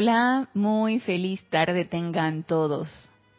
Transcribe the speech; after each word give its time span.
Hola, 0.00 0.48
muy 0.54 1.00
feliz 1.00 1.42
tarde 1.50 1.84
tengan 1.84 2.44
todos. 2.44 2.88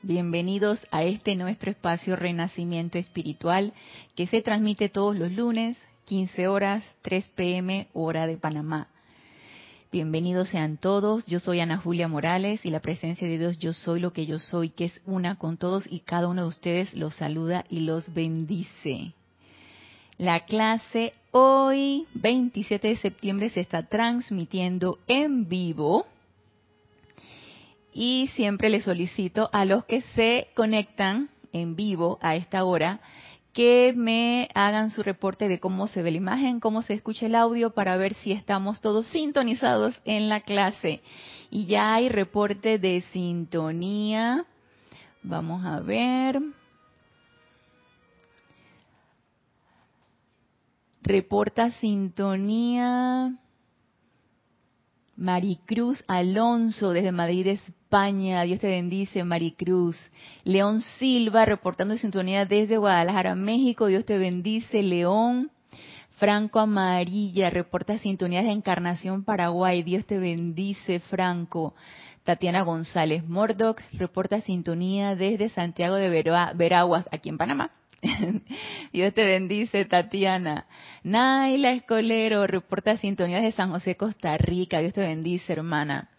Bienvenidos 0.01 0.77
a 0.91 1.03
este 1.03 1.37
nuestro 1.37 1.71
espacio 1.71 2.17
Renacimiento 2.17 2.97
Espiritual 2.97 3.71
que 4.13 4.27
se 4.27 4.41
transmite 4.41 4.89
todos 4.89 5.15
los 5.15 5.31
lunes, 5.31 5.77
15 6.03 6.49
horas, 6.49 6.83
3 7.01 7.29
pm, 7.29 7.87
hora 7.93 8.27
de 8.27 8.35
Panamá. 8.35 8.89
Bienvenidos 9.89 10.49
sean 10.49 10.75
todos. 10.75 11.25
Yo 11.27 11.39
soy 11.39 11.61
Ana 11.61 11.77
Julia 11.77 12.09
Morales 12.09 12.65
y 12.65 12.71
la 12.71 12.81
presencia 12.81 13.25
de 13.25 13.37
Dios, 13.37 13.57
yo 13.57 13.71
soy 13.71 14.01
lo 14.01 14.11
que 14.11 14.25
yo 14.25 14.37
soy, 14.37 14.69
que 14.69 14.83
es 14.83 15.01
una 15.05 15.35
con 15.35 15.55
todos 15.55 15.85
y 15.89 16.01
cada 16.01 16.27
uno 16.27 16.41
de 16.41 16.49
ustedes 16.49 16.93
los 16.93 17.15
saluda 17.15 17.63
y 17.69 17.79
los 17.79 18.13
bendice. 18.13 19.13
La 20.17 20.41
clase 20.41 21.13
hoy, 21.31 22.05
27 22.15 22.85
de 22.85 22.97
septiembre, 22.97 23.49
se 23.49 23.61
está 23.61 23.83
transmitiendo 23.83 24.99
en 25.07 25.47
vivo. 25.47 26.05
Y 28.01 28.27
siempre 28.27 28.69
les 28.69 28.85
solicito 28.85 29.49
a 29.51 29.65
los 29.65 29.83
que 29.83 29.99
se 29.99 30.47
conectan 30.55 31.29
en 31.51 31.75
vivo 31.75 32.17
a 32.21 32.37
esta 32.37 32.63
hora 32.63 33.01
que 33.51 33.91
me 33.93 34.47
hagan 34.55 34.91
su 34.91 35.03
reporte 35.03 35.49
de 35.49 35.59
cómo 35.59 35.85
se 35.87 36.01
ve 36.01 36.11
la 36.11 36.15
imagen, 36.15 36.61
cómo 36.61 36.81
se 36.81 36.93
escucha 36.93 37.25
el 37.25 37.35
audio 37.35 37.71
para 37.71 37.97
ver 37.97 38.13
si 38.13 38.31
estamos 38.31 38.79
todos 38.79 39.05
sintonizados 39.07 39.99
en 40.05 40.29
la 40.29 40.39
clase. 40.39 41.01
Y 41.51 41.65
ya 41.65 41.93
hay 41.93 42.07
reporte 42.07 42.79
de 42.79 43.01
sintonía. 43.11 44.45
Vamos 45.21 45.65
a 45.65 45.81
ver. 45.81 46.39
Reporta 51.01 51.71
sintonía. 51.71 53.37
Maricruz 55.19 56.01
Alonso 56.07 56.91
desde 56.91 57.11
Madrid, 57.11 57.45
España. 57.47 58.43
Dios 58.43 58.61
te 58.61 58.67
bendice, 58.67 59.25
Maricruz. 59.25 59.97
León 60.45 60.81
Silva 60.97 61.43
reportando 61.43 61.97
sintonía 61.97 62.45
desde 62.45 62.77
Guadalajara, 62.77 63.35
México. 63.35 63.87
Dios 63.87 64.05
te 64.05 64.17
bendice, 64.17 64.81
León. 64.81 65.51
Franco 66.11 66.59
Amarilla 66.59 67.49
reporta 67.49 67.97
sintonía 67.97 68.43
de 68.43 68.51
Encarnación, 68.51 69.25
Paraguay. 69.25 69.83
Dios 69.83 70.05
te 70.05 70.19
bendice, 70.19 71.01
Franco. 71.01 71.75
Tatiana 72.23 72.61
González 72.61 73.27
Mordoc 73.27 73.81
reporta 73.91 74.39
sintonía 74.39 75.15
desde 75.15 75.49
Santiago 75.49 75.95
de 75.95 76.09
Veraguas, 76.55 77.09
aquí 77.11 77.27
en 77.27 77.37
Panamá. 77.37 77.71
Dios 78.93 79.13
te 79.13 79.25
bendice, 79.25 79.85
Tatiana. 79.85 80.65
Naila 81.03 81.71
Escolero 81.71 82.47
reporta 82.47 82.97
sintonía 82.97 83.41
de 83.41 83.51
San 83.51 83.71
José, 83.71 83.95
Costa 83.95 84.37
Rica. 84.37 84.79
Dios 84.79 84.93
te 84.93 85.01
bendice, 85.01 85.53
hermana. 85.53 86.09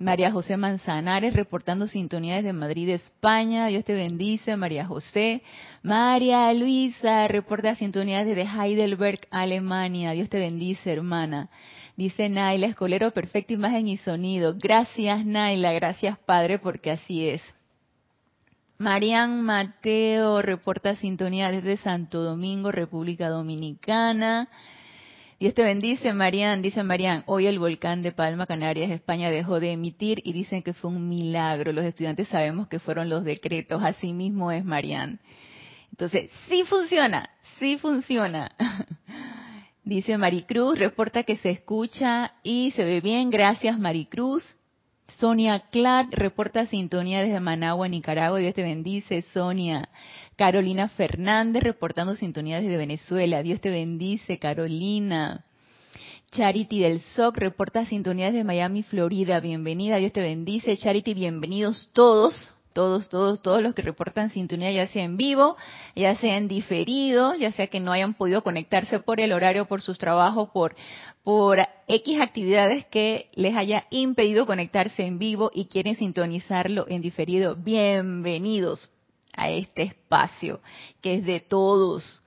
María 0.00 0.30
José 0.30 0.56
Manzanares 0.56 1.34
reportando 1.34 1.88
sintonía 1.88 2.36
desde 2.36 2.52
Madrid, 2.52 2.88
España. 2.90 3.66
Dios 3.66 3.84
te 3.84 3.94
bendice, 3.94 4.56
María 4.56 4.86
José. 4.86 5.42
María 5.82 6.52
Luisa 6.54 7.26
reporta 7.26 7.74
sintonía 7.74 8.24
desde 8.24 8.42
Heidelberg, 8.42 9.26
Alemania. 9.30 10.12
Dios 10.12 10.28
te 10.28 10.38
bendice, 10.38 10.92
hermana. 10.92 11.50
Dice 11.96 12.28
Naila 12.28 12.68
Escolero, 12.68 13.10
perfecta 13.10 13.52
imagen 13.52 13.88
y 13.88 13.96
sonido. 13.96 14.54
Gracias, 14.56 15.26
Naila. 15.26 15.72
Gracias, 15.72 16.16
Padre, 16.18 16.60
porque 16.60 16.92
así 16.92 17.28
es. 17.28 17.42
Marian 18.80 19.42
Mateo 19.42 20.40
reporta 20.40 20.94
sintonía 20.94 21.50
desde 21.50 21.78
Santo 21.78 22.22
Domingo, 22.22 22.70
República 22.70 23.28
Dominicana. 23.28 24.48
Dios 25.40 25.52
te 25.54 25.64
bendice, 25.64 26.12
Marian. 26.12 26.62
Dice 26.62 26.84
Marian, 26.84 27.24
hoy 27.26 27.48
el 27.48 27.58
volcán 27.58 28.02
de 28.02 28.12
Palma, 28.12 28.46
Canarias, 28.46 28.92
España, 28.92 29.30
dejó 29.30 29.58
de 29.58 29.72
emitir 29.72 30.20
y 30.22 30.32
dicen 30.32 30.62
que 30.62 30.74
fue 30.74 30.90
un 30.90 31.08
milagro. 31.08 31.72
Los 31.72 31.84
estudiantes 31.84 32.28
sabemos 32.28 32.68
que 32.68 32.78
fueron 32.78 33.08
los 33.08 33.24
decretos. 33.24 33.82
Así 33.82 34.12
mismo 34.12 34.52
es, 34.52 34.64
Marian. 34.64 35.18
Entonces, 35.90 36.30
sí 36.48 36.62
funciona, 36.62 37.30
sí 37.58 37.78
funciona. 37.78 38.52
Dice 39.82 40.16
Maricruz, 40.18 40.78
reporta 40.78 41.24
que 41.24 41.36
se 41.36 41.50
escucha 41.50 42.34
y 42.44 42.70
se 42.76 42.84
ve 42.84 43.00
bien. 43.00 43.30
Gracias, 43.30 43.76
Maricruz. 43.76 44.44
Sonia 45.18 45.58
Clark 45.70 46.10
reporta 46.12 46.66
sintonía 46.66 47.20
desde 47.20 47.40
Managua, 47.40 47.88
Nicaragua. 47.88 48.38
Dios 48.38 48.54
te 48.54 48.62
bendice, 48.62 49.22
Sonia. 49.32 49.88
Carolina 50.36 50.88
Fernández 50.88 51.64
reportando 51.64 52.14
sintonía 52.14 52.60
desde 52.60 52.76
Venezuela. 52.76 53.42
Dios 53.42 53.60
te 53.60 53.70
bendice, 53.70 54.38
Carolina. 54.38 55.44
Charity 56.30 56.80
del 56.80 57.00
SOC 57.00 57.36
reporta 57.36 57.84
sintonía 57.86 58.26
desde 58.26 58.44
Miami, 58.44 58.84
Florida. 58.84 59.40
Bienvenida, 59.40 59.96
Dios 59.96 60.12
te 60.12 60.20
bendice. 60.20 60.76
Charity, 60.76 61.14
bienvenidos 61.14 61.90
todos, 61.92 62.54
todos, 62.78 63.08
todos, 63.08 63.42
todos 63.42 63.60
los 63.60 63.74
que 63.74 63.82
reportan 63.82 64.30
sintonía, 64.30 64.70
ya 64.70 64.86
sea 64.86 65.02
en 65.02 65.16
vivo, 65.16 65.56
ya 65.96 66.14
sea 66.14 66.36
en 66.36 66.46
diferido, 66.46 67.34
ya 67.34 67.50
sea 67.50 67.66
que 67.66 67.80
no 67.80 67.90
hayan 67.90 68.14
podido 68.14 68.44
conectarse 68.44 69.00
por 69.00 69.18
el 69.18 69.32
horario, 69.32 69.64
por 69.64 69.80
sus 69.80 69.98
trabajos, 69.98 70.50
por 70.50 70.76
por 71.24 71.58
X 71.88 72.20
actividades 72.20 72.86
que 72.86 73.30
les 73.34 73.56
haya 73.56 73.86
impedido 73.90 74.46
conectarse 74.46 75.04
en 75.04 75.18
vivo 75.18 75.50
y 75.52 75.64
quieren 75.64 75.96
sintonizarlo 75.96 76.86
en 76.88 77.02
diferido, 77.02 77.56
bienvenidos 77.56 78.88
a 79.36 79.50
este 79.50 79.82
espacio 79.82 80.60
que 81.02 81.14
es 81.14 81.24
de 81.24 81.40
todos. 81.40 82.22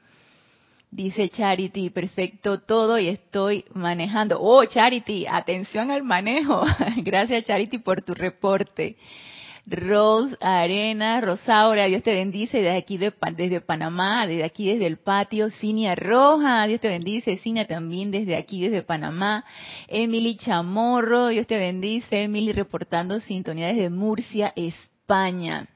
Dice 0.91 1.29
Charity, 1.29 1.91
perfecto 1.91 2.59
todo 2.59 2.99
y 2.99 3.07
estoy 3.07 3.63
manejando. 3.73 4.37
Oh, 4.41 4.65
Charity, 4.65 5.27
atención 5.27 5.91
al 5.91 6.03
manejo. 6.03 6.65
Gracias 6.97 7.45
Charity 7.45 7.77
por 7.77 8.01
tu 8.01 8.13
reporte. 8.13 8.97
Rose 9.67 10.35
Arena, 10.41 11.21
Rosaura, 11.21 11.85
Dios 11.85 12.01
te 12.03 12.13
bendice 12.13 12.57
desde 12.57 12.77
aquí 12.77 12.97
de, 12.97 13.13
desde 13.35 13.61
Panamá, 13.61 14.25
desde 14.25 14.43
aquí 14.43 14.67
desde 14.71 14.87
el 14.87 14.97
patio, 14.97 15.49
Cinia 15.49 15.95
Roja, 15.95 16.65
Dios 16.65 16.81
te 16.81 16.89
bendice, 16.89 17.37
Cinia 17.37 17.67
también 17.67 18.09
desde 18.11 18.35
aquí 18.35 18.61
desde 18.61 18.81
Panamá, 18.81 19.45
Emily 19.87 20.35
Chamorro, 20.35 21.27
Dios 21.27 21.45
te 21.45 21.59
bendice, 21.59 22.23
Emily 22.23 22.51
reportando 22.53 23.19
sintonía 23.19 23.67
desde 23.67 23.89
Murcia, 23.89 24.51
España. 24.55 25.67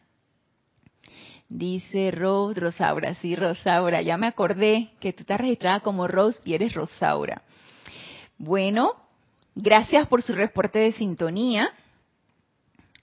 Dice 1.47 2.09
Rose 2.09 2.59
Rosaura, 2.59 3.13
sí, 3.15 3.35
Rosaura, 3.35 4.01
ya 4.01 4.17
me 4.17 4.27
acordé 4.27 4.89
que 4.99 5.13
tú 5.13 5.21
estás 5.21 5.39
registrada 5.39 5.81
como 5.81 6.07
Rose 6.07 6.41
y 6.43 6.55
eres 6.55 6.73
Rosaura. 6.73 7.43
Bueno, 8.39 8.93
gracias 9.53 10.07
por 10.07 10.23
su 10.23 10.33
reporte 10.33 10.79
de 10.79 10.93
sintonía. 10.93 11.71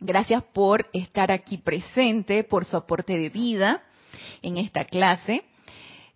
Gracias 0.04 0.42
por 0.42 0.88
estar 0.92 1.30
aquí 1.30 1.58
presente, 1.58 2.42
por 2.42 2.64
su 2.64 2.76
aporte 2.76 3.16
de 3.16 3.28
vida 3.28 3.82
en 4.42 4.58
esta 4.58 4.84
clase. 4.84 5.44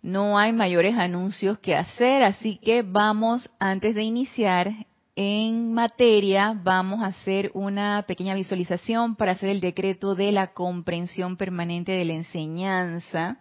No 0.01 0.37
hay 0.37 0.51
mayores 0.51 0.97
anuncios 0.97 1.57
que 1.59 1.73
hacer, 1.73 2.21
así 2.21 2.57
que 2.57 2.81
vamos, 2.81 3.49
antes 3.59 3.95
de 3.95 4.03
iniciar 4.03 4.73
en 5.15 5.73
materia, 5.73 6.53
vamos 6.61 7.01
a 7.01 7.07
hacer 7.07 7.49
una 7.53 8.03
pequeña 8.05 8.35
visualización 8.35 9.15
para 9.15 9.31
hacer 9.31 9.47
el 9.47 9.61
decreto 9.61 10.15
de 10.15 10.33
la 10.33 10.47
comprensión 10.47 11.37
permanente 11.37 11.93
de 11.93 12.03
la 12.03 12.13
enseñanza. 12.13 13.39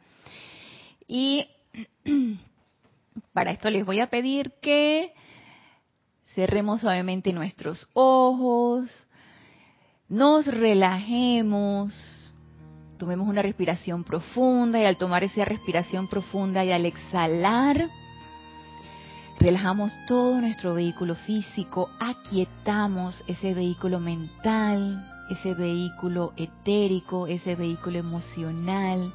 Y 1.09 1.49
para 3.33 3.51
esto 3.51 3.69
les 3.69 3.85
voy 3.85 3.99
a 3.99 4.11
pedir 4.11 4.53
que 4.63 5.13
cerremos 6.37 6.83
suavemente 6.83 7.33
nuestros 7.33 7.91
ojos, 7.95 9.09
nos 10.09 10.47
relajemos, 10.47 12.35
tomemos 12.99 13.29
una 13.29 13.43
respiración 13.43 14.05
profunda 14.05 14.81
y 14.81 14.85
al 14.85 14.97
tomar 14.97 15.25
esa 15.25 15.45
respiración 15.45 16.07
profunda 16.07 16.65
y 16.65 16.71
al 16.71 16.87
exhalar, 16.87 17.89
relajamos 19.41 19.93
todo 20.07 20.41
nuestro 20.41 20.75
vehículo 20.75 21.15
físico, 21.15 21.91
aquietamos 21.99 23.23
ese 23.27 23.53
vehículo 23.53 23.99
mental, 23.99 25.13
ese 25.29 25.55
vehículo 25.55 26.33
etérico, 26.37 27.27
ese 27.27 27.57
vehículo 27.57 27.99
emocional 27.99 29.13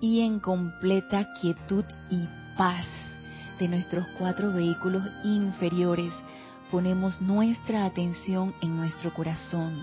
y 0.00 0.20
en 0.20 0.40
completa 0.40 1.28
quietud 1.40 1.84
y 2.10 2.26
paz 2.56 2.86
de 3.58 3.68
nuestros 3.68 4.06
cuatro 4.18 4.52
vehículos 4.52 5.02
inferiores 5.24 6.12
ponemos 6.70 7.20
nuestra 7.20 7.84
atención 7.84 8.54
en 8.60 8.76
nuestro 8.76 9.12
corazón 9.12 9.82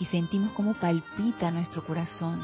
y 0.00 0.06
sentimos 0.06 0.50
cómo 0.52 0.74
palpita 0.74 1.50
nuestro 1.50 1.84
corazón 1.84 2.40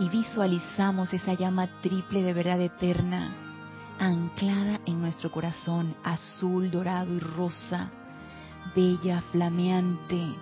y 0.00 0.08
visualizamos 0.08 1.12
esa 1.12 1.34
llama 1.34 1.80
triple 1.80 2.22
de 2.22 2.32
verdad 2.32 2.60
eterna 2.60 3.34
anclada 3.98 4.80
en 4.86 5.00
nuestro 5.00 5.30
corazón, 5.30 5.96
azul, 6.04 6.70
dorado 6.70 7.14
y 7.14 7.18
rosa, 7.18 7.90
bella, 8.74 9.22
flameante, 9.32 10.34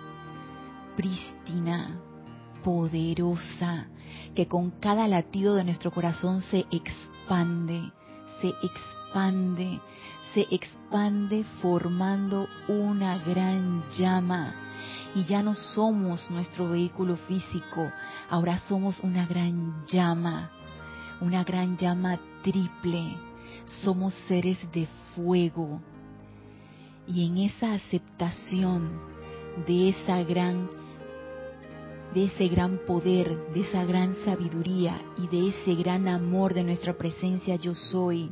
prístina, 0.95 1.99
poderosa, 2.63 3.87
que 4.33 4.47
con 4.47 4.71
cada 4.71 5.07
latido 5.07 5.55
de 5.55 5.63
nuestro 5.63 5.91
corazón 5.91 6.41
se 6.41 6.65
expande, 6.71 7.91
se 8.41 8.49
expande, 8.49 9.79
se 10.35 10.45
expande 10.51 11.45
formando 11.61 12.47
una 12.67 13.17
gran 13.19 13.85
llama. 13.97 14.53
Y 15.15 15.23
ya 15.23 15.41
no 15.41 15.55
somos 15.55 16.29
nuestro 16.29 16.69
vehículo 16.69 17.15
físico, 17.15 17.89
ahora 18.29 18.59
somos 18.59 18.99
una 18.99 19.25
gran 19.25 19.85
llama, 19.87 20.51
una 21.21 21.45
gran 21.45 21.77
llama 21.77 22.19
triple. 22.43 23.15
Somos 23.81 24.13
seres 24.27 24.57
de 24.73 24.87
fuego. 25.15 25.79
Y 27.07 27.25
en 27.25 27.37
esa 27.37 27.73
aceptación 27.73 28.91
de 29.65 29.89
esa 29.89 30.21
gran 30.23 30.69
de 32.13 32.25
ese 32.25 32.47
gran 32.47 32.79
poder, 32.85 33.53
de 33.53 33.61
esa 33.61 33.83
gran 33.83 34.15
sabiduría 34.23 34.97
y 35.17 35.27
de 35.27 35.49
ese 35.49 35.75
gran 35.75 36.07
amor 36.07 36.53
de 36.53 36.63
nuestra 36.63 36.97
presencia 36.97 37.55
yo 37.55 37.75
soy. 37.75 38.31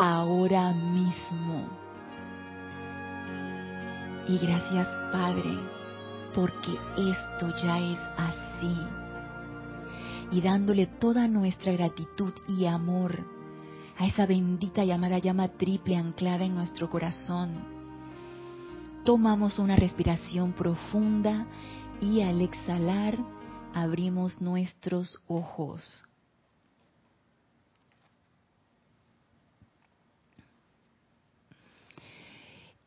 ahora 0.00 0.72
mismo. 0.72 1.68
Y 4.26 4.38
gracias 4.38 4.88
Padre, 5.12 5.58
porque 6.34 6.72
esto 6.96 7.54
ya 7.62 7.78
es 7.78 7.98
así. 8.16 8.76
Y 10.32 10.40
dándole 10.40 10.86
toda 10.86 11.28
nuestra 11.28 11.72
gratitud 11.72 12.32
y 12.48 12.64
amor 12.64 13.26
a 13.98 14.06
esa 14.06 14.24
bendita 14.24 14.84
llamada 14.84 15.18
llama 15.18 15.48
triple 15.48 15.96
anclada 15.96 16.44
en 16.44 16.54
nuestro 16.54 16.88
corazón. 16.88 17.50
Tomamos 19.04 19.58
una 19.58 19.76
respiración 19.76 20.52
profunda 20.52 21.46
y 22.00 22.22
al 22.22 22.40
exhalar 22.40 23.18
abrimos 23.74 24.40
nuestros 24.40 25.20
ojos. 25.26 26.04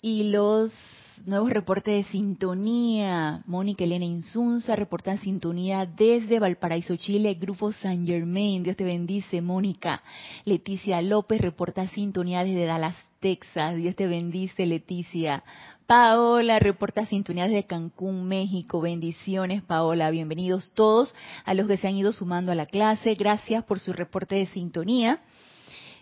Y 0.06 0.24
los 0.24 0.70
nuevos 1.26 1.50
reportes 1.50 2.06
de 2.06 2.12
sintonía. 2.12 3.42
Mónica 3.46 3.86
Elena 3.86 4.04
Insunza 4.04 4.76
reporta 4.76 5.16
sintonía 5.16 5.86
desde 5.86 6.40
Valparaíso, 6.40 6.98
Chile, 6.98 7.36
Grupo 7.36 7.72
San 7.72 8.06
Germain. 8.06 8.64
Dios 8.64 8.76
te 8.76 8.84
bendice, 8.84 9.42
Mónica. 9.42 10.04
Leticia 10.44 11.02
López 11.02 11.40
reporta 11.40 11.88
sintonía 11.88 12.44
desde 12.44 12.66
Dallas, 12.66 12.98
Texas. 13.22 13.78
Dios 13.78 13.96
te 13.96 14.08
bendice, 14.08 14.66
Leticia. 14.66 15.46
Paola 15.88 16.60
reporta 16.60 17.06
sintonía 17.06 17.48
desde 17.48 17.64
Cancún, 17.64 18.28
México. 18.28 18.82
Bendiciones, 18.82 19.62
Paola. 19.62 20.12
Bienvenidos 20.12 20.74
todos 20.74 21.16
a 21.46 21.54
los 21.54 21.66
que 21.66 21.78
se 21.78 21.88
han 21.88 21.96
ido 21.96 22.12
sumando 22.12 22.52
a 22.52 22.56
la 22.56 22.66
clase. 22.66 23.16
Gracias 23.16 23.64
por 23.64 23.80
su 23.80 23.94
reporte 23.94 24.36
de 24.36 24.48
sintonía. 24.48 25.22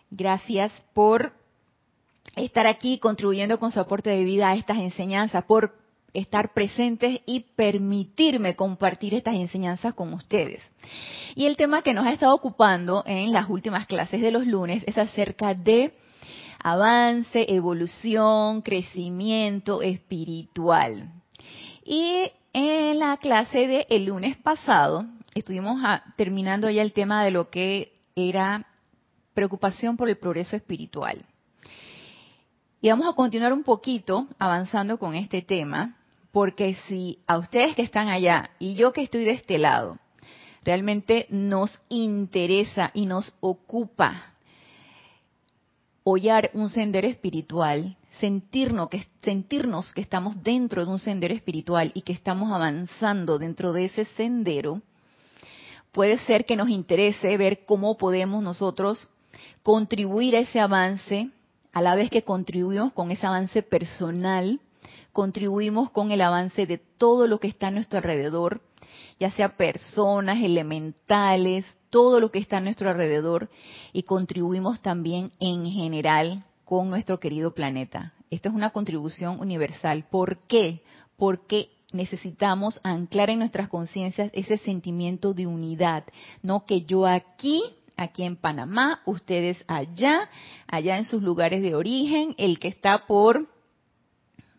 Gracias 0.09 0.71
por 0.95 1.39
estar 2.35 2.67
aquí 2.67 2.99
contribuyendo 2.99 3.59
con 3.59 3.71
su 3.71 3.79
aporte 3.79 4.09
de 4.09 4.23
vida 4.23 4.49
a 4.49 4.55
estas 4.55 4.77
enseñanzas, 4.77 5.43
por 5.45 5.75
estar 6.13 6.53
presentes 6.53 7.21
y 7.25 7.41
permitirme 7.55 8.55
compartir 8.55 9.13
estas 9.13 9.35
enseñanzas 9.35 9.93
con 9.93 10.13
ustedes. 10.13 10.61
Y 11.35 11.45
el 11.45 11.55
tema 11.55 11.81
que 11.81 11.93
nos 11.93 12.05
ha 12.05 12.11
estado 12.11 12.35
ocupando 12.35 13.03
en 13.05 13.31
las 13.31 13.49
últimas 13.49 13.85
clases 13.87 14.21
de 14.21 14.31
los 14.31 14.45
lunes 14.45 14.83
es 14.87 14.97
acerca 14.97 15.53
de 15.53 15.93
avance, 16.59 17.45
evolución, 17.53 18.61
crecimiento 18.61 19.81
espiritual. 19.81 21.11
Y 21.83 22.31
en 22.53 22.99
la 22.99 23.17
clase 23.17 23.67
del 23.67 23.85
el 23.89 24.05
lunes 24.05 24.37
pasado 24.37 25.05
estuvimos 25.33 25.81
terminando 26.17 26.69
ya 26.69 26.81
el 26.81 26.93
tema 26.93 27.23
de 27.23 27.31
lo 27.31 27.49
que 27.49 27.93
era 28.15 28.67
preocupación 29.33 29.95
por 29.95 30.09
el 30.09 30.17
progreso 30.17 30.57
espiritual. 30.57 31.25
Y 32.83 32.89
vamos 32.89 33.07
a 33.07 33.13
continuar 33.13 33.53
un 33.53 33.61
poquito 33.61 34.27
avanzando 34.39 34.97
con 34.97 35.13
este 35.13 35.43
tema, 35.43 35.97
porque 36.31 36.75
si 36.87 37.19
a 37.27 37.37
ustedes 37.37 37.75
que 37.75 37.83
están 37.83 38.07
allá 38.07 38.49
y 38.57 38.73
yo 38.73 38.91
que 38.91 39.03
estoy 39.03 39.23
de 39.23 39.33
este 39.33 39.59
lado, 39.59 39.99
realmente 40.63 41.27
nos 41.29 41.79
interesa 41.89 42.89
y 42.95 43.05
nos 43.05 43.35
ocupa 43.39 44.33
hollar 46.03 46.49
un 46.55 46.69
sendero 46.69 47.07
espiritual, 47.07 47.97
sentirnos 48.19 48.89
que, 48.89 49.05
sentirnos 49.21 49.93
que 49.93 50.01
estamos 50.01 50.41
dentro 50.41 50.83
de 50.83 50.91
un 50.91 50.97
sendero 50.97 51.35
espiritual 51.35 51.91
y 51.93 52.01
que 52.01 52.13
estamos 52.13 52.51
avanzando 52.51 53.37
dentro 53.37 53.73
de 53.73 53.85
ese 53.85 54.05
sendero, 54.05 54.81
puede 55.91 56.17
ser 56.25 56.47
que 56.47 56.55
nos 56.55 56.69
interese 56.69 57.37
ver 57.37 57.63
cómo 57.63 57.95
podemos 57.95 58.41
nosotros 58.41 59.07
contribuir 59.61 60.35
a 60.35 60.39
ese 60.39 60.59
avance 60.59 61.29
a 61.73 61.81
la 61.81 61.95
vez 61.95 62.09
que 62.09 62.23
contribuimos 62.23 62.93
con 62.93 63.11
ese 63.11 63.25
avance 63.25 63.63
personal, 63.63 64.59
contribuimos 65.11 65.89
con 65.91 66.11
el 66.11 66.21
avance 66.21 66.65
de 66.65 66.77
todo 66.77 67.27
lo 67.27 67.39
que 67.39 67.47
está 67.47 67.67
a 67.67 67.71
nuestro 67.71 67.97
alrededor, 67.97 68.61
ya 69.19 69.31
sea 69.31 69.55
personas, 69.57 70.41
elementales, 70.41 71.65
todo 71.89 72.19
lo 72.19 72.31
que 72.31 72.39
está 72.39 72.57
a 72.57 72.61
nuestro 72.61 72.89
alrededor, 72.89 73.49
y 73.93 74.03
contribuimos 74.03 74.81
también 74.81 75.31
en 75.39 75.65
general 75.65 76.45
con 76.65 76.89
nuestro 76.89 77.19
querido 77.19 77.53
planeta. 77.53 78.13
Esto 78.29 78.49
es 78.49 78.55
una 78.55 78.69
contribución 78.69 79.39
universal. 79.41 80.05
¿Por 80.09 80.39
qué? 80.47 80.81
Porque 81.17 81.69
necesitamos 81.91 82.79
anclar 82.83 83.29
en 83.29 83.39
nuestras 83.39 83.67
conciencias 83.67 84.31
ese 84.33 84.57
sentimiento 84.57 85.33
de 85.33 85.47
unidad, 85.47 86.05
no 86.41 86.65
que 86.65 86.83
yo 86.83 87.05
aquí 87.05 87.61
aquí 87.97 88.23
en 88.23 88.35
Panamá, 88.35 89.01
ustedes 89.05 89.63
allá, 89.67 90.29
allá 90.67 90.97
en 90.97 91.05
sus 91.05 91.21
lugares 91.21 91.61
de 91.61 91.75
origen, 91.75 92.35
el 92.37 92.59
que 92.59 92.67
está 92.67 93.05
por 93.07 93.47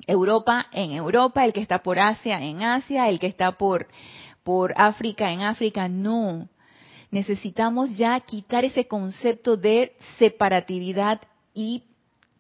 Europa 0.07 0.67
en 0.73 0.93
Europa, 0.93 1.45
el 1.45 1.53
que 1.53 1.61
está 1.61 1.83
por 1.83 1.99
Asia 1.99 2.43
en 2.43 2.63
Asia, 2.63 3.09
el 3.09 3.19
que 3.19 3.27
está 3.27 3.53
por, 3.53 3.89
por 4.43 4.75
África 4.77 5.33
en 5.33 5.43
África, 5.43 5.89
no. 5.89 6.49
Necesitamos 7.11 7.97
ya 7.97 8.19
quitar 8.21 8.65
ese 8.65 8.87
concepto 8.87 9.57
de 9.57 9.95
separatividad 10.19 11.21
y 11.55 11.85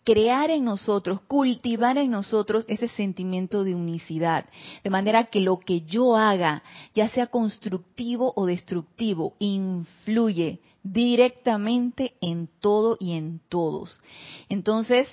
crear 0.04 0.50
en 0.50 0.64
nosotros, 0.64 1.21
cultivar 1.23 1.99
en 1.99 2.11
nosotros 2.11 2.64
ese 2.68 2.88
sentimiento 2.88 3.64
de 3.64 3.75
unicidad, 3.75 4.47
de 4.82 4.90
manera 4.90 5.25
que 5.25 5.40
lo 5.40 5.59
que 5.59 5.82
yo 5.82 6.16
haga, 6.16 6.62
ya 6.94 7.09
sea 7.09 7.28
constructivo 7.28 8.32
o 8.37 8.47
destructivo, 8.47 9.35
influye 9.38 10.61
directamente 10.82 12.14
en 12.21 12.49
todo 12.61 12.97
y 12.99 13.12
en 13.12 13.40
todos. 13.49 14.00
Entonces, 14.49 15.06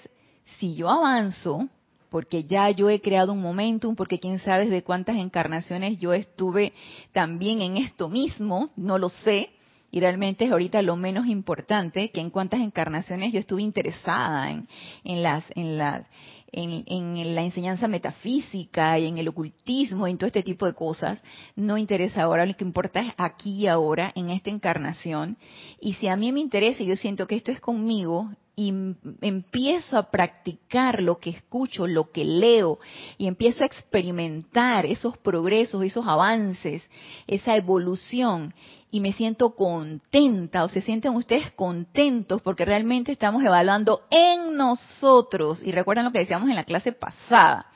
si 0.57 0.75
yo 0.75 0.89
avanzo, 0.89 1.69
porque 2.09 2.45
ya 2.45 2.69
yo 2.71 2.89
he 2.89 3.01
creado 3.01 3.33
un 3.33 3.41
momentum, 3.41 3.95
porque 3.95 4.19
quién 4.19 4.39
sabe 4.39 4.67
de 4.67 4.83
cuántas 4.83 5.17
encarnaciones 5.17 5.99
yo 5.99 6.13
estuve 6.13 6.73
también 7.11 7.61
en 7.61 7.77
esto 7.77 8.09
mismo, 8.09 8.71
no 8.75 8.97
lo 8.97 9.09
sé, 9.09 9.51
y 9.91 9.99
realmente 9.99 10.45
es 10.45 10.51
ahorita 10.51 10.81
lo 10.81 10.95
menos 10.95 11.27
importante, 11.27 12.11
que 12.11 12.21
en 12.21 12.29
cuántas 12.29 12.61
encarnaciones 12.61 13.33
yo 13.33 13.39
estuve 13.39 13.61
interesada 13.61 14.51
en, 14.51 14.67
en 15.03 15.23
las, 15.23 15.43
en 15.55 15.77
las, 15.77 16.07
en, 16.51 17.35
la 17.35 17.41
enseñanza 17.41 17.87
metafísica 17.87 18.97
y 18.99 19.07
en 19.07 19.17
el 19.17 19.27
ocultismo 19.27 20.07
y 20.07 20.11
en 20.11 20.17
todo 20.17 20.27
este 20.27 20.43
tipo 20.43 20.65
de 20.65 20.73
cosas, 20.73 21.19
no 21.55 21.77
interesa 21.77 22.23
ahora, 22.23 22.45
lo 22.45 22.55
que 22.55 22.63
importa 22.63 22.99
es 22.99 23.13
aquí 23.17 23.61
y 23.61 23.67
ahora, 23.67 24.11
en 24.15 24.29
esta 24.29 24.49
encarnación. 24.49 25.37
Y 25.79 25.93
si 25.93 26.07
a 26.07 26.15
mí 26.15 26.31
me 26.31 26.39
interesa 26.39 26.83
y 26.83 26.87
yo 26.87 26.95
siento 26.95 27.27
que 27.27 27.35
esto 27.35 27.51
es 27.51 27.59
conmigo 27.59 28.31
y 28.59 28.73
empiezo 29.21 29.97
a 29.97 30.11
practicar 30.11 31.01
lo 31.01 31.17
que 31.17 31.29
escucho, 31.29 31.87
lo 31.87 32.11
que 32.11 32.25
leo, 32.25 32.77
y 33.17 33.27
empiezo 33.27 33.63
a 33.63 33.65
experimentar 33.65 34.85
esos 34.85 35.17
progresos, 35.17 35.81
esos 35.81 36.05
avances, 36.05 36.83
esa 37.25 37.55
evolución, 37.55 38.53
y 38.91 38.99
me 38.99 39.13
siento 39.13 39.55
contenta, 39.55 40.65
o 40.65 40.67
se 40.67 40.81
sienten 40.81 41.15
ustedes 41.15 41.51
contentos 41.51 42.41
porque 42.41 42.65
realmente 42.65 43.13
estamos 43.13 43.41
evaluando 43.45 44.01
en 44.09 44.57
nosotros, 44.57 45.63
y 45.63 45.71
recuerdan 45.71 46.03
lo 46.03 46.11
que 46.11 46.19
decíamos 46.19 46.49
en 46.49 46.55
la 46.55 46.65
clase 46.65 46.91
pasada, 46.91 47.67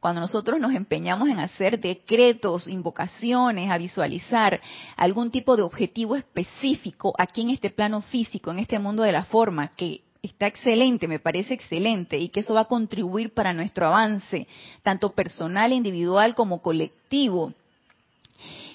cuando 0.00 0.22
nosotros 0.22 0.58
nos 0.58 0.72
empeñamos 0.72 1.28
en 1.28 1.40
hacer 1.40 1.78
decretos, 1.78 2.68
invocaciones, 2.68 3.70
a 3.70 3.76
visualizar 3.76 4.62
algún 4.96 5.30
tipo 5.30 5.58
de 5.58 5.62
objetivo 5.62 6.16
específico 6.16 7.12
aquí 7.18 7.42
en 7.42 7.50
este 7.50 7.68
plano 7.68 8.00
físico, 8.00 8.50
en 8.50 8.60
este 8.60 8.78
mundo 8.78 9.02
de 9.02 9.12
la 9.12 9.24
forma, 9.24 9.68
que 9.76 10.00
está 10.22 10.46
excelente, 10.46 11.08
me 11.08 11.18
parece 11.18 11.54
excelente, 11.54 12.16
y 12.16 12.28
que 12.28 12.40
eso 12.40 12.54
va 12.54 12.62
a 12.62 12.66
contribuir 12.66 13.34
para 13.34 13.52
nuestro 13.52 13.86
avance, 13.86 14.46
tanto 14.82 15.12
personal, 15.12 15.72
individual 15.72 16.34
como 16.34 16.62
colectivo. 16.62 17.52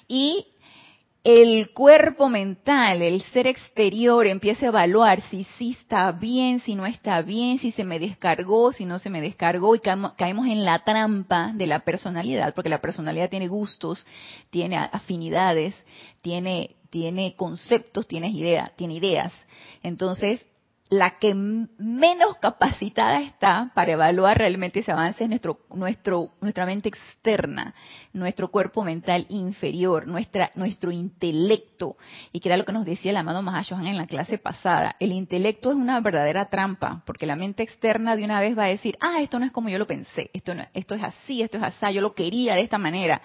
Y 0.07 0.45
el 1.23 1.71
cuerpo 1.73 2.29
mental, 2.29 3.01
el 3.01 3.21
ser 3.21 3.47
exterior 3.47 4.27
empieza 4.27 4.65
a 4.65 4.69
evaluar 4.69 5.21
si 5.23 5.45
sí 5.57 5.75
está 5.77 6.11
bien, 6.13 6.59
si 6.61 6.75
no 6.75 6.85
está 6.85 7.21
bien, 7.21 7.59
si 7.59 7.71
se 7.71 7.83
me 7.83 7.99
descargó, 7.99 8.71
si 8.71 8.85
no 8.85 8.99
se 8.99 9.09
me 9.09 9.19
descargó 9.19 9.75
y 9.75 9.79
caemos 9.79 10.47
en 10.47 10.63
la 10.63 10.79
trampa 10.79 11.51
de 11.53 11.67
la 11.67 11.79
personalidad, 11.79 12.53
porque 12.53 12.69
la 12.69 12.79
personalidad 12.79 13.29
tiene 13.29 13.49
gustos, 13.49 14.05
tiene 14.49 14.77
afinidades, 14.77 15.75
tiene, 16.21 16.77
tiene 16.89 17.35
conceptos, 17.35 18.07
tiene, 18.07 18.29
idea, 18.29 18.71
tiene 18.77 18.93
ideas. 18.93 19.33
Entonces, 19.83 20.45
la 20.89 21.17
que 21.19 21.33
menos 21.35 22.37
capacitada 22.37 23.21
está 23.21 23.71
para 23.73 23.93
evaluar 23.93 24.37
realmente 24.37 24.79
ese 24.79 24.91
avance 24.91 25.23
es 25.23 25.29
nuestro, 25.29 25.59
nuestro, 25.73 26.31
nuestra 26.39 26.65
mente 26.65 26.87
externa, 26.89 27.73
nuestro 28.13 28.49
cuerpo 28.49 28.83
mental 28.83 29.25
inferior, 29.29 30.07
nuestra, 30.07 30.51
nuestro 30.55 30.91
intelecto. 30.91 31.97
Y 32.31 32.39
que 32.39 32.49
era 32.49 32.57
lo 32.57 32.63
que 32.63 32.71
nos 32.71 32.85
decía 32.85 33.11
el 33.11 33.17
amado 33.17 33.41
Mahashohan 33.41 33.87
en 33.87 33.97
la 33.97 34.07
clase 34.07 34.37
pasada. 34.37 34.95
El 34.99 35.11
intelecto 35.11 35.71
es 35.71 35.75
una 35.75 35.99
verdadera 35.99 36.45
trampa, 36.45 37.03
porque 37.05 37.25
la 37.25 37.35
mente 37.35 37.63
externa 37.63 38.15
de 38.15 38.23
una 38.23 38.39
vez 38.39 38.57
va 38.57 38.65
a 38.65 38.69
decir, 38.69 38.97
ah, 39.01 39.21
esto 39.21 39.39
no 39.39 39.45
es 39.45 39.51
como 39.51 39.69
yo 39.69 39.77
lo 39.77 39.87
pensé, 39.87 40.29
esto, 40.33 40.55
no, 40.55 40.65
esto 40.73 40.95
es 40.95 41.03
así, 41.03 41.41
esto 41.41 41.57
es 41.57 41.63
así, 41.63 41.93
yo 41.93 42.01
lo 42.01 42.13
quería 42.13 42.55
de 42.55 42.61
esta 42.61 42.77
manera. 42.77 43.21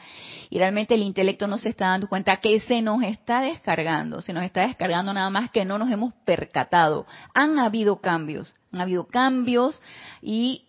Y 0.51 0.59
realmente 0.59 0.95
el 0.95 1.03
intelecto 1.03 1.47
no 1.47 1.59
se 1.59 1.69
está 1.69 1.89
dando 1.89 2.09
cuenta 2.09 2.37
que 2.39 2.59
se 2.61 2.83
nos 2.83 3.03
está 3.03 3.41
descargando, 3.41 4.21
se 4.21 4.33
nos 4.33 4.43
está 4.45 4.63
descargando 4.63 5.13
nada 5.15 5.31
más 5.31 5.51
que 5.51 5.65
no 5.65 5.79
nos 5.79 5.91
hemos 5.91 6.13
percatado. 6.25 7.07
Han 7.35 7.52
han 7.53 7.59
habido 7.59 8.01
cambios, 8.01 8.55
han 8.73 8.81
habido 8.81 9.07
cambios 9.07 9.81
y 10.21 10.65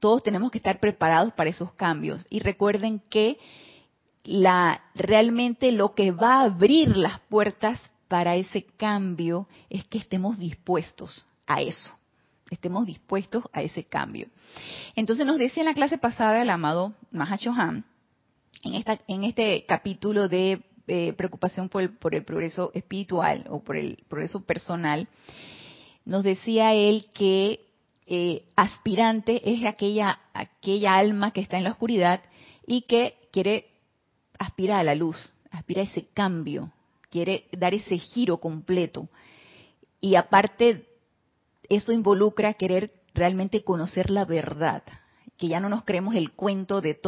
todos 0.00 0.22
tenemos 0.22 0.50
que 0.50 0.58
estar 0.58 0.80
preparados 0.80 1.32
para 1.32 1.50
esos 1.50 1.72
cambios. 1.72 2.26
Y 2.30 2.40
recuerden 2.40 3.02
que 3.10 3.38
realmente 4.94 5.72
lo 5.72 5.94
que 5.94 6.10
va 6.10 6.40
a 6.40 6.44
abrir 6.44 6.96
las 6.96 7.20
puertas 7.20 7.80
para 8.08 8.36
ese 8.36 8.64
cambio 8.76 9.46
es 9.70 9.84
que 9.84 9.98
estemos 9.98 10.38
dispuestos 10.38 11.24
a 11.46 11.60
eso, 11.62 11.90
estemos 12.50 12.86
dispuestos 12.86 13.44
a 13.52 13.62
ese 13.62 13.84
cambio. 13.84 14.28
Entonces 14.96 15.26
nos 15.26 15.38
decía 15.38 15.62
en 15.62 15.68
la 15.68 15.74
clase 15.74 15.98
pasada 15.98 16.42
el 16.42 16.50
amado 16.50 16.94
Mahachohan, 17.10 17.84
en, 18.64 18.74
esta, 18.74 18.98
en 19.06 19.24
este 19.24 19.64
capítulo 19.66 20.28
de 20.28 20.62
eh, 20.88 21.12
preocupación 21.12 21.68
por 21.68 22.14
el 22.14 22.24
progreso 22.24 22.70
espiritual 22.74 23.46
o 23.50 23.60
por 23.62 23.76
el 23.76 24.02
progreso 24.08 24.42
personal, 24.42 25.08
nos 26.08 26.24
decía 26.24 26.72
él 26.72 27.04
que 27.12 27.66
eh, 28.06 28.42
aspirante 28.56 29.42
es 29.44 29.66
aquella, 29.66 30.18
aquella 30.32 30.96
alma 30.96 31.32
que 31.32 31.42
está 31.42 31.58
en 31.58 31.64
la 31.64 31.72
oscuridad 31.72 32.22
y 32.66 32.82
que 32.82 33.14
quiere 33.30 33.66
aspirar 34.38 34.80
a 34.80 34.84
la 34.84 34.94
luz, 34.94 35.18
aspira 35.50 35.82
a 35.82 35.84
ese 35.84 36.06
cambio, 36.14 36.72
quiere 37.10 37.44
dar 37.52 37.74
ese 37.74 37.98
giro 37.98 38.38
completo. 38.38 39.10
Y 40.00 40.14
aparte, 40.14 40.86
eso 41.68 41.92
involucra 41.92 42.54
querer 42.54 42.90
realmente 43.12 43.62
conocer 43.62 44.08
la 44.08 44.24
verdad, 44.24 44.82
que 45.36 45.48
ya 45.48 45.60
no 45.60 45.68
nos 45.68 45.84
creemos 45.84 46.14
el 46.14 46.32
cuento 46.32 46.80
de, 46.80 46.98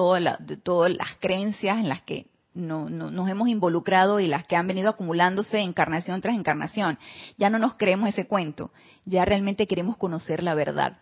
de 0.40 0.57
todas 0.59 0.92
las 0.92 1.16
creencias 1.21 1.78
en 1.78 1.88
las 1.88 2.02
que 2.02 2.26
no, 2.54 2.88
nos 2.88 3.28
hemos 3.28 3.49
involucrado 3.49 4.21
y 4.21 4.26
las 4.26 4.45
que 4.45 4.57
han 4.57 4.66
venido 4.66 4.90
acumulándose 4.90 5.59
encarnación 5.61 6.21
tras 6.21 6.35
encarnación. 6.35 6.99
Ya 7.38 7.50
no 7.50 7.59
nos 7.59 7.75
creemos 7.75 8.09
ese 8.09 8.26
cuento, 8.26 8.71
ya 9.04 9.25
realmente 9.25 9.66
queremos 9.66 9.97
conocer 9.97 10.42
la 10.42 10.54
verdad. 10.54 10.99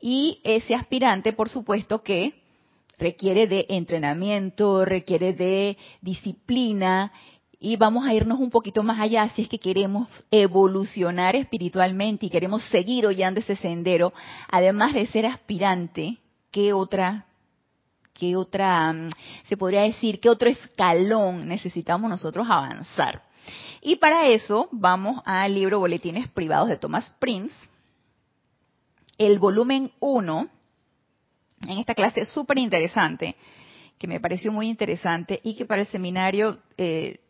Y 0.00 0.40
ese 0.44 0.74
aspirante, 0.74 1.32
por 1.32 1.48
supuesto, 1.48 2.02
que 2.02 2.34
requiere 2.98 3.46
de 3.46 3.66
entrenamiento, 3.68 4.84
requiere 4.84 5.32
de 5.32 5.76
disciplina 6.00 7.12
y 7.58 7.76
vamos 7.76 8.06
a 8.06 8.14
irnos 8.14 8.38
un 8.38 8.50
poquito 8.50 8.82
más 8.82 9.00
allá 9.00 9.30
si 9.30 9.42
es 9.42 9.48
que 9.48 9.58
queremos 9.58 10.08
evolucionar 10.30 11.36
espiritualmente 11.36 12.26
y 12.26 12.30
queremos 12.30 12.62
seguir 12.64 13.06
hollando 13.06 13.40
ese 13.40 13.56
sendero, 13.56 14.12
además 14.50 14.92
de 14.92 15.06
ser 15.06 15.26
aspirante, 15.26 16.18
¿qué 16.50 16.72
otra 16.72 17.25
qué 18.18 18.36
otra, 18.36 18.92
mm, 18.92 19.10
se 19.48 19.56
podría 19.56 19.82
decir, 19.82 20.20
qué 20.20 20.28
otro 20.28 20.48
escalón 20.48 21.48
necesitamos 21.48 22.10
nosotros 22.10 22.46
avanzar. 22.48 23.22
Y 23.82 23.96
para 23.96 24.26
eso 24.28 24.68
vamos 24.72 25.22
al 25.24 25.54
libro 25.54 25.78
Boletines 25.78 26.28
Privados 26.28 26.68
de 26.68 26.76
Thomas 26.76 27.14
Prince, 27.18 27.54
el 29.18 29.38
volumen 29.38 29.92
1, 30.00 30.48
en 31.68 31.78
esta 31.78 31.94
clase 31.94 32.24
súper 32.26 32.58
interesante, 32.58 33.36
que 33.98 34.06
me 34.06 34.20
pareció 34.20 34.52
muy 34.52 34.68
interesante 34.68 35.40
y 35.42 35.54
que 35.54 35.64
para 35.64 35.82
el 35.82 35.88
seminario 35.88 36.58
eh, 36.76 37.20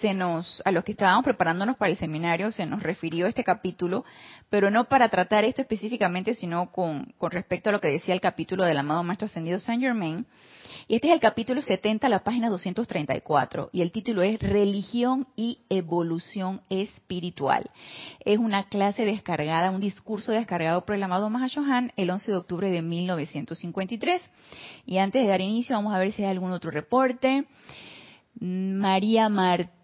se 0.00 0.14
nos, 0.14 0.62
a 0.64 0.72
los 0.72 0.84
que 0.84 0.92
estábamos 0.92 1.24
preparándonos 1.24 1.76
para 1.76 1.90
el 1.90 1.96
seminario, 1.96 2.50
se 2.52 2.66
nos 2.66 2.82
refirió 2.82 3.26
este 3.26 3.44
capítulo, 3.44 4.04
pero 4.50 4.70
no 4.70 4.84
para 4.84 5.08
tratar 5.08 5.44
esto 5.44 5.62
específicamente, 5.62 6.34
sino 6.34 6.70
con, 6.72 7.12
con 7.18 7.30
respecto 7.30 7.70
a 7.70 7.72
lo 7.72 7.80
que 7.80 7.88
decía 7.88 8.14
el 8.14 8.20
capítulo 8.20 8.64
del 8.64 8.78
amado 8.78 9.02
Maestro 9.04 9.26
Ascendido 9.26 9.58
Saint 9.58 9.82
Germain. 9.82 10.26
Y 10.90 10.94
este 10.94 11.08
es 11.08 11.12
el 11.12 11.20
capítulo 11.20 11.60
70, 11.60 12.08
la 12.08 12.24
página 12.24 12.48
234, 12.48 13.68
y 13.72 13.82
el 13.82 13.92
título 13.92 14.22
es 14.22 14.38
Religión 14.38 15.26
y 15.36 15.58
Evolución 15.68 16.62
Espiritual. 16.70 17.70
Es 18.24 18.38
una 18.38 18.68
clase 18.68 19.04
descargada, 19.04 19.70
un 19.70 19.80
discurso 19.80 20.32
descargado 20.32 20.86
por 20.86 20.94
el 20.94 21.02
amado 21.02 21.28
Mahashohan 21.28 21.92
el 21.96 22.08
11 22.08 22.30
de 22.30 22.36
octubre 22.38 22.70
de 22.70 22.80
1953. 22.80 24.22
Y 24.86 24.96
antes 24.96 25.22
de 25.22 25.28
dar 25.28 25.42
inicio, 25.42 25.76
vamos 25.76 25.94
a 25.94 25.98
ver 25.98 26.12
si 26.12 26.24
hay 26.24 26.30
algún 26.30 26.52
otro 26.52 26.70
reporte. 26.70 27.44
María 28.40 29.28
Martínez 29.28 29.77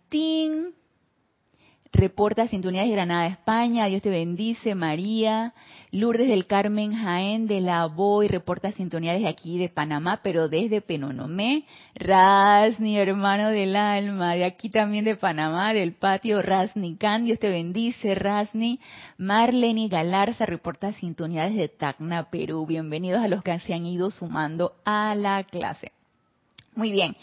reporta 1.93 2.49
sintonía 2.49 2.83
de 2.83 2.91
Granada, 2.91 3.27
España, 3.27 3.87
Dios 3.87 4.03
te 4.03 4.11
bendice, 4.11 4.75
María, 4.75 5.55
Lourdes 5.93 6.29
del 6.29 6.47
Carmen 6.47 6.93
Jaén 6.93 7.47
de 7.47 7.61
la 7.61 7.87
Boy, 7.87 8.27
reporta 8.27 8.73
sintonía 8.73 9.13
desde 9.13 9.29
aquí 9.29 9.59
de 9.59 9.69
Panamá, 9.69 10.21
pero 10.23 10.49
desde 10.49 10.81
Penonomé, 10.81 11.67
Rasni, 11.95 12.99
hermano 12.99 13.51
del 13.51 13.77
alma, 13.77 14.35
de 14.35 14.45
aquí 14.45 14.71
también 14.71 15.05
de 15.05 15.17
Panamá, 15.17 15.73
del 15.73 15.93
patio. 15.93 16.43
Rasni 16.43 16.97
Can, 16.97 17.25
Dios 17.25 17.39
te 17.39 17.49
bendice, 17.49 18.15
Rasni, 18.15 18.81
Marlene 19.19 19.89
Galarza 19.89 20.47
reporta 20.47 20.93
sintonía 20.93 21.45
desde 21.45 21.69
Tacna, 21.69 22.29
Perú, 22.31 22.67
bienvenidos 22.67 23.23
a 23.23 23.29
los 23.29 23.43
que 23.43 23.57
se 23.61 23.73
han 23.73 23.87
ido 23.87 24.11
sumando 24.11 24.75
a 24.85 25.15
la 25.15 25.45
clase. 25.45 25.93
Muy 26.77 26.91
bien. 26.91 27.17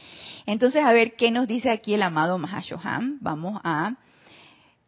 Entonces, 0.45 0.83
a 0.83 0.91
ver 0.91 1.15
qué 1.15 1.31
nos 1.31 1.48
dice 1.48 1.69
aquí 1.69 1.93
el 1.93 2.03
amado 2.03 2.38
Mahashohan. 2.38 3.17
Vamos 3.21 3.60
a 3.63 3.95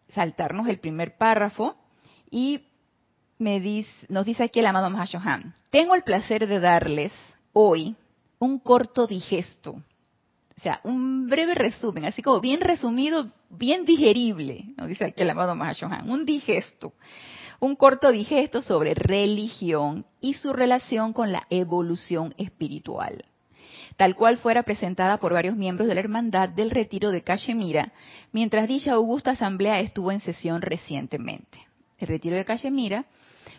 saltarnos 0.10 0.68
el 0.68 0.80
primer 0.80 1.18
párrafo 1.18 1.76
y 2.30 2.62
me 3.38 3.60
dice, 3.60 3.90
nos 4.10 4.26
dice 4.26 4.44
aquí 4.44 4.60
el 4.60 4.66
amado 4.66 4.90
Mahashohan. 4.90 5.54
Tengo 5.70 5.96
el 5.96 6.04
placer 6.04 6.48
de 6.48 6.60
darles 6.60 7.12
hoy 7.52 7.96
un 8.40 8.60
corto 8.60 9.08
digesto, 9.08 9.72
o 9.72 10.62
sea, 10.62 10.82
un 10.84 11.28
breve 11.28 11.56
resumen, 11.56 12.06
así 12.06 12.22
como 12.22 12.42
bien 12.42 12.62
resumido, 12.62 13.32
bien 13.50 13.86
digerible, 13.86 14.66
nos 14.78 14.88
dice 14.88 15.06
aquí 15.06 15.22
el 15.22 15.30
amado 15.30 15.56
Mahashohan, 15.56 16.10
un 16.10 16.26
digesto, 16.26 16.94
un 17.60 17.76
corto 17.76 18.12
digesto 18.12 18.62
sobre 18.62 18.94
religión 18.94 20.06
y 20.20 20.34
su 20.34 20.54
relación 20.54 21.14
con 21.14 21.32
la 21.32 21.48
evolución 21.50 22.34
espiritual 22.38 23.24
tal 23.98 24.16
cual 24.16 24.38
fuera 24.38 24.64
presentada 24.64 25.18
por 25.18 25.34
varios 25.34 25.56
miembros 25.56 25.88
de 25.88 25.96
la 25.96 26.02
Hermandad 26.02 26.50
del 26.50 26.72
Retiro 26.72 27.12
de 27.12 27.22
Cachemira, 27.22 27.92
mientras 28.32 28.68
dicha 28.68 28.94
augusta 28.94 29.32
asamblea 29.32 29.80
estuvo 29.80 30.12
en 30.12 30.20
sesión 30.20 30.62
recientemente. 30.62 31.60
El 31.98 32.08
Retiro 32.08 32.36
de 32.36 32.46
Cachemira, 32.46 33.06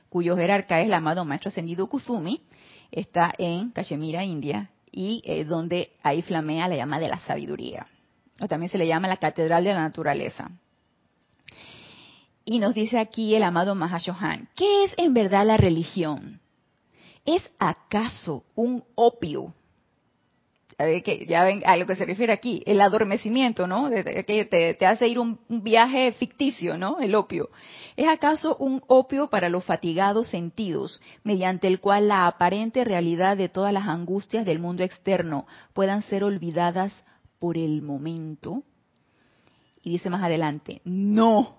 cuyo 0.09 0.37
jerarca 0.37 0.81
es 0.81 0.87
el 0.87 0.95
amado 0.95 1.25
Maestro 1.25 1.49
Ascendido 1.49 1.89
Kuzumi, 1.89 2.43
está 2.91 3.33
en 3.39 3.71
Cachemira, 3.71 4.25
India, 4.25 4.71
y 4.91 5.23
eh, 5.25 5.45
donde 5.45 5.93
ahí 6.03 6.23
flamea 6.23 6.69
la 6.69 6.77
llama 6.77 7.01
de 7.01 7.09
la 7.09 7.19
sabiduría, 7.21 7.87
o 8.41 8.47
también 8.47 8.71
se 8.71 8.79
le 8.79 8.87
llama 8.87 9.09
la 9.09 9.17
Catedral 9.17 9.65
de 9.65 9.75
la 9.75 9.83
Naturaleza. 9.83 10.51
Y 12.45 12.59
nos 12.59 12.75
dice 12.75 12.99
aquí 12.99 13.35
el 13.35 13.43
amado 13.43 13.75
Mahashohan, 13.75 14.49
¿qué 14.55 14.85
es 14.85 14.95
en 14.99 15.15
verdad 15.15 15.47
la 15.47 15.57
religión? 15.57 16.41
¿Es 17.25 17.43
acaso 17.59 18.45
un 18.55 18.85
opio? 18.95 19.55
Ya 20.77 21.45
ven 21.45 21.63
a 21.65 21.77
lo 21.77 21.87
que 21.87 21.95
se 21.95 22.05
refiere 22.05 22.33
aquí, 22.33 22.63
el 22.67 22.81
adormecimiento, 22.81 23.67
¿no? 23.67 23.89
Que 23.91 24.25
te, 24.25 24.75
te 24.75 24.87
hace 24.87 25.07
ir 25.07 25.19
un, 25.19 25.39
un 25.49 25.63
viaje 25.63 26.13
ficticio, 26.13 26.77
¿no? 26.77 26.99
El 26.99 27.15
opio. 27.15 27.51
¿Es 27.97 28.09
acaso 28.09 28.57
un 28.57 28.83
opio 28.89 29.31
para 29.31 29.49
los 29.49 29.65
fatigados 29.65 30.29
sentidos, 30.29 31.01
mediante 31.23 31.69
el 31.69 31.81
cual 31.81 32.09
la 32.09 32.27
aparente 32.27 32.85
realidad 32.85 33.37
de 33.37 33.49
todas 33.49 33.73
las 33.73 33.87
angustias 33.87 34.45
del 34.45 34.59
mundo 34.59 34.83
externo 34.83 35.47
puedan 35.73 36.03
ser 36.03 36.25
olvidadas 36.25 36.93
por 37.39 37.57
el 37.57 37.83
momento? 37.83 38.63
Y 39.83 39.91
dice 39.91 40.11
más 40.11 40.23
adelante, 40.23 40.81
no. 40.85 41.57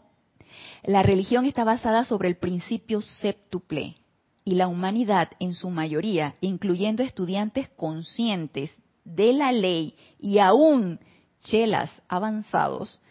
La 0.84 1.04
religión 1.04 1.46
está 1.46 1.64
basada 1.64 2.04
sobre 2.06 2.28
el 2.28 2.36
principio 2.36 3.02
séptuple 3.02 3.96
y 4.44 4.56
la 4.56 4.68
humanidad 4.68 5.30
en 5.40 5.54
su 5.54 5.70
mayoría, 5.70 6.36
incluyendo 6.42 7.02
estudiantes 7.02 7.70
conscientes 7.70 8.72
de 9.06 9.32
la 9.34 9.52
ley 9.52 9.96
y 10.20 10.40
aún 10.40 11.00
chelas 11.44 11.90
avanzados, 12.10 13.02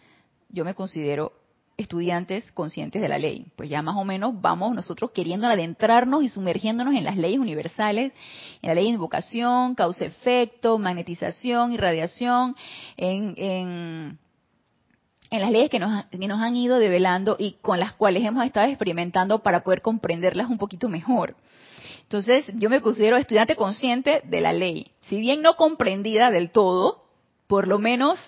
yo 0.50 0.64
me 0.64 0.74
considero 0.74 1.32
estudiantes 1.76 2.50
conscientes 2.52 3.02
de 3.02 3.08
la 3.08 3.18
ley. 3.18 3.46
Pues 3.56 3.68
ya 3.68 3.82
más 3.82 3.96
o 3.96 4.04
menos 4.04 4.40
vamos 4.40 4.74
nosotros 4.74 5.10
queriendo 5.12 5.46
adentrarnos 5.46 6.22
y 6.22 6.28
sumergiéndonos 6.28 6.94
en 6.94 7.04
las 7.04 7.16
leyes 7.16 7.40
universales, 7.40 8.12
en 8.62 8.68
la 8.68 8.74
ley 8.74 8.84
de 8.84 8.90
invocación, 8.90 9.74
causa-efecto, 9.74 10.78
magnetización, 10.78 11.72
irradiación, 11.72 12.56
en, 12.96 13.34
en, 13.36 14.18
en 15.30 15.40
las 15.40 15.50
leyes 15.50 15.70
que 15.70 15.80
nos, 15.80 16.04
que 16.06 16.28
nos 16.28 16.40
han 16.40 16.56
ido 16.56 16.78
develando 16.78 17.36
y 17.38 17.52
con 17.60 17.80
las 17.80 17.92
cuales 17.94 18.24
hemos 18.24 18.44
estado 18.44 18.68
experimentando 18.68 19.40
para 19.42 19.64
poder 19.64 19.82
comprenderlas 19.82 20.48
un 20.48 20.58
poquito 20.58 20.88
mejor. 20.88 21.34
Entonces, 22.04 22.46
yo 22.54 22.70
me 22.70 22.80
considero 22.80 23.16
estudiante 23.16 23.56
consciente 23.56 24.22
de 24.24 24.40
la 24.40 24.52
ley. 24.52 24.92
Si 25.02 25.18
bien 25.18 25.42
no 25.42 25.56
comprendida 25.56 26.30
del 26.30 26.50
todo, 26.50 27.04
por 27.46 27.66
lo 27.66 27.78
menos 27.78 28.18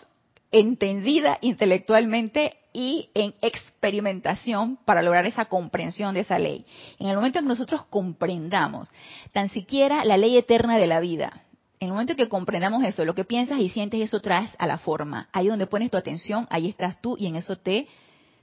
entendida 0.51 1.39
intelectualmente 1.41 2.57
y 2.73 3.09
en 3.15 3.35
experimentación 3.41 4.79
para 4.85 5.03
lograr 5.03 5.27
esa 5.27 5.47
comprensión 5.47 6.15
de 6.15 6.21
esa 6.21 6.39
ley. 6.39 6.67
En 6.99 7.09
el 7.09 7.17
momento 7.17 7.39
en 7.39 7.45
que 7.45 7.49
nosotros 7.49 7.85
comprendamos 7.87 8.89
tan 9.33 9.49
siquiera 9.49 10.05
la 10.05 10.17
ley 10.17 10.37
eterna 10.37 10.77
de 10.77 10.87
la 10.87 11.01
vida, 11.01 11.43
en 11.79 11.89
el 11.89 11.93
momento 11.93 12.13
en 12.13 12.19
que 12.19 12.29
comprendamos 12.29 12.85
eso, 12.85 13.05
lo 13.05 13.15
que 13.15 13.25
piensas 13.25 13.61
y 13.61 13.69
sientes, 13.69 14.01
eso 14.01 14.21
traes 14.21 14.51
a 14.59 14.67
la 14.67 14.79
forma. 14.79 15.29
Ahí 15.33 15.49
donde 15.49 15.67
pones 15.67 15.91
tu 15.91 15.97
atención, 15.97 16.47
ahí 16.51 16.69
estás 16.69 17.01
tú 17.01 17.17
y 17.19 17.27
en 17.27 17.37
eso 17.37 17.57
te 17.57 17.87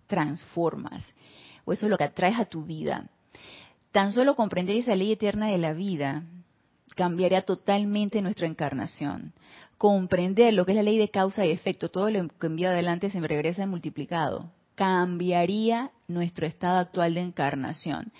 transformas. 0.07 1.03
O 1.65 1.73
eso 1.73 1.85
es 1.85 1.89
lo 1.89 1.97
que 1.97 2.03
atraes 2.03 2.37
a 2.37 2.45
tu 2.45 2.63
vida. 2.63 3.05
Tan 3.93 4.11
solo 4.11 4.35
comprender 4.35 4.75
esa 4.75 4.95
ley 4.95 5.11
eterna 5.11 5.47
de 5.49 5.59
la 5.59 5.71
vida 5.71 6.23
cambiaría 6.95 7.43
totalmente 7.43 8.23
nuestra 8.23 8.47
encarnación. 8.47 9.33
Comprender 9.77 10.51
lo 10.55 10.65
que 10.65 10.71
es 10.71 10.77
la 10.77 10.81
ley 10.81 10.97
de 10.97 11.09
causa 11.09 11.45
y 11.45 11.51
efecto, 11.51 11.89
todo 11.89 12.09
lo 12.09 12.27
que 12.27 12.47
envía 12.47 12.71
adelante 12.71 13.11
se 13.11 13.19
regresa 13.19 13.67
multiplicado, 13.67 14.49
cambiaría 14.73 15.91
nuestro 16.07 16.47
estado 16.47 16.79
actual 16.79 17.13
de 17.13 17.21
encarnación. 17.21 18.11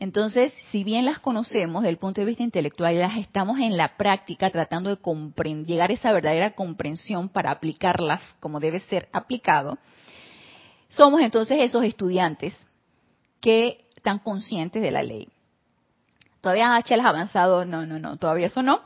Entonces, 0.00 0.52
si 0.72 0.82
bien 0.82 1.04
las 1.04 1.20
conocemos 1.20 1.82
desde 1.82 1.90
el 1.90 1.98
punto 1.98 2.20
de 2.20 2.26
vista 2.26 2.42
intelectual, 2.42 2.98
las 2.98 3.16
estamos 3.16 3.60
en 3.60 3.76
la 3.76 3.96
práctica 3.96 4.50
tratando 4.50 4.90
de 4.90 5.64
llegar 5.64 5.90
a 5.90 5.94
esa 5.94 6.12
verdadera 6.12 6.56
comprensión 6.56 7.28
para 7.28 7.52
aplicarlas 7.52 8.20
como 8.40 8.58
debe 8.58 8.80
ser 8.80 9.08
aplicado, 9.12 9.78
somos 10.88 11.20
entonces 11.20 11.58
esos 11.60 11.84
estudiantes 11.84 12.56
que 13.40 13.86
tan 14.02 14.18
conscientes 14.18 14.82
de 14.82 14.90
la 14.90 15.02
ley. 15.02 15.28
Todavía 16.40 16.74
H 16.76 16.94
ha 16.94 17.08
avanzado, 17.08 17.64
no, 17.64 17.84
no, 17.86 17.98
no, 17.98 18.16
todavía 18.16 18.46
eso 18.46 18.62
no. 18.62 18.80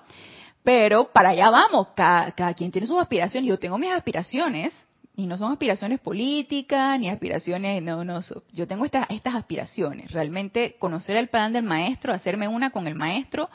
Pero 0.62 1.10
para 1.12 1.30
allá 1.30 1.50
vamos, 1.50 1.88
cada, 1.94 2.54
quien 2.54 2.72
tiene 2.72 2.86
sus 2.86 2.98
aspiraciones. 2.98 3.48
Yo 3.48 3.58
tengo 3.58 3.78
mis 3.78 3.90
aspiraciones, 3.90 4.72
y 5.14 5.26
no 5.26 5.38
son 5.38 5.52
aspiraciones 5.52 6.00
políticas, 6.00 6.98
ni 6.98 7.08
aspiraciones, 7.08 7.80
no, 7.82 8.02
no, 8.02 8.20
yo 8.52 8.66
tengo 8.66 8.84
estas, 8.84 9.06
estas 9.10 9.34
aspiraciones. 9.34 10.10
Realmente 10.10 10.76
conocer 10.78 11.16
el 11.16 11.28
plan 11.28 11.52
del 11.52 11.62
maestro, 11.62 12.12
hacerme 12.12 12.48
una 12.48 12.70
con 12.70 12.86
el 12.86 12.96
maestro, 12.96 13.48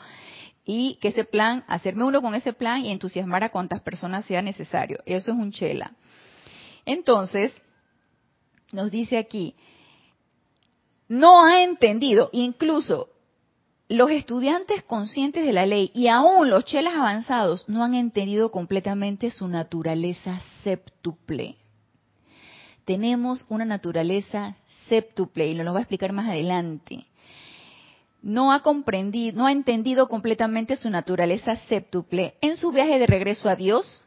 y 0.64 0.98
que 1.00 1.08
ese 1.08 1.24
plan, 1.24 1.64
hacerme 1.66 2.04
uno 2.04 2.22
con 2.22 2.34
ese 2.34 2.52
plan 2.52 2.84
y 2.84 2.92
entusiasmar 2.92 3.42
a 3.42 3.50
cuantas 3.50 3.80
personas 3.80 4.24
sea 4.24 4.40
necesario. 4.40 5.00
Eso 5.04 5.32
es 5.32 5.36
un 5.36 5.50
chela. 5.50 5.92
Entonces, 6.86 7.52
nos 8.72 8.90
dice 8.90 9.18
aquí, 9.18 9.56
no 11.10 11.44
ha 11.44 11.64
entendido, 11.64 12.30
incluso 12.32 13.08
los 13.88 14.12
estudiantes 14.12 14.84
conscientes 14.84 15.44
de 15.44 15.52
la 15.52 15.66
ley 15.66 15.90
y 15.92 16.06
aún 16.06 16.48
los 16.48 16.64
chelas 16.64 16.94
avanzados 16.94 17.68
no 17.68 17.82
han 17.82 17.94
entendido 17.94 18.52
completamente 18.52 19.32
su 19.32 19.48
naturaleza 19.48 20.40
séptuple. 20.62 21.56
Tenemos 22.84 23.44
una 23.48 23.64
naturaleza 23.64 24.54
séptuple 24.88 25.48
y 25.48 25.56
nos 25.56 25.64
lo 25.64 25.72
va 25.72 25.80
a 25.80 25.82
explicar 25.82 26.12
más 26.12 26.28
adelante. 26.28 27.06
No 28.22 28.52
ha 28.52 28.60
comprendido, 28.60 29.36
no 29.36 29.46
ha 29.46 29.52
entendido 29.52 30.06
completamente 30.06 30.76
su 30.76 30.90
naturaleza 30.90 31.56
séptuple 31.56 32.34
en 32.40 32.56
su 32.56 32.70
viaje 32.70 33.00
de 33.00 33.08
regreso 33.08 33.48
a 33.48 33.56
Dios, 33.56 34.04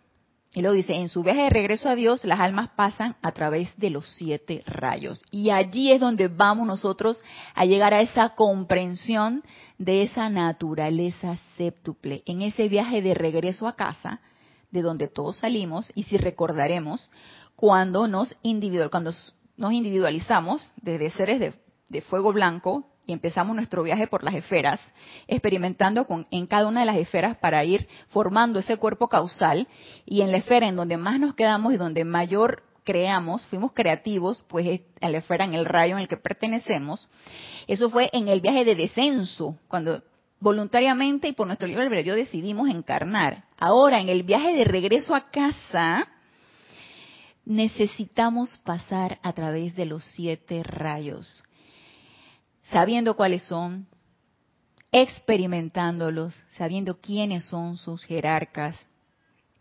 y 0.55 0.61
luego 0.61 0.75
dice, 0.75 0.93
en 0.93 1.09
su 1.09 1.23
viaje 1.23 1.41
de 1.41 1.49
regreso 1.49 1.89
a 1.89 1.95
Dios, 1.95 2.23
las 2.25 2.39
almas 2.39 2.69
pasan 2.75 3.15
a 3.23 3.31
través 3.31 3.75
de 3.77 3.89
los 3.89 4.07
siete 4.07 4.61
rayos. 4.67 5.23
Y 5.31 5.49
allí 5.49 5.91
es 5.91 5.99
donde 5.99 6.27
vamos 6.27 6.67
nosotros 6.67 7.23
a 7.55 7.65
llegar 7.65 7.95
a 7.95 8.01
esa 8.01 8.35
comprensión 8.35 9.41
de 9.79 10.03
esa 10.03 10.29
naturaleza 10.29 11.37
séptuple. 11.57 12.21
En 12.27 12.43
ese 12.43 12.67
viaje 12.67 13.01
de 13.01 13.15
regreso 13.15 13.67
a 13.67 13.75
casa, 13.75 14.21
de 14.69 14.83
donde 14.83 15.07
todos 15.07 15.37
salimos, 15.37 15.91
y 15.95 16.03
si 16.03 16.17
recordaremos, 16.17 17.09
cuando 17.55 18.07
nos, 18.07 18.35
individualizamos 18.43 20.71
desde 20.77 21.09
seres 21.09 21.39
de, 21.39 21.55
de 21.89 22.01
fuego 22.01 22.31
blanco, 22.31 22.92
y 23.05 23.13
empezamos 23.13 23.55
nuestro 23.55 23.83
viaje 23.83 24.07
por 24.07 24.23
las 24.23 24.35
esferas, 24.35 24.79
experimentando 25.27 26.05
con, 26.05 26.27
en 26.31 26.47
cada 26.47 26.67
una 26.67 26.81
de 26.81 26.85
las 26.85 26.97
esferas 26.97 27.37
para 27.37 27.63
ir 27.63 27.87
formando 28.09 28.59
ese 28.59 28.77
cuerpo 28.77 29.09
causal 29.09 29.67
y 30.05 30.21
en 30.21 30.31
la 30.31 30.37
esfera 30.37 30.67
en 30.67 30.75
donde 30.75 30.97
más 30.97 31.19
nos 31.19 31.33
quedamos 31.35 31.73
y 31.73 31.77
donde 31.77 32.05
mayor 32.05 32.63
creamos, 32.83 33.45
fuimos 33.47 33.73
creativos, 33.73 34.43
pues 34.47 34.81
en 34.99 35.11
la 35.11 35.17
esfera, 35.17 35.45
en 35.45 35.53
el 35.53 35.65
rayo 35.65 35.95
en 35.95 36.01
el 36.01 36.07
que 36.07 36.17
pertenecemos. 36.17 37.07
Eso 37.67 37.89
fue 37.89 38.09
en 38.13 38.27
el 38.27 38.41
viaje 38.41 38.65
de 38.65 38.75
descenso, 38.75 39.57
cuando 39.67 40.01
voluntariamente 40.39 41.29
y 41.29 41.33
por 41.33 41.47
nuestro 41.47 41.67
libre 41.67 41.83
albedrío 41.83 42.15
decidimos 42.15 42.69
encarnar. 42.69 43.45
Ahora, 43.57 43.99
en 43.99 44.09
el 44.09 44.23
viaje 44.23 44.53
de 44.53 44.65
regreso 44.65 45.15
a 45.15 45.29
casa, 45.29 46.07
necesitamos 47.45 48.57
pasar 48.59 49.19
a 49.23 49.31
través 49.33 49.75
de 49.75 49.85
los 49.85 50.03
siete 50.03 50.63
rayos 50.63 51.43
sabiendo 52.71 53.15
cuáles 53.15 53.43
son, 53.43 53.87
experimentándolos, 54.91 56.35
sabiendo 56.57 56.99
quiénes 56.99 57.45
son 57.45 57.77
sus 57.77 58.03
jerarcas, 58.03 58.75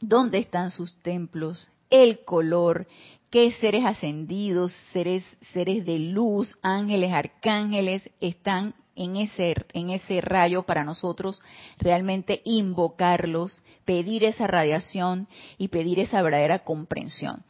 dónde 0.01 0.39
están 0.39 0.71
sus 0.71 0.95
templos, 1.03 1.69
el 1.91 2.25
color, 2.25 2.87
qué 3.31 3.53
seres 3.53 3.85
ascendidos, 3.85 4.73
seres, 4.93 5.25
seres 5.53 5.87
de 5.87 5.99
luz, 5.99 6.57
ángeles, 6.63 7.13
arcángeles 7.13 8.03
están 8.21 8.75
en 8.95 9.17
ese, 9.17 9.55
en 9.73 9.91
ese 9.91 10.21
rayo 10.21 10.65
para 10.65 10.85
nosotros 10.85 11.41
realmente 11.79 12.43
invocarlos, 12.45 13.63
pedir 13.87 14.25
esa 14.25 14.47
radiación 14.47 15.29
y 15.57 15.69
pedir 15.69 15.99
esa 15.99 16.21
verdadera 16.21 16.61
comprensión. 16.61 17.43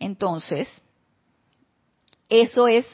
Entonces, 0.00 0.68
eso 2.28 2.66
es 2.66 2.84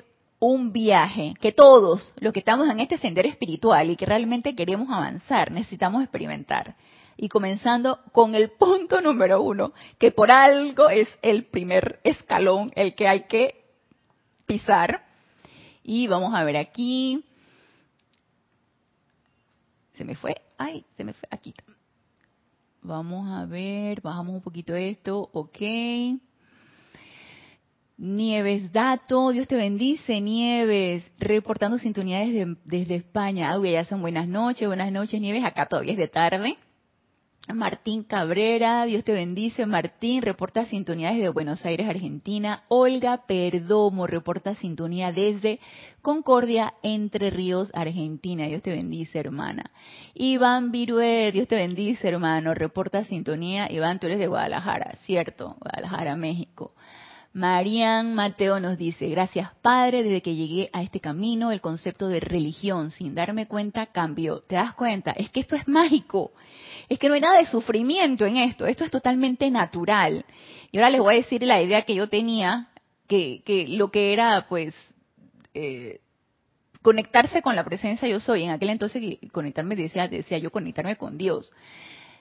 un 0.47 0.73
viaje 0.73 1.35
que 1.41 1.53
todos 1.53 2.13
los 2.21 2.33
que 2.33 2.41
estamos 2.41 2.69
en 2.69 2.81
este 2.81 2.99
sendero 2.99 3.29
espiritual 3.29 3.91
y 3.91 3.97
que 3.97 4.05
realmente 4.05 4.55
queremos 4.55 4.91
avanzar, 4.91 5.51
necesitamos 5.51 6.03
experimentar. 6.03 6.77
Y 7.17 7.29
comenzando 7.29 8.01
con 8.13 8.35
el 8.35 8.51
punto 8.51 9.01
número 9.01 9.41
uno, 9.41 9.73
que 9.99 10.11
por 10.11 10.31
algo 10.31 10.91
es 10.91 11.09
el 11.23 11.47
primer 11.47 12.01
escalón, 12.05 12.73
el 12.75 12.95
que 12.95 13.09
hay 13.09 13.25
que 13.27 13.65
pisar. 14.47 15.05
Y 15.83 16.09
vamos 16.09 16.35
a 16.35 16.45
ver 16.45 16.57
aquí. 16.57 17.25
Se 19.97 20.05
me 20.05 20.17
fue. 20.17 20.35
Ay, 20.59 20.85
se 20.97 21.05
me 21.05 21.13
fue. 21.13 21.29
Aquí. 21.31 21.55
Vamos 22.83 23.31
a 23.31 23.47
ver. 23.47 24.01
Bajamos 24.01 24.35
un 24.35 24.43
poquito 24.43 24.75
esto. 24.75 25.31
Ok. 25.33 25.61
Nieves 27.97 28.73
Dato, 28.73 29.31
Dios 29.31 29.47
te 29.47 29.55
bendice, 29.55 30.21
Nieves, 30.21 31.05
reportando 31.19 31.79
sintonías 31.79 32.29
desde, 32.65 32.97
España. 32.97 33.57
Uy, 33.57 33.73
ya 33.73 33.85
son 33.85 34.01
buenas 34.01 34.29
noches, 34.29 34.67
buenas 34.67 34.91
noches, 34.91 35.21
Nieves, 35.21 35.45
acá 35.45 35.67
todavía 35.67 35.93
es 35.93 35.99
de 35.99 36.09
tarde. 36.09 36.59
Martín 37.53 38.03
Cabrera, 38.03 38.85
Dios 38.87 39.05
te 39.05 39.13
bendice. 39.13 39.67
Martín, 39.67 40.23
reporta 40.23 40.65
sintonía 40.65 41.13
desde 41.13 41.29
Buenos 41.29 41.65
Aires, 41.67 41.87
Argentina. 41.87 42.65
Olga 42.69 43.27
Perdomo, 43.27 44.07
reporta 44.07 44.55
sintonía 44.55 45.13
desde 45.13 45.61
Concordia, 46.01 46.73
Entre 46.83 47.29
Ríos, 47.29 47.71
Argentina. 47.75 48.47
Dios 48.47 48.63
te 48.63 48.71
bendice, 48.71 49.19
hermana. 49.19 49.71
Iván 50.15 50.73
Viruer, 50.73 51.35
Dios 51.35 51.47
te 51.47 51.57
bendice, 51.57 52.09
hermano. 52.09 52.55
Reporta 52.55 53.05
sintonía. 53.05 53.71
Iván, 53.71 54.01
tú 54.01 54.07
eres 54.07 54.19
de 54.19 54.27
Guadalajara, 54.27 54.97
cierto, 55.05 55.57
Guadalajara, 55.61 56.17
México. 56.17 56.73
Marian 57.35 58.15
Mateo 58.15 58.61
nos 58.61 58.79
dice, 58.79 59.09
gracias 59.09 59.51
Padre, 59.61 60.05
desde 60.05 60.23
que 60.23 60.37
llegué 60.37 60.71
a 60.73 60.83
este 60.83 61.01
camino, 61.01 61.51
el 61.51 61.61
concepto 61.61 62.07
de 62.07 62.21
religión, 62.21 62.93
sin 62.93 63.17
darme 63.17 63.49
cuenta, 63.49 63.87
cambió. 63.87 64.39
¿Te 64.41 64.55
das 64.55 64.75
cuenta? 64.75 65.11
Es 65.11 65.31
que 65.31 65.41
esto 65.41 65.57
es 65.57 65.67
mágico. 65.67 66.31
Es 66.89 67.01
que 67.01 67.09
no 67.09 67.15
hay 67.15 67.21
nada 67.21 67.41
de 67.41 67.47
sufrimiento 67.47 68.25
en 68.25 68.37
esto. 68.37 68.67
Esto 68.67 68.85
es 68.85 68.93
totalmente 68.93 69.51
natural. 69.51 70.25
Y 70.71 70.79
ahora 70.79 70.91
les 70.91 71.01
voy 71.01 71.15
a 71.15 71.19
decir 71.19 71.43
la 71.43 71.61
idea 71.61 71.83
que 71.83 71.97
yo 71.97 72.09
tenía, 72.09 72.69
que, 73.09 73.43
que 73.45 73.67
lo 73.67 73.91
que 73.91 74.13
era, 74.13 74.47
pues, 74.49 74.73
eh, 75.55 75.99
conectarse 76.83 77.43
con 77.43 77.57
la 77.57 77.65
presencia 77.65 78.07
yo 78.07 78.21
soy. 78.21 78.45
En 78.45 78.51
aquel 78.51 78.71
entonces 78.71 79.03
conectarme, 79.33 79.75
decía, 79.75 80.07
decía 80.07 80.39
yo 80.39 80.53
conectarme 80.53 80.95
con 80.95 81.19
Dios. 81.19 81.51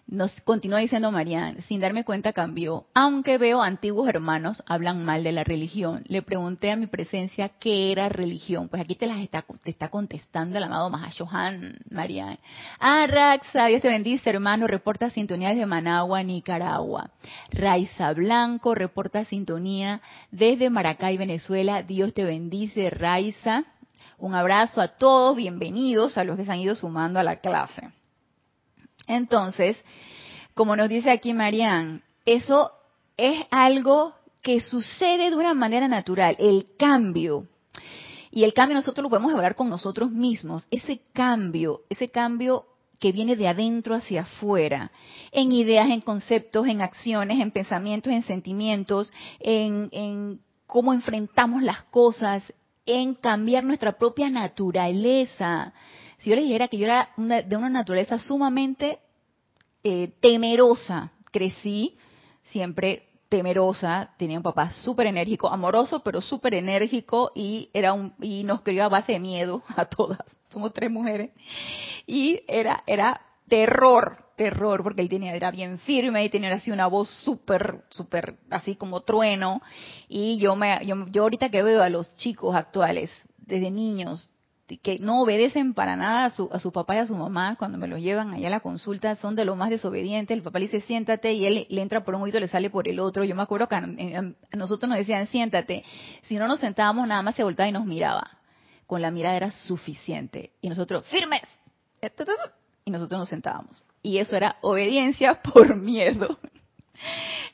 Nos 0.06 0.34
continúa 0.42 0.80
diciendo 0.80 1.12
Marian, 1.12 1.62
sin 1.64 1.80
darme 1.80 2.04
cuenta 2.04 2.34
cambió. 2.34 2.86
Aunque 2.94 3.38
veo 3.38 3.62
antiguos 3.62 4.08
hermanos 4.08 4.62
hablan 4.68 5.06
mal 5.06 5.24
de 5.24 5.32
la 5.32 5.46
religión. 5.46 6.04
Le 6.08 6.22
pregunté 6.22 6.72
a 6.72 6.76
mi 6.76 6.88
presencia 6.88 7.50
qué 7.50 7.92
era 7.92 8.10
religión. 8.10 8.68
Pues 8.68 8.82
aquí 8.82 8.96
te 8.96 9.08
las 9.08 9.20
está, 9.20 9.46
te 9.64 9.72
está 9.72 9.88
contestando 9.90 10.58
el 10.58 10.64
amado 10.66 10.90
Mahashohan, 10.90 11.80
Marian. 11.90 12.38
Ah, 12.80 13.08
Raxa, 13.08 13.68
Dios 13.68 13.82
te 13.82 13.88
bendice, 13.88 14.30
hermano. 14.30 14.68
Reporta 14.68 15.10
sintonía 15.10 15.50
desde 15.50 15.66
Managua, 15.66 16.22
Nicaragua. 16.22 17.10
Raiza 17.52 18.14
Blanco 18.14 18.76
reporta 18.76 19.24
sintonía 19.26 20.02
desde 20.32 20.70
Maracay, 20.70 21.18
Venezuela. 21.18 21.82
Dios 21.82 22.14
te 22.14 22.26
bendice, 22.26 22.90
Raiza. 22.90 23.64
Un 24.18 24.36
abrazo 24.36 24.82
a 24.82 24.90
todos, 24.90 25.36
bienvenidos 25.36 26.18
a 26.18 26.24
los 26.24 26.38
que 26.38 26.46
se 26.46 26.52
han 26.52 26.60
ido 26.60 26.76
sumando 26.76 27.20
a 27.20 27.24
la 27.24 27.38
clase. 27.38 27.90
Entonces, 29.08 29.78
como 30.54 30.76
nos 30.76 30.90
dice 30.90 31.12
aquí 31.12 31.34
Marianne, 31.34 32.02
eso 32.26 32.72
es 33.18 33.46
algo 33.52 34.16
que 34.42 34.60
sucede 34.60 35.30
de 35.30 35.36
una 35.36 35.54
manera 35.54 35.88
natural, 35.88 36.36
el 36.40 36.68
cambio. 36.78 37.48
Y 38.32 38.44
el 38.44 38.54
cambio 38.54 38.76
nosotros 38.76 39.04
lo 39.04 39.10
podemos 39.10 39.34
hablar 39.34 39.56
con 39.56 39.70
nosotros 39.70 40.12
mismos, 40.12 40.66
ese 40.72 41.02
cambio, 41.14 41.82
ese 41.90 42.10
cambio 42.10 42.66
que 43.00 43.12
viene 43.12 43.36
de 43.36 43.48
adentro 43.48 43.96
hacia 43.96 44.22
afuera, 44.22 44.92
en 45.32 45.52
ideas, 45.52 45.90
en 45.90 46.02
conceptos, 46.02 46.68
en 46.68 46.82
acciones, 46.82 47.40
en 47.40 47.52
pensamientos, 47.52 48.14
en 48.14 48.24
sentimientos, 48.24 49.12
en, 49.40 50.40
cómo 50.66 50.94
enfrentamos 50.94 51.62
las 51.62 51.84
cosas, 51.84 52.42
en 52.86 53.14
cambiar 53.14 53.66
nuestra 53.66 53.98
propia 53.98 54.30
naturaleza. 54.30 55.74
Si 56.24 56.30
yo 56.30 56.38
les 56.38 56.46
dijera 56.46 56.70
que 56.70 56.78
yo 56.78 56.86
era 56.86 57.10
de 57.18 57.58
una 57.58 57.68
naturaleza 57.68 58.18
sumamente 58.18 59.00
eh, 59.84 60.14
temerosa, 60.22 61.12
crecí 61.32 61.98
siempre 62.44 63.10
temerosa, 63.28 64.14
tenía 64.18 64.38
un 64.38 64.44
papá 64.44 64.72
súper 64.72 65.08
enérgico, 65.08 65.50
amoroso, 65.50 66.00
pero 66.02 66.22
súper 66.22 66.54
enérgico 66.54 67.34
y 67.36 67.70
era 67.74 67.92
un 67.92 68.14
y 68.22 68.46
nos 68.46 68.62
crió 68.62 68.86
a 68.86 68.88
base 68.88 69.12
de 69.12 69.20
miedo 69.20 69.64
a 69.76 69.84
todas. 69.84 70.22
Somos 70.54 70.72
tres 70.72 70.90
mujeres 70.90 71.32
y 72.08 72.40
era 72.48 72.82
era 72.88 73.20
terror, 73.50 74.18
terror, 74.38 74.82
porque 74.82 75.02
él 75.02 75.10
tenía 75.10 75.36
era 75.36 75.52
bien 75.52 75.78
firme 75.80 76.24
y 76.24 76.30
tenía 76.30 76.54
así 76.54 76.72
una 76.72 76.88
voz 76.88 77.10
súper 77.10 77.84
súper 77.90 78.38
así 78.50 78.78
como 78.78 79.02
trueno 79.02 79.62
y 80.08 80.38
yo 80.38 80.56
me 80.56 80.86
yo, 80.86 81.06
yo 81.08 81.24
ahorita 81.24 81.50
que 81.50 81.64
veo 81.64 81.84
a 81.84 81.90
los 81.90 82.16
chicos 82.16 82.56
actuales 82.56 83.12
desde 83.40 83.70
niños 83.70 84.30
que 84.78 85.00
no 85.00 85.22
obedecen 85.22 85.74
para 85.74 85.96
nada 85.96 86.26
a 86.26 86.30
su, 86.32 86.50
a 86.52 86.60
su 86.60 86.72
papá 86.72 86.96
y 86.96 87.00
a 87.00 87.08
su 87.08 87.16
mamá 87.16 87.56
cuando 87.58 87.78
me 87.78 87.88
los 87.88 88.00
llevan 88.00 88.34
allá 88.34 88.48
a 88.48 88.52
la 88.52 88.60
consulta, 88.60 89.16
son 89.16 89.36
de 89.36 89.46
lo 89.46 89.56
más 89.56 89.70
desobedientes. 89.70 90.36
El 90.36 90.44
papá 90.44 90.60
le 90.60 90.66
dice 90.66 90.82
siéntate 90.82 91.34
y 91.34 91.46
él 91.46 91.66
le 91.70 91.82
entra 91.82 92.04
por 92.04 92.16
un 92.16 92.22
oído 92.22 92.38
y 92.38 92.42
le 92.42 92.48
sale 92.48 92.70
por 92.70 92.88
el 92.88 93.00
otro. 93.00 93.24
Yo 93.24 93.36
me 93.36 93.44
acuerdo 93.44 93.68
que 93.68 93.76
a, 93.76 93.82
nosotros 94.56 94.90
nos 94.90 94.98
decían 94.98 95.28
siéntate. 95.28 95.84
Si 96.24 96.36
no 96.36 96.48
nos 96.48 96.60
sentábamos, 96.60 97.08
nada 97.08 97.22
más 97.22 97.36
se 97.36 97.44
voltaba 97.44 97.68
y 97.70 97.72
nos 97.72 97.86
miraba. 97.86 98.38
Con 98.88 99.02
la 99.02 99.12
mirada 99.12 99.36
era 99.36 99.52
suficiente. 99.52 100.52
Y 100.62 100.70
nosotros, 100.70 101.06
firmes. 101.08 101.44
Y 102.86 102.92
nosotros 102.92 103.20
nos 103.20 103.30
sentábamos. 103.30 103.86
Y 104.02 104.18
eso 104.18 104.36
era 104.36 104.58
obediencia 104.62 105.42
por 105.54 105.76
miedo. 105.76 106.38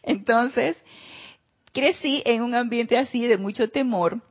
Entonces, 0.04 0.78
crecí 1.72 2.22
en 2.26 2.42
un 2.42 2.56
ambiente 2.56 2.98
así 2.98 3.28
de 3.28 3.38
mucho 3.38 3.70
temor 3.70 4.22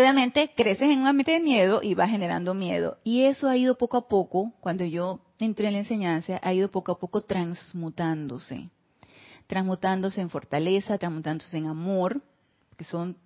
obviamente 0.00 0.52
creces 0.56 0.90
en 0.90 1.00
un 1.00 1.06
ambiente 1.06 1.32
de 1.32 1.40
miedo 1.40 1.80
y 1.82 1.94
vas 1.94 2.10
generando 2.10 2.54
miedo. 2.54 2.98
Y 3.04 3.24
eso 3.24 3.48
ha 3.48 3.56
ido 3.56 3.76
poco 3.76 3.96
a 3.96 4.08
poco, 4.08 4.52
cuando 4.60 4.84
yo 4.84 5.20
entré 5.38 5.66
en 5.66 5.74
la 5.74 5.80
enseñanza, 5.80 6.40
ha 6.42 6.52
ido 6.54 6.70
poco 6.70 6.92
a 6.92 6.98
poco 6.98 7.22
transmutándose. 7.22 8.70
Transmutándose 9.46 10.20
en 10.20 10.30
fortaleza, 10.30 10.98
transmutándose 10.98 11.58
en 11.58 11.66
amor, 11.66 12.22
que 12.78 12.84
son 12.84 13.16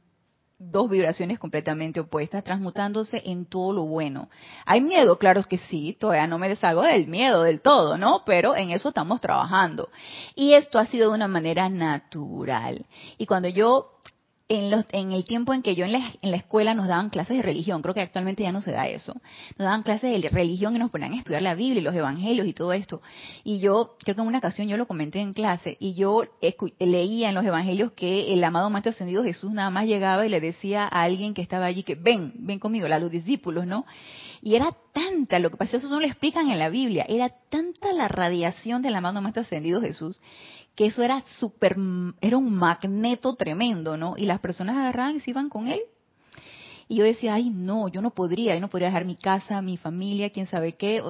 dos 0.59 0.89
vibraciones 0.89 1.39
completamente 1.39 2.01
opuestas, 2.01 2.43
transmutándose 2.43 3.23
en 3.27 3.45
todo 3.45 3.73
lo 3.73 3.85
bueno. 3.85 4.31
Hay 4.65 4.81
miedo, 4.81 5.19
claro 5.19 5.45
que 5.45 5.59
sí, 5.59 5.97
todavía 6.01 6.27
no 6.27 6.39
me 6.39 6.49
deshago 6.49 6.83
del 6.83 7.07
miedo 7.07 7.43
del 7.43 7.61
todo, 7.61 7.99
¿no? 7.99 8.23
Pero 8.25 8.57
en 8.57 8.71
eso 8.71 8.89
estamos 8.89 9.21
trabajando. 9.21 9.91
Y 10.35 10.55
esto 10.55 10.79
ha 10.79 10.87
sido 10.87 11.11
de 11.11 11.15
una 11.15 11.29
manera 11.29 11.69
natural. 11.69 12.87
Y 13.19 13.27
cuando 13.27 13.49
yo 13.49 13.96
en, 14.49 14.71
los, 14.71 14.85
en 14.93 15.11
el 15.11 15.25
tiempo 15.25 15.53
en 15.55 15.63
que 15.63 15.75
yo 15.75 15.85
en 15.85 15.93
la, 15.93 16.13
en 16.23 16.31
la, 16.31 16.37
escuela 16.37 16.75
nos 16.75 16.87
daban 16.87 17.11
clases 17.11 17.37
de 17.37 17.43
religión, 17.43 17.83
creo 17.83 17.95
que 17.95 18.01
actualmente 18.01 18.45
ya 18.45 18.53
no 18.53 18.61
se 18.61 18.71
da 18.71 18.87
eso, 18.87 19.13
nos 19.59 19.65
daban 19.65 19.83
clases 19.83 20.11
de 20.23 20.29
religión 20.29 20.77
y 20.77 20.79
nos 20.79 20.91
ponían 20.91 21.13
a 21.15 21.17
estudiar 21.17 21.43
la 21.43 21.55
Biblia 21.55 21.81
y 21.81 21.83
los 21.83 21.95
evangelios 21.95 22.47
y 22.47 22.53
todo 22.53 22.73
esto. 22.73 23.03
Y 23.43 23.59
yo, 23.59 23.97
creo 23.99 24.15
que 24.15 24.23
en 24.23 24.29
una 24.29 24.39
ocasión 24.39 24.69
yo 24.69 24.77
lo 24.77 24.87
comenté 24.87 25.21
en 25.21 25.33
clase 25.33 25.77
y 25.81 25.95
yo 25.95 26.23
leía 26.79 27.31
en 27.31 27.35
los 27.35 27.45
evangelios 27.45 27.93
que 27.93 28.33
el 28.33 28.45
amado 28.45 28.71
Maestro 28.71 28.91
Ascendido 28.91 29.25
Jesús 29.25 29.53
nada 29.53 29.71
más 29.71 29.87
llegaba 29.87 30.25
y 30.25 30.29
le 30.29 30.41
decía 30.41 30.85
a 30.85 31.03
alguien 31.03 31.35
que 31.35 31.43
estaba 31.43 31.67
allí 31.67 31.83
que 31.83 31.97
ven, 31.97 32.33
ven 32.37 32.61
conmigo, 32.61 32.87
a 32.87 32.99
los 33.01 33.11
discípulos, 33.11 33.67
¿no? 33.67 33.85
Y 34.43 34.55
era 34.55 34.71
tanta, 34.93 35.41
lo 35.41 35.51
que 35.51 35.57
pasa, 35.57 35.79
eso 35.79 35.89
no 35.89 35.99
lo 35.99 36.07
explican 36.07 36.51
en 36.51 36.59
la 36.61 36.69
Biblia, 36.69 37.05
era 37.09 37.31
tanta 37.51 37.93
la 37.93 38.07
radiación 38.07 38.81
del 38.81 38.95
amado 38.95 39.21
Maestro 39.21 39.43
Ascendido 39.43 39.81
Jesús 39.81 40.21
que 40.77 40.87
eso 40.87 41.03
era 41.03 41.23
súper, 41.39 41.77
era 42.21 42.37
un 42.37 42.55
magneto 42.55 43.35
tremendo, 43.35 43.97
¿no? 43.97 44.15
Y 44.17 44.27
las 44.27 44.41
personas 44.41 44.77
agarraban 44.77 45.17
y 45.17 45.21
se 45.21 45.31
iban 45.31 45.49
con 45.49 45.69
él. 45.69 45.81
Y 46.87 46.97
yo 46.97 47.05
decía, 47.05 47.35
ay, 47.35 47.51
no, 47.51 47.89
yo 47.89 48.01
no 48.01 48.11
podría, 48.11 48.55
yo 48.55 48.61
no 48.61 48.69
podría 48.69 48.89
dejar 48.89 49.07
mi 49.07 49.17
casa, 49.17 49.61
mi 49.63 49.77
familia, 49.79 50.31
quién 50.31 50.47
sabe 50.47 50.75
qué. 50.75 51.03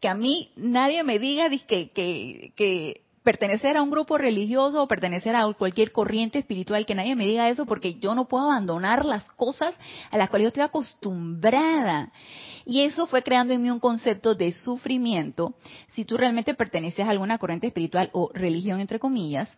Que, 0.00 0.08
a 0.08 0.14
mí 0.14 0.52
nadie 0.54 1.02
me 1.02 1.18
diga 1.18 1.48
que, 1.48 1.90
que, 1.90 2.52
que 2.54 3.05
pertenecer 3.26 3.76
a 3.76 3.82
un 3.82 3.90
grupo 3.90 4.18
religioso 4.18 4.80
o 4.80 4.86
pertenecer 4.86 5.34
a 5.34 5.52
cualquier 5.52 5.90
corriente 5.90 6.38
espiritual, 6.38 6.86
que 6.86 6.94
nadie 6.94 7.16
me 7.16 7.26
diga 7.26 7.48
eso 7.48 7.66
porque 7.66 7.96
yo 7.96 8.14
no 8.14 8.28
puedo 8.28 8.44
abandonar 8.44 9.04
las 9.04 9.24
cosas 9.32 9.74
a 10.12 10.16
las 10.16 10.30
cuales 10.30 10.44
yo 10.44 10.48
estoy 10.50 10.62
acostumbrada. 10.62 12.12
Y 12.64 12.82
eso 12.82 13.08
fue 13.08 13.24
creando 13.24 13.52
en 13.52 13.62
mí 13.62 13.68
un 13.68 13.80
concepto 13.80 14.36
de 14.36 14.52
sufrimiento. 14.52 15.54
Si 15.88 16.04
tú 16.04 16.16
realmente 16.16 16.54
perteneces 16.54 17.04
a 17.04 17.10
alguna 17.10 17.38
corriente 17.38 17.66
espiritual 17.66 18.10
o 18.12 18.30
religión, 18.32 18.78
entre 18.78 19.00
comillas, 19.00 19.52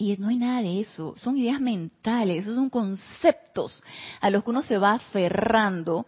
y 0.00 0.16
no 0.16 0.28
hay 0.28 0.36
nada 0.36 0.62
de 0.62 0.80
eso, 0.80 1.12
son 1.14 1.36
ideas 1.36 1.60
mentales, 1.60 2.38
esos 2.38 2.54
son 2.54 2.70
conceptos 2.70 3.84
a 4.22 4.30
los 4.30 4.42
que 4.42 4.48
uno 4.48 4.62
se 4.62 4.78
va 4.78 4.92
aferrando. 4.92 6.06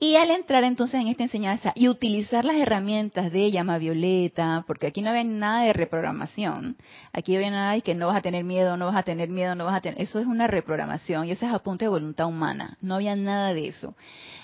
Y 0.00 0.16
al 0.16 0.30
entrar 0.30 0.64
entonces 0.64 0.98
en 0.98 1.08
esta 1.08 1.24
enseñanza 1.24 1.72
y 1.74 1.88
utilizar 1.88 2.46
las 2.46 2.56
herramientas 2.56 3.30
de 3.30 3.50
llama 3.50 3.76
violeta, 3.76 4.64
porque 4.66 4.86
aquí 4.86 5.02
no 5.02 5.10
había 5.10 5.24
nada 5.24 5.64
de 5.64 5.74
reprogramación, 5.74 6.78
aquí 7.12 7.36
había 7.36 7.50
nada 7.50 7.72
de 7.72 7.82
que 7.82 7.94
no 7.94 8.06
vas 8.06 8.16
a 8.16 8.22
tener 8.22 8.44
miedo, 8.44 8.78
no 8.78 8.86
vas 8.86 8.96
a 8.96 9.02
tener 9.02 9.28
miedo, 9.28 9.54
no 9.54 9.66
vas 9.66 9.76
a 9.76 9.80
tener, 9.82 10.00
eso 10.00 10.18
es 10.18 10.26
una 10.26 10.46
reprogramación 10.46 11.26
y 11.26 11.32
eso 11.32 11.44
es 11.44 11.52
a 11.52 11.58
punto 11.58 11.84
de 11.84 11.90
voluntad 11.90 12.26
humana, 12.26 12.78
no 12.80 12.94
había 12.94 13.14
nada 13.14 13.52
de 13.52 13.68
eso. 13.68 13.94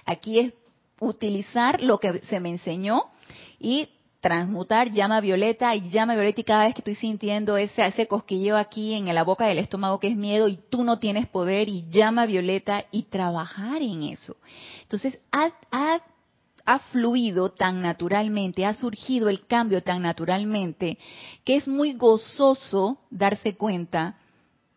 Aquí 0.05 0.41
es 0.41 0.53
utilizar 1.01 1.83
lo 1.83 1.97
que 1.97 2.19
se 2.29 2.39
me 2.39 2.51
enseñó 2.51 3.05
y 3.59 3.89
transmutar 4.21 4.93
llama 4.93 5.21
violeta 5.21 5.75
y 5.75 5.89
llama 5.89 6.15
violeta 6.15 6.41
y 6.41 6.45
cada 6.45 6.65
vez 6.65 6.75
que 6.75 6.81
estoy 6.81 6.95
sintiendo 6.95 7.57
ese, 7.57 7.87
ese 7.87 8.07
cosquilleo 8.07 8.57
aquí 8.57 8.95
en 8.95 9.13
la 9.15 9.25
boca 9.25 9.47
del 9.47 9.59
estómago 9.59 9.99
que 9.99 10.09
es 10.09 10.17
miedo 10.17 10.47
y 10.47 10.59
tú 10.69 10.85
no 10.85 10.99
tienes 10.99 11.27
poder 11.27 11.69
y 11.69 11.87
llama 11.91 12.27
violeta 12.27 12.85
y 12.93 13.05
trabajar 13.05 13.83
en 13.83 14.03
eso. 14.05 14.37
Entonces 14.83 15.19
ha, 15.33 15.51
ha, 15.71 16.01
ha 16.67 16.79
fluido 16.79 17.49
tan 17.49 17.81
naturalmente, 17.81 18.67
ha 18.67 18.75
surgido 18.75 19.31
el 19.31 19.47
cambio 19.47 19.83
tan 19.83 20.03
naturalmente 20.03 20.99
que 21.45 21.57
es 21.57 21.67
muy 21.67 21.95
gozoso 21.95 22.99
darse 23.11 23.57
cuenta 23.57 24.17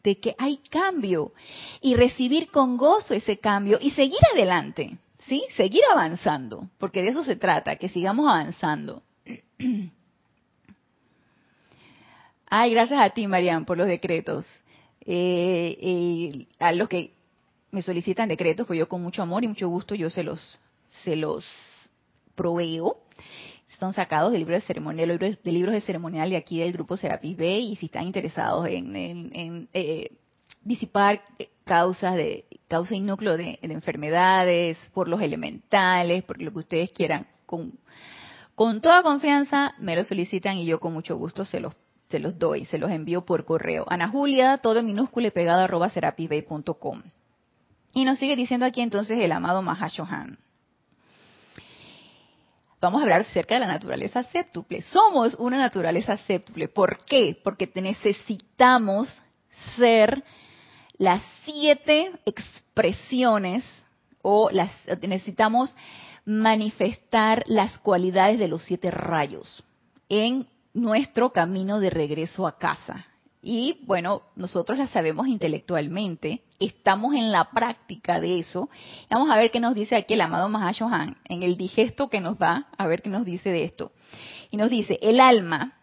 de 0.04 0.20
que 0.20 0.36
hay 0.38 0.58
cambio 0.70 1.34
y 1.82 1.96
recibir 1.96 2.50
con 2.50 2.78
gozo 2.78 3.14
ese 3.14 3.40
cambio 3.40 3.78
y 3.82 3.92
seguir 3.92 4.20
adelante. 4.34 4.98
¿Sí? 5.28 5.42
Seguir 5.56 5.82
avanzando, 5.90 6.68
porque 6.78 7.02
de 7.02 7.08
eso 7.08 7.24
se 7.24 7.38
trata, 7.38 7.78
que 7.78 7.88
sigamos 7.88 8.30
avanzando. 8.30 9.02
Ay, 12.50 12.72
gracias 12.72 13.00
a 13.00 13.10
ti, 13.10 13.28
Marian, 13.28 13.66
por 13.66 13.78
los 13.78 13.88
decretos. 13.88 14.46
Eh, 15.06 15.78
eh, 15.82 16.48
a 16.60 16.72
los 16.72 16.88
que 16.88 17.14
me 17.72 17.82
solicitan 17.82 18.30
decretos, 18.30 18.68
pues 18.68 18.80
yo 18.80 18.88
con 18.88 19.02
mucho 19.02 19.22
amor 19.22 19.44
y 19.44 19.48
mucho 19.48 19.68
gusto 19.68 19.96
yo 19.96 20.10
se 20.10 20.24
los, 20.24 20.60
se 21.04 21.16
los 21.16 21.46
proveo. 22.36 22.98
Están 23.70 23.94
sacados 23.94 24.32
de 24.32 24.38
libros 24.38 24.62
de 24.62 24.68
ceremonial, 24.68 25.18
de 25.18 25.52
libros 25.52 25.74
de 25.74 25.82
ceremonial 25.82 26.32
y 26.32 26.36
aquí 26.36 26.60
del 26.60 26.74
grupo 26.74 26.96
Serapis 26.96 27.36
B 27.36 27.60
y 27.60 27.76
si 27.76 27.88
están 27.88 28.06
interesados 28.06 28.68
en, 28.68 29.68
eh, 29.74 30.12
disipar 30.62 31.24
causas 31.64 32.16
de 32.16 32.46
causa 32.68 32.96
y 32.96 33.02
núcleo 33.02 33.36
de, 33.36 33.58
enfermedades, 33.62 34.78
por 34.94 35.08
los 35.08 35.22
elementales, 35.22 36.24
por 36.24 36.40
lo 36.42 36.52
que 36.52 36.60
ustedes 36.60 36.92
quieran, 36.92 37.26
con, 37.46 37.74
con 38.56 38.82
toda 38.82 39.04
confianza 39.04 39.74
me 39.80 39.96
lo 39.96 40.04
solicitan 40.04 40.58
y 40.58 40.66
yo 40.66 40.80
con 40.80 40.94
mucho 40.94 41.18
gusto 41.18 41.46
se 41.46 41.60
los 41.60 41.74
se 42.10 42.20
los 42.20 42.38
doy, 42.38 42.66
se 42.66 42.78
los 42.78 42.92
envío 42.92 43.26
por 43.26 43.44
correo. 43.44 43.86
Ana 43.88 44.08
Julia, 44.08 44.60
todo 44.60 44.78
en 44.78 44.86
minúscula 44.86 45.30
y 45.30 45.32
pegado 45.32 45.62
arroba 45.62 45.90
serapisbay.com. 45.90 47.02
Y 47.94 48.06
nos 48.06 48.20
sigue 48.20 48.36
diciendo 48.36 48.68
aquí 48.68 48.82
entonces 48.82 49.20
el 49.20 49.32
amado 49.32 49.64
Mahashohan. 49.64 50.38
Vamos 52.80 53.00
a 53.00 53.04
hablar 53.04 53.22
acerca 53.22 53.56
de 53.56 53.62
la 53.62 53.68
naturaleza 53.68 54.22
séptuple. 54.24 54.84
Somos 54.84 55.34
una 55.40 55.58
naturaleza 55.58 56.18
séptuple. 56.18 56.68
¿Por 56.68 57.04
qué? 57.06 57.36
Porque 57.44 57.72
necesitamos 57.76 59.16
ser 59.76 60.24
las 60.98 61.24
siete 61.46 62.12
expresiones 62.26 63.64
o 64.22 64.52
las 64.52 64.70
necesitamos 65.02 65.74
manifestar 66.26 67.44
las 67.48 67.78
cualidades 67.80 68.40
de 68.40 68.48
los 68.48 68.64
siete 68.64 68.92
rayos 68.92 69.64
en 70.10 70.48
nuestro 70.74 71.32
camino 71.32 71.80
de 71.80 71.90
regreso 71.90 72.48
a 72.48 72.58
casa. 72.58 73.06
Y 73.42 73.80
bueno, 73.86 74.22
nosotros 74.38 74.78
la 74.78 74.88
sabemos 74.88 75.28
intelectualmente, 75.28 76.44
estamos 76.60 77.14
en 77.14 77.30
la 77.32 77.50
práctica 77.52 78.22
de 78.22 78.40
eso. 78.40 78.70
Vamos 79.10 79.30
a 79.30 79.36
ver 79.36 79.52
qué 79.52 79.60
nos 79.60 79.76
dice 79.76 79.98
aquí 79.98 80.14
el 80.14 80.22
amado 80.22 80.48
Mahashohan, 80.48 81.18
en 81.26 81.44
el 81.44 81.58
digesto 81.58 82.10
que 82.10 82.22
nos 82.22 82.38
va, 82.38 82.68
a 82.78 82.88
ver 82.88 83.02
qué 83.02 83.10
nos 83.10 83.26
dice 83.26 83.52
de 83.52 83.66
esto. 83.66 83.92
Y 84.50 84.56
nos 84.56 84.70
dice, 84.70 84.98
el 85.02 85.20
alma, 85.20 85.74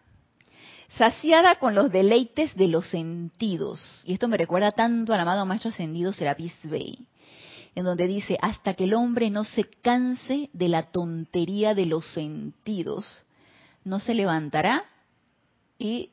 saciada 0.97 1.55
con 1.59 1.75
los 1.75 1.91
deleites 1.91 2.55
de 2.55 2.67
los 2.67 2.87
sentidos, 2.87 4.01
y 4.05 4.13
esto 4.13 4.27
me 4.27 4.37
recuerda 4.37 4.71
tanto 4.71 5.13
al 5.13 5.19
amado 5.19 5.45
Maestro 5.45 5.69
Ascendido 5.69 6.13
Serapis 6.13 6.55
Bey, 6.63 7.05
en 7.75 7.85
donde 7.85 8.07
dice, 8.07 8.37
hasta 8.41 8.73
que 8.73 8.83
el 8.83 8.93
hombre 8.93 9.29
no 9.29 9.43
se 9.43 9.63
canse 9.63 10.49
de 10.53 10.67
la 10.67 10.91
tontería 10.91 11.73
de 11.73 11.85
los 11.85 12.05
sentidos, 12.13 13.05
no 13.83 13.99
se 13.99 14.13
levantará 14.13 14.83
y 15.77 16.11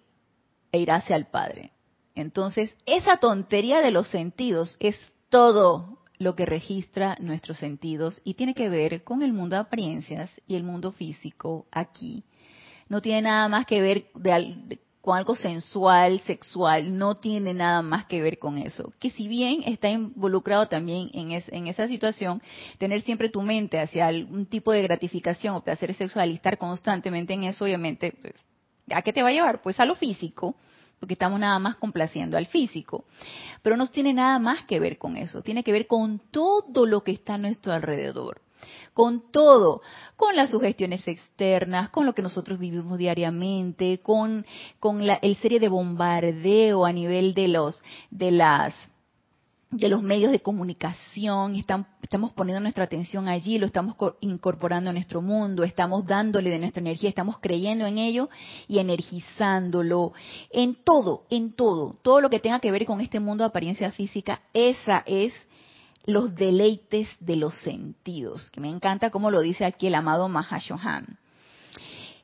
e 0.72 0.80
irá 0.80 0.96
hacia 0.96 1.16
el 1.16 1.26
Padre. 1.26 1.72
Entonces, 2.14 2.76
esa 2.86 3.18
tontería 3.18 3.80
de 3.80 3.90
los 3.90 4.08
sentidos 4.08 4.76
es 4.80 4.96
todo 5.28 5.98
lo 6.18 6.34
que 6.34 6.46
registra 6.46 7.16
nuestros 7.20 7.58
sentidos 7.58 8.20
y 8.24 8.34
tiene 8.34 8.54
que 8.54 8.68
ver 8.68 9.04
con 9.04 9.22
el 9.22 9.32
mundo 9.32 9.56
de 9.56 9.62
apariencias 9.62 10.30
y 10.46 10.56
el 10.56 10.64
mundo 10.64 10.92
físico 10.92 11.66
aquí. 11.70 12.24
No 12.88 13.00
tiene 13.02 13.22
nada 13.22 13.48
más 13.48 13.66
que 13.66 13.80
ver 13.80 14.06
de, 14.14 14.80
con 15.08 15.16
algo 15.16 15.36
sensual, 15.36 16.20
sexual, 16.26 16.98
no 16.98 17.14
tiene 17.14 17.54
nada 17.54 17.80
más 17.80 18.04
que 18.04 18.20
ver 18.20 18.38
con 18.38 18.58
eso. 18.58 18.92
Que 19.00 19.08
si 19.08 19.26
bien 19.26 19.62
está 19.64 19.88
involucrado 19.88 20.66
también 20.66 21.08
en, 21.14 21.30
en 21.32 21.66
esa 21.66 21.88
situación, 21.88 22.42
tener 22.76 23.00
siempre 23.00 23.30
tu 23.30 23.40
mente 23.40 23.80
hacia 23.80 24.06
algún 24.06 24.44
tipo 24.44 24.70
de 24.70 24.82
gratificación 24.82 25.54
o 25.54 25.64
placer 25.64 25.94
sexual 25.94 26.30
y 26.30 26.34
estar 26.34 26.58
constantemente 26.58 27.32
en 27.32 27.44
eso, 27.44 27.64
obviamente, 27.64 28.18
pues, 28.20 28.34
¿a 28.90 29.00
qué 29.00 29.14
te 29.14 29.22
va 29.22 29.30
a 29.30 29.32
llevar? 29.32 29.62
Pues 29.62 29.80
a 29.80 29.86
lo 29.86 29.94
físico, 29.94 30.56
porque 31.00 31.14
estamos 31.14 31.40
nada 31.40 31.58
más 31.58 31.76
complaciendo 31.76 32.36
al 32.36 32.44
físico. 32.44 33.06
Pero 33.62 33.78
no 33.78 33.86
tiene 33.86 34.12
nada 34.12 34.38
más 34.38 34.64
que 34.64 34.78
ver 34.78 34.98
con 34.98 35.16
eso, 35.16 35.40
tiene 35.40 35.64
que 35.64 35.72
ver 35.72 35.86
con 35.86 36.20
todo 36.30 36.84
lo 36.84 37.02
que 37.02 37.12
está 37.12 37.36
a 37.36 37.38
nuestro 37.38 37.72
alrededor 37.72 38.42
con 38.98 39.30
todo, 39.30 39.80
con 40.16 40.34
las 40.34 40.50
sugestiones 40.50 41.06
externas, 41.06 41.88
con 41.90 42.04
lo 42.04 42.14
que 42.14 42.20
nosotros 42.20 42.58
vivimos 42.58 42.98
diariamente, 42.98 44.00
con, 44.02 44.44
con 44.80 45.06
la 45.06 45.14
el 45.22 45.36
serie 45.36 45.60
de 45.60 45.68
bombardeo 45.68 46.84
a 46.84 46.92
nivel 46.92 47.32
de 47.32 47.46
los, 47.46 47.80
de 48.10 48.32
las, 48.32 48.74
de 49.70 49.88
los 49.88 50.02
medios 50.02 50.32
de 50.32 50.40
comunicación, 50.40 51.54
estamos 51.54 52.32
poniendo 52.32 52.58
nuestra 52.58 52.86
atención 52.86 53.28
allí, 53.28 53.60
lo 53.60 53.66
estamos 53.66 53.94
incorporando 54.18 54.90
a 54.90 54.92
nuestro 54.92 55.22
mundo, 55.22 55.62
estamos 55.62 56.04
dándole 56.04 56.50
de 56.50 56.58
nuestra 56.58 56.80
energía, 56.80 57.08
estamos 57.08 57.38
creyendo 57.38 57.86
en 57.86 57.98
ello 57.98 58.28
y 58.66 58.80
energizándolo, 58.80 60.12
en 60.50 60.74
todo, 60.74 61.22
en 61.30 61.52
todo, 61.52 61.96
todo 62.02 62.20
lo 62.20 62.30
que 62.30 62.40
tenga 62.40 62.58
que 62.58 62.72
ver 62.72 62.84
con 62.84 63.00
este 63.00 63.20
mundo 63.20 63.44
de 63.44 63.50
apariencia 63.50 63.92
física, 63.92 64.42
esa 64.52 65.04
es 65.06 65.32
los 66.08 66.34
deleites 66.34 67.06
de 67.20 67.36
los 67.36 67.54
sentidos, 67.56 68.50
que 68.50 68.62
me 68.62 68.70
encanta 68.70 69.10
como 69.10 69.30
lo 69.30 69.42
dice 69.42 69.66
aquí 69.66 69.88
el 69.88 69.94
amado 69.94 70.26
Mahashohan. 70.30 71.18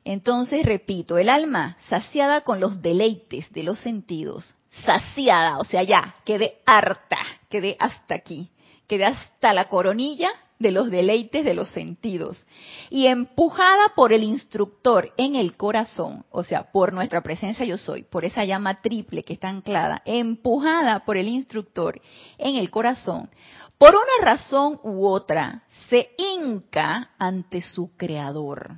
Entonces, 0.03 0.65
repito, 0.65 1.19
el 1.19 1.29
alma 1.29 1.77
saciada 1.87 2.41
con 2.41 2.59
los 2.59 2.81
deleites 2.81 3.51
de 3.53 3.61
los 3.61 3.77
sentidos, 3.79 4.55
saciada, 4.83 5.59
o 5.59 5.65
sea, 5.65 5.83
ya, 5.83 6.15
quedé 6.25 6.57
harta, 6.65 7.19
quedé 7.47 7.77
hasta 7.79 8.15
aquí, 8.15 8.49
quedé 8.87 9.05
hasta 9.05 9.53
la 9.53 9.69
coronilla 9.69 10.31
de 10.57 10.71
los 10.71 10.89
deleites 10.89 11.43
de 11.43 11.53
los 11.53 11.69
sentidos 11.69 12.45
y 12.89 13.07
empujada 13.07 13.91
por 13.95 14.13
el 14.13 14.23
instructor 14.23 15.13
en 15.17 15.35
el 15.35 15.57
corazón, 15.57 16.25
o 16.31 16.43
sea, 16.43 16.71
por 16.71 16.93
nuestra 16.93 17.21
presencia 17.21 17.65
yo 17.65 17.77
soy, 17.77 18.03
por 18.03 18.25
esa 18.25 18.45
llama 18.45 18.81
triple 18.81 19.23
que 19.23 19.33
está 19.33 19.49
anclada, 19.49 20.01
empujada 20.05 21.01
por 21.05 21.17
el 21.17 21.27
instructor 21.27 22.01
en 22.37 22.55
el 22.55 22.71
corazón, 22.71 23.29
por 23.77 23.89
una 23.89 24.31
razón 24.31 24.79
u 24.83 25.05
otra, 25.05 25.63
se 25.89 26.09
hinca 26.17 27.11
ante 27.17 27.61
su 27.61 27.95
creador. 27.97 28.75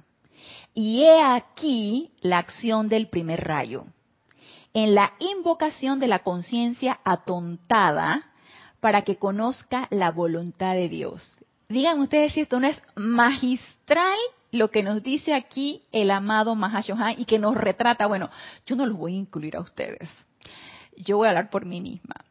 Y 0.74 1.04
he 1.04 1.22
aquí 1.22 2.12
la 2.22 2.40
acción 2.40 2.90
del 2.90 3.08
primer 3.08 3.44
rayo. 3.44 3.86
En 4.74 4.96
la 4.96 5.14
invocación 5.20 6.00
de 6.00 6.08
la 6.08 6.20
conciencia 6.20 7.00
atontada 7.04 8.24
para 8.80 9.04
que 9.04 9.18
conozca 9.18 9.88
la 9.92 10.12
voluntad 10.12 10.74
de 10.74 10.90
Dios. 10.90 11.36
Digan 11.70 12.00
ustedes 12.00 12.34
si 12.34 12.42
esto 12.42 12.60
no 12.60 12.68
es 12.68 12.82
magistral 12.96 14.18
lo 14.52 14.72
que 14.72 14.84
nos 14.84 15.04
dice 15.04 15.34
aquí 15.34 15.82
el 15.92 16.10
amado 16.12 16.56
Mahashohan 16.56 17.20
y 17.20 17.26
que 17.26 17.40
nos 17.40 17.56
retrata. 17.56 18.08
Bueno, 18.08 18.30
yo 18.66 18.76
no 18.76 18.86
los 18.86 18.98
voy 18.98 19.14
a 19.14 19.18
incluir 19.18 19.58
a 19.58 19.62
ustedes. 19.62 20.10
Yo 20.96 21.18
voy 21.18 21.28
a 21.28 21.32
hablar 21.32 21.50
por 21.50 21.66
mí 21.66 21.82
misma 21.82 22.27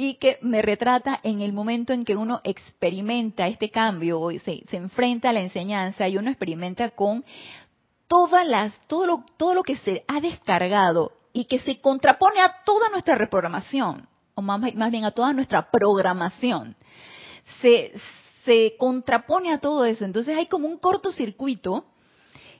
y 0.00 0.14
que 0.14 0.38
me 0.42 0.62
retrata 0.62 1.18
en 1.24 1.40
el 1.40 1.52
momento 1.52 1.92
en 1.92 2.04
que 2.04 2.14
uno 2.14 2.40
experimenta 2.44 3.48
este 3.48 3.68
cambio, 3.68 4.30
se, 4.44 4.62
se 4.70 4.76
enfrenta 4.76 5.30
a 5.30 5.32
la 5.32 5.40
enseñanza 5.40 6.06
y 6.08 6.16
uno 6.16 6.30
experimenta 6.30 6.90
con 6.90 7.24
todas 8.06 8.46
las, 8.46 8.72
todo 8.86 9.06
lo, 9.06 9.24
todo 9.36 9.54
lo 9.54 9.64
que 9.64 9.76
se 9.76 10.04
ha 10.06 10.20
descargado 10.20 11.12
y 11.32 11.46
que 11.46 11.58
se 11.58 11.80
contrapone 11.80 12.40
a 12.40 12.62
toda 12.64 12.88
nuestra 12.90 13.16
reprogramación, 13.16 14.08
o 14.36 14.40
más, 14.40 14.72
más 14.76 14.90
bien 14.92 15.04
a 15.04 15.10
toda 15.10 15.32
nuestra 15.32 15.68
programación. 15.68 16.76
Se, 17.60 17.92
se 18.44 18.76
contrapone 18.78 19.52
a 19.52 19.58
todo 19.58 19.84
eso. 19.84 20.04
Entonces 20.04 20.36
hay 20.36 20.46
como 20.46 20.68
un 20.68 20.78
cortocircuito 20.78 21.86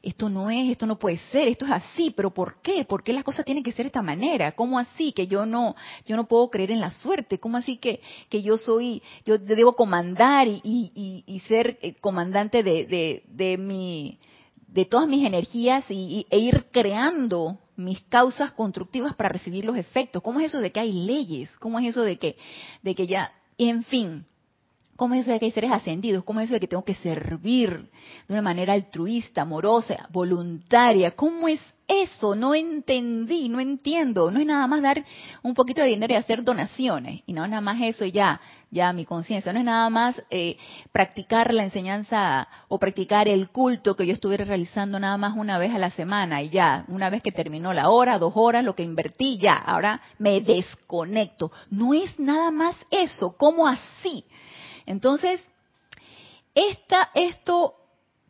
esto 0.02 0.28
no 0.28 0.50
es, 0.50 0.70
esto 0.70 0.86
no 0.86 0.98
puede 0.98 1.18
ser, 1.30 1.48
esto 1.48 1.64
es 1.64 1.72
así, 1.72 2.10
pero 2.10 2.32
¿por 2.32 2.60
qué? 2.62 2.84
¿Por 2.84 3.02
qué 3.02 3.12
las 3.12 3.24
cosas 3.24 3.44
tienen 3.44 3.64
que 3.64 3.72
ser 3.72 3.84
de 3.84 3.88
esta 3.88 4.02
manera? 4.02 4.52
¿Cómo 4.52 4.78
así 4.78 5.12
que 5.12 5.26
yo 5.26 5.46
no, 5.46 5.74
yo 6.06 6.16
no 6.16 6.26
puedo 6.26 6.50
creer 6.50 6.70
en 6.70 6.80
la 6.80 6.90
suerte? 6.90 7.38
¿Cómo 7.38 7.56
así 7.56 7.76
que, 7.76 8.00
que 8.28 8.42
yo 8.42 8.56
soy, 8.58 9.02
yo 9.24 9.38
debo 9.38 9.74
comandar 9.74 10.48
y, 10.48 10.60
y, 10.64 11.24
y 11.26 11.40
ser 11.40 11.78
eh, 11.82 11.94
comandante 12.00 12.62
de, 12.62 12.86
de, 12.86 13.22
de 13.28 13.58
mi, 13.58 14.18
de 14.68 14.84
todas 14.84 15.08
mis 15.08 15.26
energías 15.26 15.84
y, 15.88 16.26
e 16.30 16.38
ir 16.38 16.66
creando 16.70 17.58
mis 17.76 18.00
causas 18.02 18.52
constructivas 18.52 19.14
para 19.14 19.30
recibir 19.30 19.64
los 19.64 19.76
efectos. 19.76 20.22
¿Cómo 20.22 20.40
es 20.40 20.46
eso 20.46 20.60
de 20.60 20.70
que 20.70 20.80
hay 20.80 20.92
leyes? 20.92 21.50
¿Cómo 21.58 21.78
es 21.78 21.86
eso 21.86 22.02
de 22.02 22.18
que, 22.18 22.36
de 22.82 22.94
que 22.94 23.06
ya, 23.06 23.32
en 23.56 23.84
fin, 23.84 24.26
¿Cómo 24.98 25.14
es 25.14 25.20
eso 25.20 25.30
de 25.30 25.38
que 25.38 25.44
hay 25.44 25.52
seres 25.52 25.70
ascendidos? 25.70 26.24
¿Cómo 26.24 26.40
es 26.40 26.46
eso 26.46 26.54
de 26.54 26.60
que 26.60 26.66
tengo 26.66 26.84
que 26.84 26.96
servir 26.96 27.70
de 28.26 28.34
una 28.34 28.42
manera 28.42 28.72
altruista, 28.72 29.42
amorosa, 29.42 30.08
voluntaria? 30.10 31.12
¿Cómo 31.12 31.46
es 31.46 31.60
eso? 31.86 32.34
No 32.34 32.52
entendí, 32.52 33.48
no 33.48 33.60
entiendo. 33.60 34.28
No 34.32 34.40
es 34.40 34.46
nada 34.46 34.66
más 34.66 34.82
dar 34.82 35.04
un 35.44 35.54
poquito 35.54 35.82
de 35.82 35.86
dinero 35.86 36.14
y 36.14 36.16
hacer 36.16 36.42
donaciones. 36.42 37.22
Y 37.26 37.32
no 37.32 37.44
es 37.44 37.50
nada 37.50 37.60
más 37.60 37.80
eso 37.80 38.04
y 38.04 38.10
ya, 38.10 38.40
ya 38.72 38.92
mi 38.92 39.04
conciencia. 39.04 39.52
No 39.52 39.60
es 39.60 39.64
nada 39.64 39.88
más 39.88 40.20
eh, 40.30 40.56
practicar 40.90 41.54
la 41.54 41.62
enseñanza 41.62 42.48
o 42.66 42.80
practicar 42.80 43.28
el 43.28 43.50
culto 43.50 43.94
que 43.94 44.04
yo 44.04 44.14
estuviera 44.14 44.44
realizando 44.46 44.98
nada 44.98 45.16
más 45.16 45.36
una 45.36 45.58
vez 45.58 45.72
a 45.72 45.78
la 45.78 45.90
semana 45.90 46.42
y 46.42 46.50
ya, 46.50 46.84
una 46.88 47.08
vez 47.08 47.22
que 47.22 47.30
terminó 47.30 47.72
la 47.72 47.88
hora, 47.88 48.18
dos 48.18 48.32
horas, 48.34 48.64
lo 48.64 48.74
que 48.74 48.82
invertí, 48.82 49.38
ya, 49.38 49.54
ahora 49.54 50.00
me 50.18 50.40
desconecto. 50.40 51.52
No 51.70 51.94
es 51.94 52.18
nada 52.18 52.50
más 52.50 52.74
eso. 52.90 53.36
¿Cómo 53.36 53.68
así? 53.68 54.24
Entonces, 54.88 55.38
esto 57.14 57.74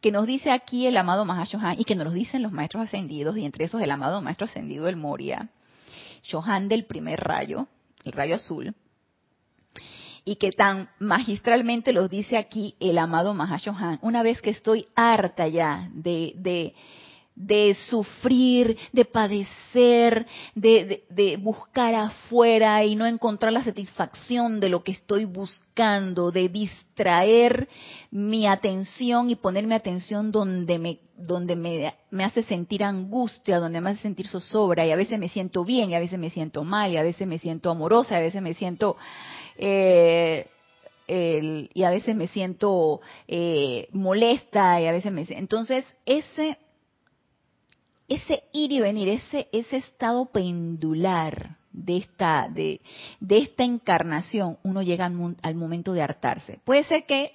que 0.01 0.11
nos 0.11 0.27
dice 0.27 0.51
aquí 0.51 0.88
el 0.88 0.97
amado 0.97 1.25
Mahashohan 1.25 1.79
y 1.79 1.85
que 1.85 1.94
nos 1.94 2.07
lo 2.07 2.11
dicen 2.11 2.42
los 2.42 2.51
maestros 2.51 2.83
ascendidos, 2.83 3.38
y 3.38 3.44
entre 3.44 3.66
esos 3.66 3.81
el 3.81 3.90
amado 3.92 4.21
maestro 4.21 4.47
ascendido 4.47 4.87
del 4.87 4.97
Moria, 4.97 5.51
Johan 6.29 6.68
del 6.68 6.85
primer 6.85 7.21
rayo, 7.21 7.68
el 8.05 8.11
rayo 8.11 8.35
azul, 8.35 8.75
y 10.25 10.35
que 10.35 10.51
tan 10.51 10.90
magistralmente 10.99 11.92
los 11.92 12.11
dice 12.11 12.37
aquí 12.37 12.75
el 12.81 12.99
amado 12.99 13.35
Mahashohan, 13.35 14.01
una 14.03 14.25
vez 14.25 14.42
que 14.42 14.51
estoy 14.51 14.88
harta 14.97 15.47
ya 15.47 15.88
de, 15.92 16.33
de, 16.35 16.75
de 17.38 17.77
sufrir, 17.88 18.77
de 18.92 19.05
padecer, 19.05 20.27
de, 20.57 21.05
de, 21.09 21.37
buscar 21.37 21.94
afuera 21.94 22.85
y 22.85 22.96
no 22.96 23.07
encontrar 23.07 23.53
la 23.53 23.62
satisfacción 23.62 24.59
de 24.59 24.68
lo 24.68 24.83
que 24.83 24.90
estoy 24.90 25.24
buscando, 25.24 26.33
de 26.33 26.48
distraer 26.48 27.68
mi 28.11 28.48
atención 28.48 29.31
y 29.31 29.37
poner 29.37 29.68
mi 29.68 29.74
atención 29.74 30.33
donde 30.33 30.81
me, 30.81 30.98
donde 31.16 31.55
me, 31.55 31.94
me 32.11 32.24
hace 32.24 32.42
sentir 32.42 32.83
angustia, 32.83 33.61
donde 33.61 33.81
me 33.81 33.90
hace 33.90 34.03
sentir 34.03 34.27
zozobra. 34.27 34.85
Y 34.85 34.90
a 34.90 34.96
veces 34.96 35.16
me 35.20 35.29
siento 35.29 35.64
bien 35.64 35.90
y 35.90 35.94
a 35.94 36.01
veces 36.01 36.18
me 36.18 36.31
siento 36.31 36.64
mal 36.64 36.90
y 36.90 36.96
a 36.96 37.05
veces 37.05 37.29
me 37.29 37.38
siento 37.38 37.70
amorosa 37.70 38.14
y 38.14 38.18
a 38.18 38.22
veces 38.22 38.42
me 38.42 38.55
siento 38.55 38.96
eh, 39.57 40.48
y 41.07 41.83
a 41.85 41.90
veces 41.90 42.16
me 42.16 42.27
siento 42.27 43.01
eh, 43.29 43.88
molesta 43.92 44.81
y 44.81 44.87
a 44.87 44.92
veces 44.92 45.12
me 45.12 45.24
entonces 45.31 45.85
ese 46.05 46.59
ese 48.09 48.44
ir 48.53 48.73
y 48.73 48.81
venir, 48.81 49.09
ese, 49.09 49.49
ese 49.53 49.77
estado 49.77 50.27
pendular 50.27 51.59
de 51.73 51.99
esta, 51.99 52.49
de, 52.49 52.81
esta 53.29 53.64
encarnación, 53.64 54.59
uno 54.62 54.83
llega 54.83 55.05
al, 55.07 55.55
momento 55.55 55.92
de 55.92 56.03
hartarse. 56.03 56.61
Puede 56.64 56.85
ser 56.85 57.05
que 57.07 57.33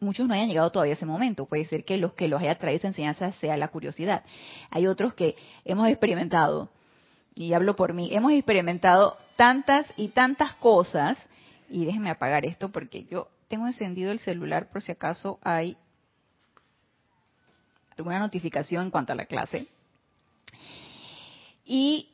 muchos 0.00 0.28
no 0.28 0.34
hayan 0.34 0.48
llegado 0.48 0.70
todavía 0.70 0.92
a 0.92 0.96
ese 0.96 1.06
momento, 1.06 1.46
puede 1.46 1.64
ser 1.64 1.84
que 1.84 1.96
los 1.96 2.12
que 2.12 2.28
los 2.28 2.40
haya 2.40 2.56
traído 2.58 2.78
esa 2.78 2.88
enseñanza 2.88 3.32
sea 3.32 3.56
la 3.56 3.68
curiosidad. 3.68 4.24
Hay 4.70 4.86
otros 4.86 5.14
que 5.14 5.36
hemos 5.64 5.88
experimentado, 5.88 6.70
y 7.34 7.52
hablo 7.52 7.74
por 7.74 7.94
mí, 7.94 8.10
hemos 8.12 8.32
experimentado 8.32 9.16
tantas 9.36 9.92
y 9.96 10.08
tantas 10.08 10.52
cosas, 10.54 11.18
y 11.70 11.84
déjenme 11.84 12.10
apagar 12.10 12.44
esto 12.44 12.70
porque 12.70 13.04
yo 13.04 13.28
tengo 13.48 13.66
encendido 13.66 14.12
el 14.12 14.20
celular 14.20 14.70
por 14.70 14.82
si 14.82 14.92
acaso 14.92 15.38
hay 15.42 15.76
alguna 17.96 18.20
notificación 18.20 18.84
en 18.84 18.90
cuanto 18.90 19.12
a 19.12 19.16
la 19.16 19.26
clase. 19.26 19.66
Y 21.70 22.08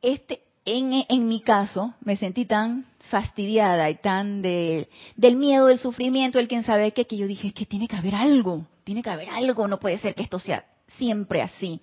este, 0.00 0.40
en, 0.64 1.28
mi 1.28 1.42
caso, 1.42 1.94
me 2.00 2.16
sentí 2.16 2.46
tan 2.46 2.86
fastidiada 3.10 3.90
y 3.90 3.96
tan 3.96 4.40
de, 4.40 4.88
del 5.14 5.36
miedo, 5.36 5.66
del 5.66 5.78
sufrimiento, 5.78 6.38
el 6.38 6.48
quien 6.48 6.64
sabe 6.64 6.92
qué, 6.92 7.04
que 7.04 7.18
yo 7.18 7.26
dije, 7.26 7.48
es 7.48 7.54
que 7.54 7.66
tiene 7.66 7.86
que 7.86 7.96
haber 7.96 8.14
algo, 8.14 8.66
tiene 8.84 9.02
que 9.02 9.10
haber 9.10 9.28
algo, 9.28 9.68
no 9.68 9.78
puede 9.78 9.98
ser 9.98 10.14
que 10.14 10.22
esto 10.22 10.38
sea 10.38 10.64
siempre 10.96 11.42
así. 11.42 11.82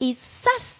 Y 0.00 0.14
¡zas! 0.14 0.76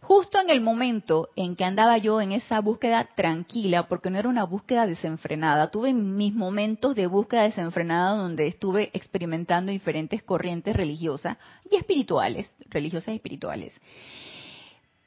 Justo 0.00 0.38
en 0.38 0.50
el 0.50 0.60
momento 0.60 1.30
en 1.34 1.56
que 1.56 1.64
andaba 1.64 1.98
yo 1.98 2.20
en 2.20 2.30
esa 2.30 2.60
búsqueda 2.60 3.08
tranquila, 3.16 3.88
porque 3.88 4.10
no 4.10 4.18
era 4.18 4.28
una 4.28 4.44
búsqueda 4.44 4.86
desenfrenada, 4.86 5.72
tuve 5.72 5.92
mis 5.92 6.34
momentos 6.34 6.94
de 6.94 7.08
búsqueda 7.08 7.42
desenfrenada 7.42 8.14
donde 8.14 8.46
estuve 8.46 8.90
experimentando 8.92 9.72
diferentes 9.72 10.22
corrientes 10.22 10.76
religiosas 10.76 11.38
y 11.68 11.74
espirituales, 11.76 12.48
religiosas 12.68 13.08
y 13.08 13.16
espirituales. 13.16 13.72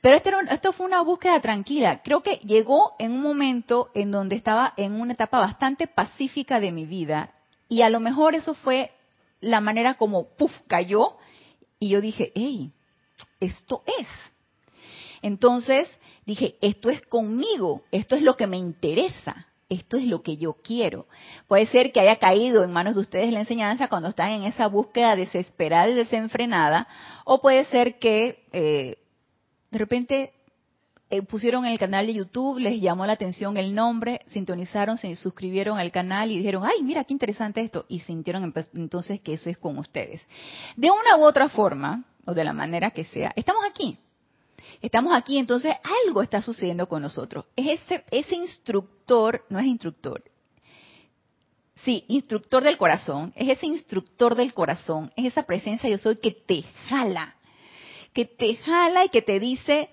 Pero 0.07 0.15
este 0.15 0.31
esto 0.51 0.71
fue 0.71 0.85
una 0.85 1.01
búsqueda 1.01 1.41
tranquila. 1.41 2.01
Creo 2.01 2.23
que 2.23 2.37
llegó 2.37 2.93
en 2.97 3.11
un 3.11 3.21
momento 3.21 3.89
en 3.93 4.09
donde 4.09 4.37
estaba 4.37 4.73
en 4.77 4.93
una 4.93 5.11
etapa 5.11 5.37
bastante 5.37 5.85
pacífica 5.85 6.61
de 6.61 6.71
mi 6.71 6.85
vida 6.85 7.33
y 7.67 7.81
a 7.81 7.89
lo 7.89 7.99
mejor 7.99 8.33
eso 8.33 8.53
fue 8.53 8.91
la 9.41 9.59
manera 9.59 9.95
como, 9.95 10.29
puff, 10.37 10.53
cayó 10.65 11.17
y 11.77 11.89
yo 11.89 11.99
dije, 11.99 12.31
hey, 12.35 12.71
esto 13.41 13.83
es. 13.99 14.07
Entonces 15.21 15.89
dije, 16.25 16.55
esto 16.61 16.89
es 16.89 17.01
conmigo, 17.01 17.83
esto 17.91 18.15
es 18.15 18.21
lo 18.21 18.37
que 18.37 18.47
me 18.47 18.55
interesa, 18.55 19.47
esto 19.67 19.97
es 19.97 20.05
lo 20.05 20.21
que 20.21 20.37
yo 20.37 20.53
quiero. 20.53 21.07
Puede 21.49 21.65
ser 21.65 21.91
que 21.91 21.99
haya 21.99 22.15
caído 22.15 22.63
en 22.63 22.71
manos 22.71 22.95
de 22.95 23.01
ustedes 23.01 23.33
la 23.33 23.41
enseñanza 23.41 23.89
cuando 23.89 24.07
están 24.07 24.29
en 24.29 24.45
esa 24.45 24.67
búsqueda 24.67 25.17
desesperada 25.17 25.89
y 25.89 25.95
desenfrenada, 25.95 26.87
o 27.25 27.41
puede 27.41 27.65
ser 27.65 27.99
que 27.99 28.45
eh, 28.53 28.99
de 29.77 29.79
repente 29.79 30.33
eh, 31.11 31.21
pusieron 31.21 31.63
en 31.63 31.71
el 31.71 31.77
canal 31.77 32.07
de 32.07 32.15
YouTube, 32.15 32.57
les 32.57 32.81
llamó 32.81 33.05
la 33.05 33.13
atención 33.13 33.57
el 33.57 33.75
nombre, 33.75 34.21
sintonizaron, 34.31 34.97
se 34.97 35.15
suscribieron 35.15 35.77
al 35.77 35.91
canal 35.91 36.31
y 36.31 36.37
dijeron, 36.39 36.63
ay, 36.65 36.81
mira 36.81 37.03
qué 37.03 37.13
interesante 37.13 37.61
esto, 37.61 37.85
y 37.87 37.99
sintieron 37.99 38.51
entonces 38.73 39.21
que 39.21 39.33
eso 39.33 39.51
es 39.51 39.57
con 39.59 39.77
ustedes. 39.77 40.19
De 40.75 40.89
una 40.89 41.15
u 41.17 41.25
otra 41.25 41.47
forma, 41.47 42.05
o 42.25 42.33
de 42.33 42.43
la 42.43 42.53
manera 42.53 42.89
que 42.89 43.05
sea, 43.05 43.31
estamos 43.35 43.63
aquí. 43.69 43.99
Estamos 44.81 45.15
aquí, 45.15 45.37
entonces 45.37 45.75
algo 46.07 46.23
está 46.23 46.41
sucediendo 46.41 46.89
con 46.89 47.03
nosotros. 47.03 47.45
Es 47.55 47.79
ese, 47.81 48.03
ese 48.09 48.35
instructor, 48.35 49.45
no 49.49 49.59
es 49.59 49.67
instructor, 49.67 50.23
sí, 51.85 52.03
instructor 52.07 52.63
del 52.63 52.77
corazón, 52.77 53.31
es 53.35 53.47
ese 53.49 53.67
instructor 53.67 54.33
del 54.33 54.55
corazón, 54.55 55.11
es 55.15 55.25
esa 55.25 55.43
presencia 55.43 55.87
yo 55.87 55.99
soy 55.99 56.17
que 56.17 56.31
te 56.31 56.63
jala 56.89 57.36
que 58.17 58.25
te 58.25 58.55
jala 58.55 59.05
y 59.05 59.09
que 59.09 59.21
te 59.21 59.39
dice, 59.39 59.89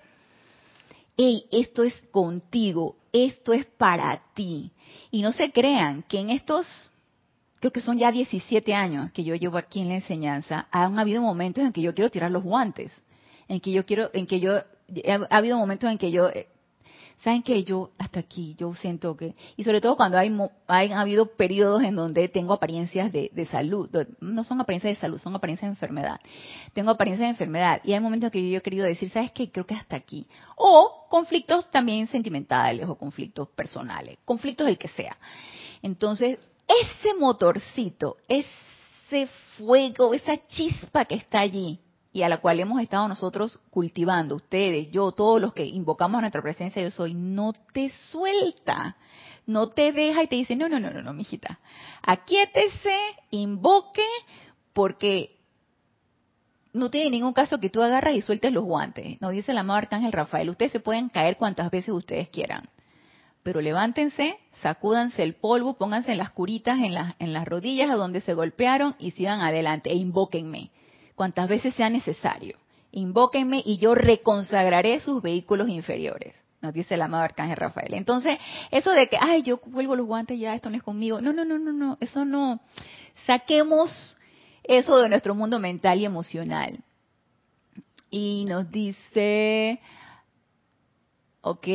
hey, 1.15 1.45
esto 1.51 1.83
es 1.83 1.93
contigo, 2.09 2.95
esto 3.13 3.53
es 3.53 3.67
para 3.67 4.19
ti. 4.33 4.71
Y 5.11 5.21
no 5.21 5.31
se 5.31 5.51
crean 5.51 6.01
que 6.09 6.21
en 6.21 6.31
estos, 6.31 6.65
creo 7.59 7.71
que 7.71 7.81
son 7.81 7.99
ya 7.99 8.11
17 8.11 8.73
años 8.73 9.11
que 9.11 9.23
yo 9.23 9.35
llevo 9.35 9.59
aquí 9.59 9.81
en 9.81 9.89
la 9.89 9.95
enseñanza, 9.97 10.67
han 10.71 10.97
habido 10.97 11.21
momentos 11.21 11.63
en 11.63 11.71
que 11.71 11.83
yo 11.83 11.93
quiero 11.93 12.09
tirar 12.09 12.31
los 12.31 12.41
guantes, 12.41 12.91
en 13.47 13.59
que 13.59 13.71
yo 13.71 13.85
quiero, 13.85 14.09
en 14.11 14.25
que 14.25 14.39
yo, 14.39 14.55
ha 14.55 15.37
habido 15.37 15.59
momentos 15.59 15.91
en 15.91 15.99
que 15.99 16.09
yo 16.09 16.29
eh, 16.29 16.47
saben 17.23 17.43
que 17.43 17.63
yo 17.63 17.91
hasta 17.97 18.19
aquí 18.19 18.55
yo 18.57 18.73
siento 18.75 19.15
que 19.15 19.35
y 19.55 19.63
sobre 19.63 19.81
todo 19.81 19.95
cuando 19.95 20.17
hay, 20.17 20.35
hay 20.67 20.91
habido 20.91 21.27
periodos 21.35 21.83
en 21.83 21.95
donde 21.95 22.27
tengo 22.27 22.53
apariencias 22.53 23.11
de, 23.11 23.47
salud 23.51 23.89
no 24.19 24.43
son 24.43 24.61
apariencias 24.61 24.95
de 24.95 25.01
salud 25.01 25.19
son 25.19 25.35
apariencias 25.35 25.69
de 25.69 25.73
enfermedad. 25.73 26.19
Tengo 26.73 26.91
apariencias 26.91 27.27
de 27.27 27.31
enfermedad 27.31 27.81
y 27.83 27.93
hay 27.93 27.99
momentos 27.99 28.27
en 28.27 28.31
que 28.31 28.49
yo 28.49 28.57
he 28.57 28.61
querido 28.61 28.85
decir 28.85 29.09
sabes 29.09 29.31
qué 29.31 29.51
creo 29.51 29.65
que 29.65 29.75
hasta 29.75 29.95
aquí. 29.95 30.27
O 30.55 31.07
conflictos 31.09 31.69
también 31.71 32.07
sentimentales 32.07 32.87
o 32.87 32.95
conflictos 32.95 33.49
personales 33.49 34.17
conflictos 34.25 34.67
el 34.67 34.77
que 34.77 34.89
sea. 34.89 35.17
Entonces 35.81 36.39
ese 36.67 37.13
motorcito 37.19 38.17
ese 38.27 39.27
fuego 39.57 40.13
esa 40.13 40.37
chispa 40.47 41.05
que 41.05 41.15
está 41.15 41.39
allí 41.39 41.79
y 42.15 42.23
a 42.23 42.29
la 42.29 42.37
cual 42.37 42.61
hemos 42.61 42.81
estado 42.81 43.09
nosotros 43.09 43.59
cultivando, 43.69 44.35
ustedes, 44.35 44.89
yo, 44.89 45.11
todos 45.11 45.41
los 45.41 45.51
que 45.51 45.65
invocamos 45.65 46.19
a 46.19 46.21
nuestra 46.21 46.41
presencia 46.41 46.81
yo 46.81 46.89
soy, 46.89 47.13
no 47.13 47.51
te 47.73 47.89
suelta, 48.09 48.95
no 49.45 49.67
te 49.67 49.91
deja 49.91 50.23
y 50.23 50.27
te 50.27 50.37
dice, 50.37 50.55
no, 50.55 50.69
no, 50.69 50.79
no, 50.79 50.91
no, 50.91 51.01
no, 51.01 51.11
mijita, 51.11 51.59
aquíétese, 52.01 52.95
invoque, 53.31 54.05
porque 54.71 55.35
no 56.71 56.89
tiene 56.89 57.09
ningún 57.09 57.33
caso 57.33 57.59
que 57.59 57.69
tú 57.69 57.81
agarras 57.81 58.15
y 58.15 58.21
sueltes 58.21 58.53
los 58.53 58.63
guantes. 58.63 59.19
Nos 59.19 59.33
dice 59.33 59.51
el 59.51 59.57
amado 59.57 59.79
Arcángel 59.79 60.13
Rafael, 60.13 60.49
ustedes 60.49 60.71
se 60.71 60.79
pueden 60.79 61.09
caer 61.09 61.35
cuantas 61.35 61.69
veces 61.69 61.89
ustedes 61.93 62.29
quieran, 62.29 62.63
pero 63.43 63.59
levántense, 63.59 64.37
sacúdanse 64.61 65.21
el 65.21 65.35
polvo, 65.35 65.73
pónganse 65.73 66.15
las 66.15 66.29
curitas 66.29 66.79
en 66.79 66.93
las, 66.93 67.15
en 67.19 67.33
las 67.33 67.45
rodillas 67.45 67.89
a 67.89 67.95
donde 67.95 68.21
se 68.21 68.33
golpearon 68.33 68.95
y 68.99 69.11
sigan 69.11 69.41
adelante 69.41 69.89
e 69.91 69.95
invóquenme 69.95 70.71
cuantas 71.15 71.49
veces 71.49 71.73
sea 71.75 71.89
necesario. 71.89 72.57
Invóquenme 72.91 73.61
y 73.65 73.77
yo 73.77 73.95
reconsagraré 73.95 74.99
sus 74.99 75.21
vehículos 75.21 75.67
inferiores, 75.69 76.33
nos 76.61 76.73
dice 76.73 76.95
el 76.95 77.01
amado 77.01 77.23
Arcángel 77.23 77.57
Rafael. 77.57 77.93
Entonces, 77.93 78.37
eso 78.71 78.91
de 78.91 79.07
que, 79.07 79.17
ay, 79.19 79.43
yo 79.43 79.59
vuelvo 79.67 79.95
los 79.95 80.07
guantes 80.07 80.39
ya, 80.39 80.55
esto 80.55 80.69
no 80.69 80.77
es 80.77 80.83
conmigo. 80.83 81.21
No, 81.21 81.33
no, 81.33 81.43
no, 81.43 81.57
no, 81.57 81.73
no, 81.73 81.97
eso 81.99 82.23
no. 82.25 82.61
Saquemos 83.25 84.17
eso 84.63 84.97
de 84.97 85.09
nuestro 85.09 85.35
mundo 85.35 85.59
mental 85.59 85.99
y 85.99 86.05
emocional. 86.05 86.79
Y 88.09 88.45
nos 88.47 88.71
dice, 88.71 89.81
ok, 91.41 91.67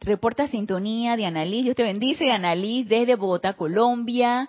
reporta 0.00 0.48
sintonía 0.48 1.16
de 1.16 1.26
Annalise, 1.26 1.64
Dios 1.64 1.76
te 1.76 1.82
bendice, 1.82 2.32
Annalise 2.32 2.88
desde 2.88 3.14
Bogotá, 3.16 3.52
Colombia. 3.52 4.48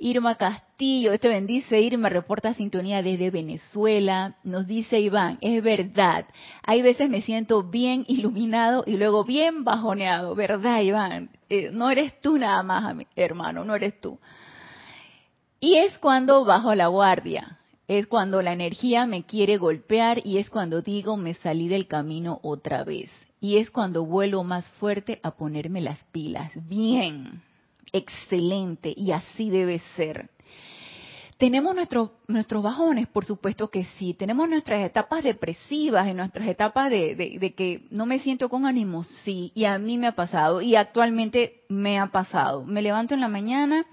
Irma 0.00 0.34
Castillo, 0.34 0.69
este 0.80 1.28
bendice, 1.28 1.80
Irma 1.80 2.08
reporta 2.08 2.54
sintonía 2.54 3.02
desde 3.02 3.30
Venezuela. 3.30 4.36
Nos 4.44 4.66
dice 4.66 4.98
Iván, 4.98 5.36
es 5.42 5.62
verdad, 5.62 6.24
hay 6.62 6.80
veces 6.80 7.10
me 7.10 7.20
siento 7.20 7.62
bien 7.62 8.04
iluminado 8.08 8.84
y 8.86 8.96
luego 8.96 9.24
bien 9.24 9.62
bajoneado, 9.62 10.34
¿verdad 10.34 10.80
Iván? 10.80 11.30
Eh, 11.50 11.70
no 11.70 11.90
eres 11.90 12.18
tú 12.22 12.38
nada 12.38 12.62
más, 12.62 12.96
hermano, 13.14 13.64
no 13.64 13.74
eres 13.74 14.00
tú. 14.00 14.18
Y 15.60 15.76
es 15.76 15.98
cuando 15.98 16.46
bajo 16.46 16.74
la 16.74 16.86
guardia, 16.86 17.58
es 17.86 18.06
cuando 18.06 18.40
la 18.40 18.54
energía 18.54 19.04
me 19.04 19.24
quiere 19.24 19.58
golpear 19.58 20.26
y 20.26 20.38
es 20.38 20.48
cuando 20.48 20.80
digo 20.80 21.18
me 21.18 21.34
salí 21.34 21.68
del 21.68 21.88
camino 21.88 22.40
otra 22.42 22.84
vez. 22.84 23.10
Y 23.38 23.58
es 23.58 23.70
cuando 23.70 24.06
vuelo 24.06 24.44
más 24.44 24.68
fuerte 24.72 25.20
a 25.22 25.32
ponerme 25.32 25.82
las 25.82 26.02
pilas. 26.04 26.52
Bien 26.68 27.42
excelente 27.92 28.92
y 28.96 29.12
así 29.12 29.50
debe 29.50 29.80
ser. 29.96 30.30
Tenemos 31.40 31.74
nuestros 31.74 32.10
nuestros 32.28 32.62
bajones, 32.62 33.08
por 33.08 33.24
supuesto 33.24 33.70
que 33.70 33.86
sí. 33.96 34.12
Tenemos 34.12 34.46
nuestras 34.46 34.84
etapas 34.84 35.24
depresivas 35.24 36.06
y 36.06 36.12
nuestras 36.12 36.46
etapas 36.46 36.90
de, 36.90 37.14
de, 37.16 37.54
que 37.54 37.86
no 37.90 38.04
me 38.04 38.18
siento 38.18 38.50
con 38.50 38.66
ánimo, 38.66 39.04
sí. 39.04 39.50
Y 39.54 39.64
a 39.64 39.78
mí 39.78 39.96
me 39.96 40.08
ha 40.08 40.12
pasado 40.12 40.60
y 40.60 40.76
actualmente 40.76 41.62
me 41.70 41.98
ha 41.98 42.08
pasado. 42.08 42.66
Me 42.66 42.82
levanto 42.82 43.14
en 43.14 43.22
la 43.22 43.28
mañana 43.28 43.86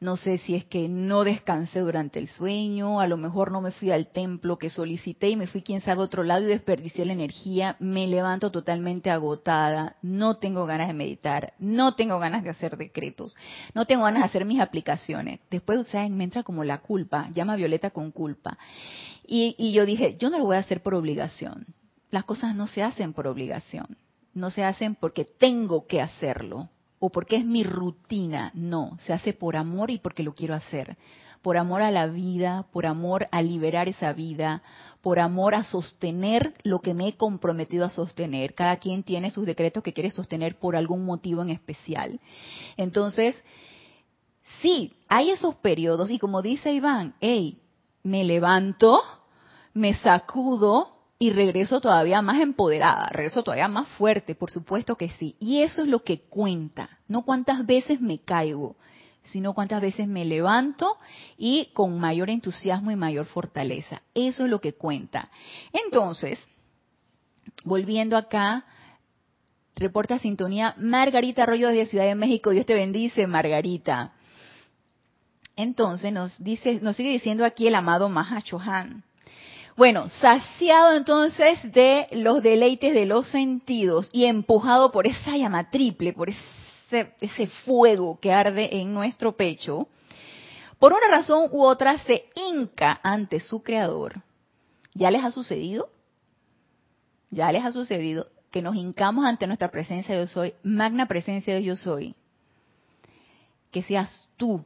no 0.00 0.16
sé 0.16 0.38
si 0.38 0.54
es 0.54 0.64
que 0.64 0.88
no 0.88 1.24
descansé 1.24 1.80
durante 1.80 2.20
el 2.20 2.28
sueño, 2.28 3.00
a 3.00 3.08
lo 3.08 3.16
mejor 3.16 3.50
no 3.50 3.60
me 3.60 3.72
fui 3.72 3.90
al 3.90 4.08
templo 4.08 4.56
que 4.56 4.70
solicité 4.70 5.28
y 5.28 5.36
me 5.36 5.48
fui 5.48 5.62
quien 5.62 5.80
sabe 5.80 6.00
a 6.00 6.04
otro 6.04 6.22
lado 6.22 6.44
y 6.44 6.48
desperdicié 6.48 7.04
la 7.04 7.14
energía, 7.14 7.76
me 7.80 8.06
levanto 8.06 8.52
totalmente 8.52 9.10
agotada, 9.10 9.96
no 10.02 10.36
tengo 10.36 10.66
ganas 10.66 10.86
de 10.86 10.94
meditar, 10.94 11.54
no 11.58 11.94
tengo 11.96 12.20
ganas 12.20 12.44
de 12.44 12.50
hacer 12.50 12.76
decretos, 12.76 13.34
no 13.74 13.86
tengo 13.86 14.04
ganas 14.04 14.22
de 14.22 14.26
hacer 14.28 14.44
mis 14.44 14.60
aplicaciones. 14.60 15.40
Después, 15.50 15.86
¿saben? 15.88 16.16
Me 16.16 16.24
entra 16.24 16.44
como 16.44 16.62
la 16.62 16.78
culpa, 16.78 17.28
llama 17.34 17.56
Violeta 17.56 17.90
con 17.90 18.12
culpa. 18.12 18.56
Y, 19.26 19.56
y 19.58 19.72
yo 19.72 19.84
dije, 19.84 20.16
yo 20.18 20.30
no 20.30 20.38
lo 20.38 20.44
voy 20.44 20.56
a 20.56 20.60
hacer 20.60 20.80
por 20.80 20.94
obligación. 20.94 21.66
Las 22.10 22.24
cosas 22.24 22.54
no 22.54 22.68
se 22.68 22.82
hacen 22.82 23.12
por 23.12 23.26
obligación, 23.26 23.98
no 24.32 24.50
se 24.50 24.64
hacen 24.64 24.94
porque 24.94 25.24
tengo 25.24 25.86
que 25.86 26.00
hacerlo 26.00 26.70
o 26.98 27.10
porque 27.10 27.36
es 27.36 27.44
mi 27.44 27.62
rutina, 27.62 28.50
no, 28.54 28.96
se 28.98 29.12
hace 29.12 29.32
por 29.32 29.56
amor 29.56 29.90
y 29.90 29.98
porque 29.98 30.22
lo 30.22 30.34
quiero 30.34 30.54
hacer, 30.54 30.96
por 31.42 31.56
amor 31.56 31.82
a 31.82 31.90
la 31.90 32.06
vida, 32.06 32.66
por 32.72 32.86
amor 32.86 33.28
a 33.30 33.42
liberar 33.42 33.88
esa 33.88 34.12
vida, 34.12 34.62
por 35.00 35.20
amor 35.20 35.54
a 35.54 35.64
sostener 35.64 36.54
lo 36.64 36.80
que 36.80 36.94
me 36.94 37.08
he 37.08 37.16
comprometido 37.16 37.84
a 37.84 37.90
sostener. 37.90 38.54
Cada 38.54 38.76
quien 38.78 39.04
tiene 39.04 39.30
sus 39.30 39.46
decretos 39.46 39.82
que 39.82 39.92
quiere 39.92 40.10
sostener 40.10 40.58
por 40.58 40.74
algún 40.74 41.04
motivo 41.04 41.42
en 41.42 41.50
especial. 41.50 42.20
Entonces, 42.76 43.36
sí, 44.60 44.92
hay 45.08 45.30
esos 45.30 45.54
periodos 45.56 46.10
y 46.10 46.18
como 46.18 46.42
dice 46.42 46.72
Iván, 46.72 47.14
hey, 47.20 47.60
me 48.02 48.24
levanto, 48.24 49.00
me 49.74 49.94
sacudo, 49.94 50.97
y 51.18 51.30
regreso 51.30 51.80
todavía 51.80 52.22
más 52.22 52.40
empoderada, 52.40 53.08
regreso 53.08 53.42
todavía 53.42 53.68
más 53.68 53.88
fuerte, 53.88 54.34
por 54.34 54.50
supuesto 54.50 54.96
que 54.96 55.10
sí. 55.10 55.34
Y 55.40 55.62
eso 55.62 55.82
es 55.82 55.88
lo 55.88 56.04
que 56.04 56.20
cuenta, 56.20 56.98
no 57.08 57.22
cuántas 57.22 57.66
veces 57.66 58.00
me 58.00 58.20
caigo, 58.20 58.76
sino 59.24 59.52
cuántas 59.52 59.82
veces 59.82 60.06
me 60.06 60.24
levanto 60.24 60.96
y 61.36 61.70
con 61.74 61.98
mayor 61.98 62.30
entusiasmo 62.30 62.92
y 62.92 62.96
mayor 62.96 63.26
fortaleza. 63.26 64.02
Eso 64.14 64.44
es 64.44 64.50
lo 64.50 64.60
que 64.60 64.74
cuenta. 64.74 65.28
Entonces, 65.72 66.38
volviendo 67.64 68.16
acá, 68.16 68.64
reporta 69.74 70.20
sintonía 70.20 70.74
Margarita 70.78 71.42
Arroyo 71.42 71.68
de 71.68 71.86
Ciudad 71.86 72.04
de 72.04 72.14
México. 72.14 72.50
Dios 72.50 72.64
te 72.64 72.74
bendice, 72.74 73.26
Margarita. 73.26 74.12
Entonces 75.56 76.12
nos 76.12 76.42
dice, 76.42 76.78
nos 76.80 76.94
sigue 76.94 77.10
diciendo 77.10 77.44
aquí 77.44 77.66
el 77.66 77.74
amado 77.74 78.08
Maha 78.08 78.40
Chohan. 78.42 79.02
Bueno, 79.78 80.08
saciado 80.08 80.96
entonces 80.96 81.60
de 81.72 82.08
los 82.10 82.42
deleites 82.42 82.92
de 82.92 83.06
los 83.06 83.28
sentidos 83.28 84.08
y 84.10 84.24
empujado 84.24 84.90
por 84.90 85.06
esa 85.06 85.36
llama 85.36 85.70
triple, 85.70 86.12
por 86.12 86.30
ese, 86.30 87.14
ese 87.20 87.46
fuego 87.46 88.18
que 88.20 88.32
arde 88.32 88.80
en 88.80 88.92
nuestro 88.92 89.36
pecho, 89.36 89.86
por 90.80 90.92
una 90.92 91.06
razón 91.08 91.48
u 91.52 91.62
otra 91.62 91.96
se 91.98 92.24
hinca 92.34 92.98
ante 93.04 93.38
su 93.38 93.62
creador. 93.62 94.22
¿Ya 94.94 95.12
les 95.12 95.22
ha 95.22 95.30
sucedido? 95.30 95.88
Ya 97.30 97.52
les 97.52 97.64
ha 97.64 97.70
sucedido 97.70 98.26
que 98.50 98.62
nos 98.62 98.74
hincamos 98.74 99.26
ante 99.26 99.46
nuestra 99.46 99.70
presencia 99.70 100.12
de 100.16 100.22
yo 100.22 100.26
soy, 100.26 100.54
magna 100.64 101.06
presencia 101.06 101.54
de 101.54 101.62
yo 101.62 101.76
soy. 101.76 102.16
Que 103.70 103.84
seas 103.84 104.28
tú 104.36 104.64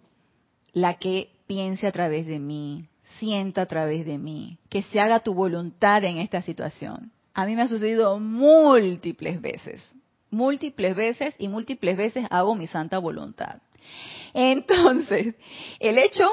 la 0.73 0.95
que 0.95 1.29
piense 1.47 1.87
a 1.87 1.93
través 1.93 2.27
de 2.27 2.39
mí, 2.39 2.89
sienta 3.19 3.63
a 3.63 3.67
través 3.67 4.07
de 4.07 4.19
mí, 4.19 4.59
que 4.69 4.83
se 4.83 5.01
haga 5.01 5.21
tu 5.21 5.35
voluntad 5.35 6.05
en 6.05 6.19
esta 6.19 6.43
situación. 6.43 7.13
A 7.35 7.47
mí 7.47 7.57
me 7.57 7.63
ha 7.63 7.69
sucedido 7.69 8.19
múltiples 8.19 9.41
veces, 9.41 9.83
múltiples 10.31 10.95
veces 10.95 11.35
y 11.39 11.49
múltiples 11.49 11.97
veces 11.97 12.27
hago 12.31 12.55
mi 12.55 12.67
santa 12.67 12.99
voluntad. 12.99 13.61
Entonces, 14.35 15.35
el 15.79 15.99
hecho 15.99 16.29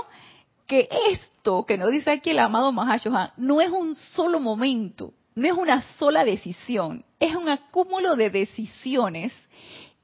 que 0.68 0.88
esto 1.12 1.66
que 1.66 1.78
nos 1.78 1.90
dice 1.92 2.12
aquí 2.12 2.30
el 2.30 2.40
amado 2.40 2.72
Mahashohan 2.72 3.32
no 3.38 3.60
es 3.60 3.72
un 3.72 3.96
solo 3.96 4.40
momento, 4.40 5.14
no 5.36 5.48
es 5.48 5.54
una 5.54 5.82
sola 5.98 6.24
decisión, 6.24 7.04
es 7.20 7.36
un 7.36 7.50
acúmulo 7.50 8.16
de 8.16 8.30
decisiones 8.30 9.34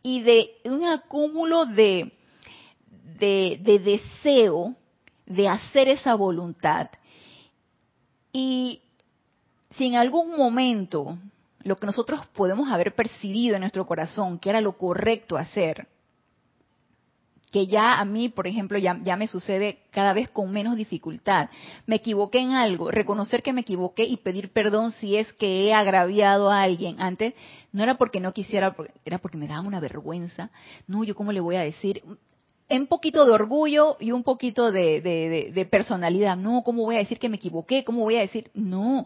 y 0.02 0.22
de 0.22 0.50
un 0.66 0.86
acúmulo 0.86 1.66
de, 1.66 2.14
de, 3.20 3.60
de 3.62 3.80
deseo 3.80 4.76
de 5.26 5.48
hacer 5.48 5.88
esa 5.88 6.16
voluntad. 6.16 6.90
Y 8.32 8.82
si 9.72 9.86
en 9.86 9.96
algún 9.96 10.38
momento 10.38 11.18
lo 11.64 11.78
que 11.78 11.86
nosotros 11.86 12.26
podemos 12.28 12.72
haber 12.72 12.94
percibido 12.94 13.56
en 13.56 13.62
nuestro 13.62 13.86
corazón, 13.86 14.40
que 14.40 14.50
era 14.50 14.62
lo 14.62 14.78
correcto 14.78 15.38
hacer, 15.38 15.88
que 17.52 17.68
ya 17.68 18.00
a 18.00 18.04
mí, 18.06 18.28
por 18.28 18.48
ejemplo, 18.48 18.78
ya, 18.78 19.00
ya, 19.02 19.16
me 19.16 19.30
sucede 19.30 19.80
cada 19.92 20.12
vez 20.12 20.28
con 20.28 20.52
menos 20.52 20.76
dificultad. 20.76 21.50
Me 21.88 21.96
equivoqué 21.96 22.40
en 22.40 22.52
algo, 22.52 22.92
reconocer 22.92 23.42
que 23.42 23.54
me 23.54 23.62
equivoqué 23.62 24.04
y 24.04 24.18
pedir 24.18 24.52
perdón 24.52 24.92
si 24.92 25.16
es 25.16 25.32
que 25.34 25.66
he 25.66 25.74
agraviado 25.74 26.52
a 26.52 26.64
alguien. 26.64 27.02
Antes 27.02 27.34
no 27.72 27.82
era 27.82 27.98
porque 27.98 28.20
no 28.20 28.34
quisiera, 28.34 28.76
era 29.06 29.20
porque 29.20 29.38
me 29.38 29.48
daba 29.48 29.62
una 29.62 29.80
vergüenza. 29.80 30.50
No, 30.86 31.06
yo 31.06 31.16
cómo 31.16 31.32
le 31.32 31.40
voy 31.40 31.56
a 31.56 31.62
decir, 31.62 32.04
un 32.70 32.88
poquito 32.88 33.26
de 33.26 33.32
orgullo 33.32 33.98
y 34.00 34.12
un 34.12 34.24
poquito 34.24 34.72
de, 34.72 35.68
personalidad. 35.70 36.38
No, 36.38 36.64
¿cómo 36.64 36.84
voy 36.84 36.96
a 36.96 37.00
decir 37.00 37.20
que 37.20 37.30
me 37.30 37.38
equivoqué? 37.38 37.84
¿Cómo 37.84 38.02
voy 38.02 38.16
a 38.16 38.22
decir? 38.22 38.50
No, 38.54 39.06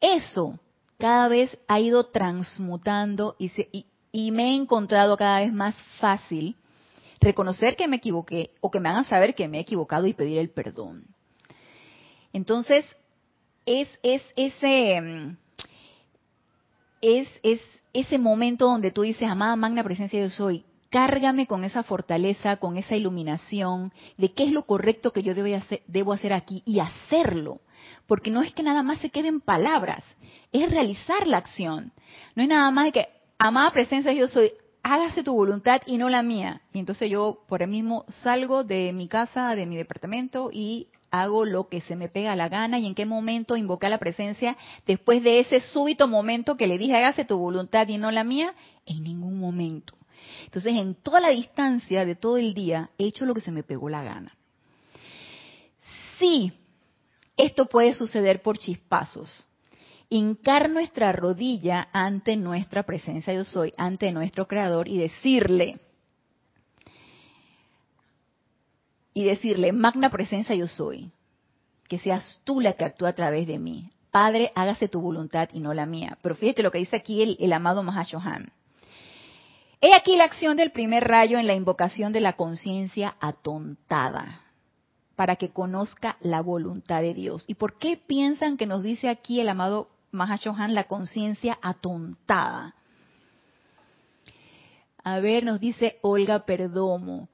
eso 0.00 0.58
cada 0.98 1.28
vez 1.28 1.56
ha 1.66 1.80
ido 1.80 2.04
transmutando 2.04 3.34
y, 3.38 3.50
y, 4.12 4.30
me 4.30 4.50
he 4.50 4.54
encontrado 4.54 5.16
cada 5.16 5.40
vez 5.40 5.52
más 5.52 5.74
fácil 5.98 6.54
reconocer 7.20 7.76
que 7.76 7.88
me 7.88 7.96
equivoqué 7.96 8.50
o 8.60 8.70
que 8.70 8.78
me 8.78 8.88
hagan 8.88 9.04
saber 9.04 9.34
que 9.34 9.48
me 9.48 9.58
he 9.58 9.62
equivocado 9.62 10.06
y 10.06 10.12
pedir 10.12 10.38
el 10.38 10.50
perdón. 10.50 11.04
Entonces, 12.32 12.84
es, 13.66 13.88
es 14.02 14.22
ese, 14.36 15.00
mm, 15.00 15.36
es, 17.00 17.28
es 17.42 17.60
ese 17.92 18.18
momento 18.18 18.66
donde 18.66 18.90
tú 18.90 19.02
dices, 19.02 19.28
amada 19.28 19.56
magna 19.56 19.84
presencia 19.84 20.20
yo 20.20 20.30
soy, 20.30 20.64
cárgame 20.92 21.46
con 21.46 21.64
esa 21.64 21.82
fortaleza, 21.82 22.58
con 22.58 22.76
esa 22.76 22.94
iluminación 22.94 23.92
de 24.18 24.32
qué 24.32 24.44
es 24.44 24.52
lo 24.52 24.66
correcto 24.66 25.10
que 25.10 25.22
yo 25.22 25.34
debo 25.34 25.56
hacer, 25.56 25.82
debo 25.86 26.12
hacer 26.12 26.34
aquí 26.34 26.62
y 26.66 26.80
hacerlo. 26.80 27.62
Porque 28.06 28.30
no 28.30 28.42
es 28.42 28.52
que 28.52 28.62
nada 28.62 28.82
más 28.82 28.98
se 28.98 29.08
queden 29.08 29.40
palabras, 29.40 30.04
es 30.52 30.70
realizar 30.70 31.26
la 31.26 31.38
acción. 31.38 31.92
No 32.36 32.42
es 32.42 32.48
nada 32.48 32.70
más 32.70 32.84
de 32.84 32.92
que, 32.92 33.08
amada 33.38 33.72
presencia, 33.72 34.12
yo 34.12 34.28
soy, 34.28 34.52
hágase 34.82 35.22
tu 35.22 35.32
voluntad 35.32 35.80
y 35.86 35.96
no 35.96 36.10
la 36.10 36.22
mía. 36.22 36.60
Y 36.74 36.80
entonces 36.80 37.10
yo 37.10 37.38
por 37.48 37.62
el 37.62 37.70
mismo 37.70 38.04
salgo 38.22 38.62
de 38.62 38.92
mi 38.92 39.08
casa, 39.08 39.54
de 39.54 39.64
mi 39.64 39.76
departamento 39.76 40.50
y 40.52 40.88
hago 41.10 41.46
lo 41.46 41.68
que 41.68 41.80
se 41.80 41.96
me 41.96 42.10
pega 42.10 42.36
la 42.36 42.50
gana 42.50 42.78
y 42.78 42.86
en 42.86 42.94
qué 42.94 43.06
momento 43.06 43.56
invocar 43.56 43.90
la 43.90 43.98
presencia 43.98 44.58
después 44.86 45.22
de 45.22 45.40
ese 45.40 45.62
súbito 45.62 46.06
momento 46.06 46.56
que 46.58 46.66
le 46.66 46.76
dije 46.76 46.96
hágase 46.96 47.24
tu 47.24 47.38
voluntad 47.38 47.88
y 47.88 47.96
no 47.96 48.10
la 48.10 48.24
mía, 48.24 48.54
en 48.84 49.02
ningún 49.02 49.38
momento. 49.38 49.94
Entonces, 50.52 50.76
en 50.76 50.94
toda 50.96 51.18
la 51.18 51.30
distancia 51.30 52.04
de 52.04 52.14
todo 52.14 52.36
el 52.36 52.52
día, 52.52 52.90
he 52.98 53.06
hecho 53.06 53.24
lo 53.24 53.32
que 53.32 53.40
se 53.40 53.50
me 53.50 53.62
pegó 53.62 53.88
la 53.88 54.04
gana. 54.04 54.36
Sí, 56.18 56.52
esto 57.38 57.64
puede 57.64 57.94
suceder 57.94 58.42
por 58.42 58.58
chispazos. 58.58 59.46
Hincar 60.10 60.68
nuestra 60.68 61.10
rodilla 61.12 61.88
ante 61.90 62.36
nuestra 62.36 62.82
presencia 62.82 63.32
yo 63.32 63.46
soy, 63.46 63.72
ante 63.78 64.12
nuestro 64.12 64.46
creador 64.46 64.88
y 64.88 64.98
decirle, 64.98 65.80
y 69.14 69.24
decirle, 69.24 69.72
magna 69.72 70.10
presencia 70.10 70.54
yo 70.54 70.68
soy, 70.68 71.10
que 71.88 71.98
seas 71.98 72.42
tú 72.44 72.60
la 72.60 72.74
que 72.74 72.84
actúa 72.84 73.08
a 73.08 73.14
través 73.14 73.46
de 73.46 73.58
mí. 73.58 73.88
Padre, 74.10 74.52
hágase 74.54 74.88
tu 74.88 75.00
voluntad 75.00 75.48
y 75.54 75.60
no 75.60 75.72
la 75.72 75.86
mía. 75.86 76.18
Pero 76.20 76.34
fíjate 76.34 76.62
lo 76.62 76.70
que 76.70 76.76
dice 76.76 76.96
aquí 76.96 77.22
el, 77.22 77.38
el 77.40 77.54
amado 77.54 77.82
Mahashohan. 77.82 78.52
He 79.84 79.96
aquí 79.96 80.14
la 80.14 80.22
acción 80.22 80.56
del 80.56 80.70
primer 80.70 81.02
rayo 81.02 81.40
en 81.40 81.48
la 81.48 81.54
invocación 81.54 82.12
de 82.12 82.20
la 82.20 82.34
conciencia 82.34 83.16
atontada, 83.18 84.40
para 85.16 85.34
que 85.34 85.48
conozca 85.48 86.16
la 86.20 86.40
voluntad 86.40 87.02
de 87.02 87.14
Dios. 87.14 87.42
¿Y 87.48 87.54
por 87.54 87.78
qué 87.78 87.96
piensan 87.96 88.56
que 88.56 88.64
nos 88.64 88.84
dice 88.84 89.08
aquí 89.08 89.40
el 89.40 89.48
amado 89.48 89.88
Mahashohan 90.12 90.74
la 90.74 90.84
conciencia 90.84 91.58
atontada? 91.62 92.76
A 95.02 95.18
ver, 95.18 95.42
nos 95.42 95.58
dice 95.58 95.98
Olga 96.02 96.46
Perdomo. 96.46 97.28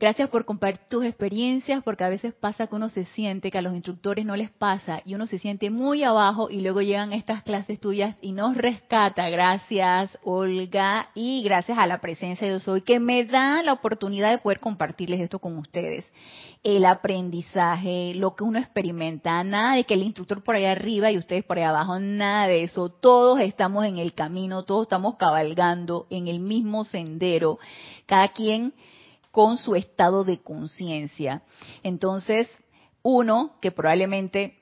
Gracias 0.00 0.30
por 0.30 0.44
compartir 0.44 0.86
tus 0.88 1.04
experiencias, 1.04 1.82
porque 1.82 2.04
a 2.04 2.08
veces 2.08 2.32
pasa 2.32 2.68
que 2.68 2.76
uno 2.76 2.88
se 2.88 3.04
siente 3.04 3.50
que 3.50 3.58
a 3.58 3.62
los 3.62 3.74
instructores 3.74 4.24
no 4.24 4.36
les 4.36 4.52
pasa 4.52 5.02
y 5.04 5.16
uno 5.16 5.26
se 5.26 5.40
siente 5.40 5.70
muy 5.70 6.04
abajo 6.04 6.48
y 6.50 6.60
luego 6.60 6.82
llegan 6.82 7.12
estas 7.12 7.42
clases 7.42 7.80
tuyas 7.80 8.14
y 8.20 8.30
nos 8.30 8.56
rescata. 8.56 9.28
Gracias, 9.28 10.16
Olga, 10.22 11.08
y 11.16 11.42
gracias 11.42 11.78
a 11.78 11.88
la 11.88 12.00
presencia 12.00 12.46
de 12.46 12.52
Dios 12.52 12.68
hoy 12.68 12.82
que 12.82 13.00
me 13.00 13.24
da 13.24 13.60
la 13.64 13.72
oportunidad 13.72 14.30
de 14.30 14.38
poder 14.38 14.60
compartirles 14.60 15.20
esto 15.20 15.40
con 15.40 15.58
ustedes. 15.58 16.08
El 16.62 16.84
aprendizaje, 16.84 18.14
lo 18.14 18.36
que 18.36 18.44
uno 18.44 18.60
experimenta, 18.60 19.42
nada 19.42 19.74
de 19.74 19.82
que 19.82 19.94
el 19.94 20.04
instructor 20.04 20.44
por 20.44 20.54
allá 20.54 20.70
arriba 20.70 21.10
y 21.10 21.18
ustedes 21.18 21.42
por 21.42 21.58
allá 21.58 21.70
abajo, 21.70 21.98
nada 21.98 22.46
de 22.46 22.62
eso. 22.62 22.88
Todos 22.88 23.40
estamos 23.40 23.84
en 23.84 23.98
el 23.98 24.14
camino, 24.14 24.62
todos 24.62 24.82
estamos 24.82 25.16
cabalgando 25.16 26.06
en 26.08 26.28
el 26.28 26.38
mismo 26.38 26.84
sendero. 26.84 27.58
Cada 28.06 28.28
quien 28.28 28.74
con 29.30 29.58
su 29.58 29.74
estado 29.74 30.24
de 30.24 30.38
conciencia. 30.38 31.42
Entonces, 31.82 32.48
uno 33.02 33.56
que 33.60 33.70
probablemente 33.70 34.58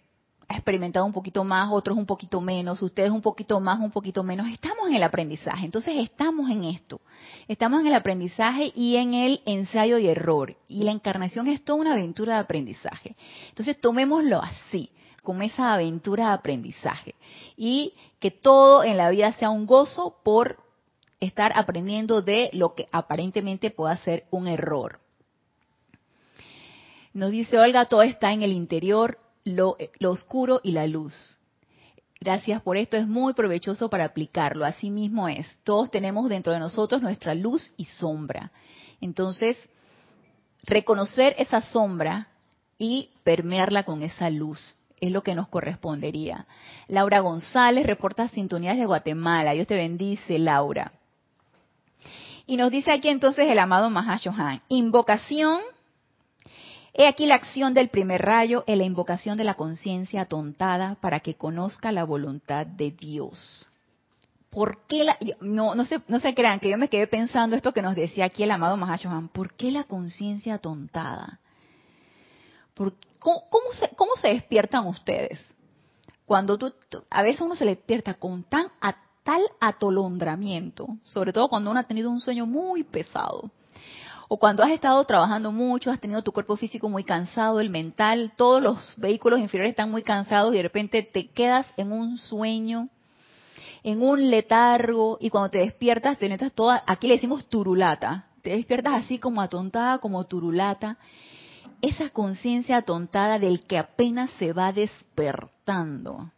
ha 0.48 0.54
experimentado 0.54 1.04
un 1.04 1.12
poquito 1.12 1.42
más, 1.42 1.70
otros 1.72 1.98
un 1.98 2.06
poquito 2.06 2.40
menos, 2.40 2.80
ustedes 2.80 3.10
un 3.10 3.20
poquito 3.20 3.58
más, 3.58 3.80
un 3.80 3.90
poquito 3.90 4.22
menos, 4.22 4.46
estamos 4.48 4.88
en 4.88 4.94
el 4.94 5.02
aprendizaje. 5.02 5.64
Entonces, 5.64 5.94
estamos 5.96 6.48
en 6.50 6.64
esto. 6.64 7.00
Estamos 7.48 7.80
en 7.80 7.88
el 7.88 7.94
aprendizaje 7.94 8.72
y 8.74 8.96
en 8.96 9.14
el 9.14 9.42
ensayo 9.44 9.98
y 9.98 10.06
error. 10.06 10.56
Y 10.68 10.84
la 10.84 10.92
encarnación 10.92 11.48
es 11.48 11.64
toda 11.64 11.80
una 11.80 11.94
aventura 11.94 12.34
de 12.34 12.40
aprendizaje. 12.40 13.16
Entonces, 13.48 13.80
tomémoslo 13.80 14.40
así 14.40 14.90
como 15.26 15.42
esa 15.42 15.74
aventura 15.74 16.28
de 16.28 16.34
aprendizaje 16.34 17.16
y 17.56 17.94
que 18.20 18.30
todo 18.30 18.84
en 18.84 18.96
la 18.96 19.10
vida 19.10 19.32
sea 19.32 19.50
un 19.50 19.66
gozo 19.66 20.20
por 20.22 20.65
estar 21.20 21.52
aprendiendo 21.54 22.22
de 22.22 22.50
lo 22.52 22.74
que 22.74 22.88
aparentemente 22.92 23.70
pueda 23.70 23.96
ser 23.98 24.24
un 24.30 24.48
error. 24.48 25.00
Nos 27.14 27.30
dice 27.30 27.58
Olga, 27.58 27.86
todo 27.86 28.02
está 28.02 28.32
en 28.32 28.42
el 28.42 28.52
interior, 28.52 29.18
lo, 29.44 29.76
oscuro 30.04 30.60
y 30.62 30.72
la 30.72 30.86
luz. 30.86 31.38
Gracias 32.20 32.60
por 32.62 32.76
esto, 32.76 32.96
es 32.96 33.06
muy 33.06 33.32
provechoso 33.34 33.88
para 33.88 34.04
aplicarlo. 34.04 34.64
Así 34.64 34.90
mismo 34.90 35.28
es. 35.28 35.46
Todos 35.64 35.90
tenemos 35.90 36.28
dentro 36.28 36.52
de 36.52 36.58
nosotros 36.58 37.00
nuestra 37.00 37.34
luz 37.34 37.72
y 37.76 37.86
sombra. 37.86 38.52
Entonces, 39.00 39.56
reconocer 40.64 41.34
esa 41.38 41.62
sombra 41.62 42.28
y 42.78 43.10
permearla 43.24 43.84
con 43.84 44.02
esa 44.02 44.28
luz 44.28 44.74
es 45.00 45.10
lo 45.10 45.22
que 45.22 45.34
nos 45.34 45.48
correspondería. 45.48 46.46
Laura 46.88 47.20
González 47.20 47.86
reporta 47.86 48.28
sintonías 48.28 48.76
de 48.76 48.86
Guatemala. 48.86 49.52
Dios 49.52 49.66
te 49.66 49.74
bendice, 49.74 50.38
Laura. 50.38 50.92
Y 52.46 52.56
nos 52.56 52.70
dice 52.70 52.92
aquí 52.92 53.08
entonces 53.08 53.48
el 53.48 53.58
amado 53.58 53.90
Mahashohan, 53.90 54.62
invocación, 54.68 55.60
he 56.94 57.08
aquí 57.08 57.26
la 57.26 57.34
acción 57.34 57.74
del 57.74 57.88
primer 57.88 58.22
rayo 58.22 58.62
en 58.68 58.78
la 58.78 58.84
invocación 58.84 59.36
de 59.36 59.44
la 59.44 59.54
conciencia 59.54 60.22
atontada 60.22 60.94
para 61.00 61.20
que 61.20 61.34
conozca 61.34 61.90
la 61.90 62.04
voluntad 62.04 62.64
de 62.64 62.92
Dios. 62.92 63.68
¿Por 64.48 64.86
qué 64.86 65.04
la, 65.04 65.18
no, 65.40 65.74
se, 65.84 66.34
crean 66.34 66.60
que 66.60 66.70
yo 66.70 66.78
me 66.78 66.88
quedé 66.88 67.08
pensando 67.08 67.56
esto 67.56 67.72
que 67.72 67.82
nos 67.82 67.96
decía 67.96 68.26
aquí 68.26 68.44
el 68.44 68.52
amado 68.52 68.76
Mahashohan, 68.76 69.28
¿por 69.28 69.52
qué 69.54 69.72
la 69.72 69.84
conciencia 69.84 70.54
atontada? 70.54 71.40
¿Cómo, 72.74 73.42
cómo, 73.50 73.72
se, 73.72 73.94
¿Cómo 73.96 74.12
se 74.16 74.28
despiertan 74.28 74.86
ustedes? 74.86 75.40
Cuando 76.26 76.56
tú, 76.58 76.72
a 77.10 77.22
veces 77.22 77.40
uno 77.40 77.56
se 77.56 77.64
despierta 77.64 78.14
con 78.14 78.44
tan 78.44 78.68
tal 79.26 79.42
atolondramiento, 79.58 80.86
sobre 81.02 81.32
todo 81.32 81.48
cuando 81.48 81.72
uno 81.72 81.80
ha 81.80 81.88
tenido 81.88 82.10
un 82.10 82.20
sueño 82.20 82.46
muy 82.46 82.84
pesado, 82.84 83.50
o 84.28 84.38
cuando 84.38 84.62
has 84.62 84.70
estado 84.70 85.04
trabajando 85.04 85.50
mucho, 85.50 85.90
has 85.90 86.00
tenido 86.00 86.22
tu 86.22 86.30
cuerpo 86.30 86.56
físico 86.56 86.88
muy 86.88 87.02
cansado, 87.02 87.58
el 87.58 87.68
mental, 87.68 88.32
todos 88.36 88.62
los 88.62 88.94
vehículos 88.96 89.40
inferiores 89.40 89.72
están 89.72 89.90
muy 89.90 90.02
cansados 90.02 90.54
y 90.54 90.58
de 90.58 90.62
repente 90.62 91.02
te 91.02 91.26
quedas 91.26 91.66
en 91.76 91.90
un 91.90 92.18
sueño, 92.18 92.88
en 93.82 94.00
un 94.00 94.30
letargo 94.30 95.18
y 95.20 95.28
cuando 95.28 95.50
te 95.50 95.58
despiertas 95.58 96.18
te 96.18 96.28
metas 96.28 96.52
toda, 96.52 96.84
aquí 96.86 97.08
le 97.08 97.14
decimos 97.14 97.48
turulata, 97.48 98.26
te 98.42 98.50
despiertas 98.50 99.04
así 99.04 99.18
como 99.18 99.42
atontada, 99.42 99.98
como 99.98 100.24
turulata, 100.26 100.98
esa 101.82 102.10
conciencia 102.10 102.76
atontada 102.76 103.40
del 103.40 103.66
que 103.66 103.76
apenas 103.76 104.30
se 104.38 104.52
va 104.52 104.72
despertando 104.72 106.30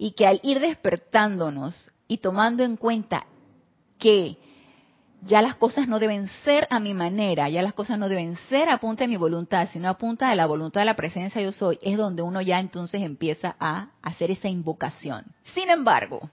y 0.00 0.12
que 0.12 0.26
al 0.26 0.40
ir 0.42 0.60
despertándonos 0.60 1.92
y 2.08 2.18
tomando 2.18 2.64
en 2.64 2.78
cuenta 2.78 3.26
que 3.98 4.38
ya 5.20 5.42
las 5.42 5.56
cosas 5.56 5.88
no 5.88 5.98
deben 5.98 6.26
ser 6.42 6.66
a 6.70 6.80
mi 6.80 6.94
manera, 6.94 7.50
ya 7.50 7.60
las 7.60 7.74
cosas 7.74 7.98
no 7.98 8.08
deben 8.08 8.38
ser 8.48 8.70
a 8.70 8.78
punta 8.78 9.04
de 9.04 9.08
mi 9.08 9.18
voluntad, 9.18 9.68
sino 9.70 9.90
a 9.90 9.98
punta 9.98 10.30
de 10.30 10.36
la 10.36 10.46
voluntad 10.46 10.80
de 10.80 10.86
la 10.86 10.96
presencia 10.96 11.42
yo 11.42 11.52
soy, 11.52 11.78
es 11.82 11.98
donde 11.98 12.22
uno 12.22 12.40
ya 12.40 12.60
entonces 12.60 13.02
empieza 13.02 13.56
a 13.60 13.90
hacer 14.00 14.30
esa 14.30 14.48
invocación. 14.48 15.26
Sin 15.52 15.68
embargo, 15.68 16.30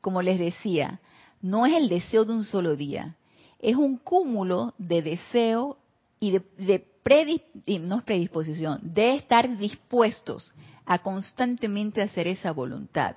como 0.00 0.20
les 0.20 0.40
decía, 0.40 0.98
no 1.40 1.66
es 1.66 1.74
el 1.74 1.88
deseo 1.88 2.24
de 2.24 2.32
un 2.32 2.42
solo 2.42 2.74
día, 2.74 3.14
es 3.60 3.76
un 3.76 3.96
cúmulo 3.96 4.74
de 4.76 5.02
deseo 5.02 5.78
y 6.18 6.32
de, 6.32 6.42
de 6.58 6.84
predisposición, 7.04 8.80
de 8.82 9.14
estar 9.14 9.56
dispuestos 9.56 10.52
a 10.90 10.98
constantemente 10.98 12.02
hacer 12.02 12.26
esa 12.26 12.50
voluntad. 12.50 13.14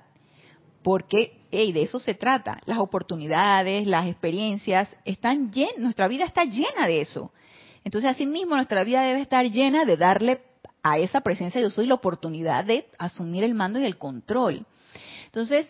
Porque 0.84 1.40
de 1.50 1.82
eso 1.82 1.98
se 1.98 2.14
trata. 2.14 2.60
Las 2.66 2.78
oportunidades, 2.78 3.88
las 3.88 4.06
experiencias, 4.06 4.88
están 5.04 5.50
llenas, 5.50 5.78
nuestra 5.78 6.06
vida 6.06 6.24
está 6.24 6.44
llena 6.44 6.86
de 6.86 7.00
eso. 7.00 7.32
Entonces, 7.82 8.12
asimismo, 8.12 8.54
nuestra 8.54 8.84
vida 8.84 9.02
debe 9.02 9.22
estar 9.22 9.44
llena 9.50 9.84
de 9.84 9.96
darle 9.96 10.40
a 10.84 10.98
esa 10.98 11.22
presencia 11.22 11.60
yo 11.60 11.68
soy 11.68 11.86
la 11.88 11.94
oportunidad 11.94 12.64
de 12.64 12.86
asumir 12.96 13.42
el 13.42 13.54
mando 13.54 13.80
y 13.80 13.86
el 13.86 13.98
control. 13.98 14.64
Entonces, 15.24 15.66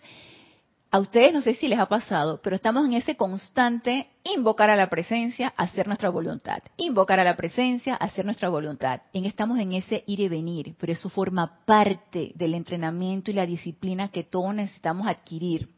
a 0.95 1.01
ustedes 1.01 1.32
no 1.32 1.40
sé 1.40 1.57
si 1.57 1.66
les 1.66 1.80
ha 1.80 1.86
pasado, 1.86 2.40
pero 2.40 2.55
estamos 2.55 2.86
en 2.86 2.92
ese 2.92 3.16
constante 3.16 4.07
invocar 4.22 4.70
a 4.70 4.76
la 4.76 4.88
presencia, 4.88 5.53
hacer 5.57 5.88
nuestra 5.88 6.09
voluntad. 6.09 6.59
Invocar 6.76 7.18
a 7.18 7.24
la 7.24 7.34
presencia, 7.34 7.97
hacer 7.97 8.24
nuestra 8.24 8.49
voluntad. 8.49 9.01
Estamos 9.12 9.59
en 9.59 9.72
ese 9.72 10.05
ir 10.07 10.20
y 10.20 10.28
venir, 10.28 10.76
pero 10.78 10.92
eso 10.92 11.09
forma 11.09 11.64
parte 11.64 12.30
del 12.36 12.55
entrenamiento 12.55 13.32
y 13.32 13.34
la 13.34 13.45
disciplina 13.45 14.12
que 14.12 14.22
todos 14.22 14.55
necesitamos 14.55 15.09
adquirir. 15.09 15.68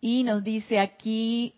Y 0.00 0.22
nos 0.22 0.42
dice 0.42 0.80
aquí 0.80 1.56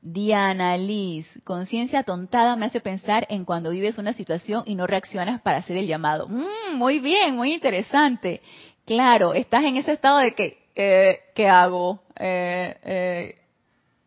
Diana 0.00 0.78
Liz, 0.78 1.26
conciencia 1.44 2.02
tontada 2.02 2.56
me 2.56 2.64
hace 2.64 2.80
pensar 2.80 3.26
en 3.28 3.44
cuando 3.44 3.68
vives 3.70 3.98
una 3.98 4.14
situación 4.14 4.62
y 4.64 4.74
no 4.74 4.86
reaccionas 4.86 5.42
para 5.42 5.58
hacer 5.58 5.76
el 5.76 5.86
llamado. 5.86 6.28
Mm, 6.28 6.78
muy 6.78 7.00
bien, 7.00 7.36
muy 7.36 7.52
interesante. 7.52 8.40
Claro, 8.86 9.32
estás 9.32 9.64
en 9.64 9.76
ese 9.78 9.92
estado 9.92 10.18
de 10.18 10.34
que, 10.34 10.58
eh, 10.74 11.20
¿qué 11.34 11.48
hago? 11.48 12.02
Eh, 12.18 12.76
eh, 12.84 13.34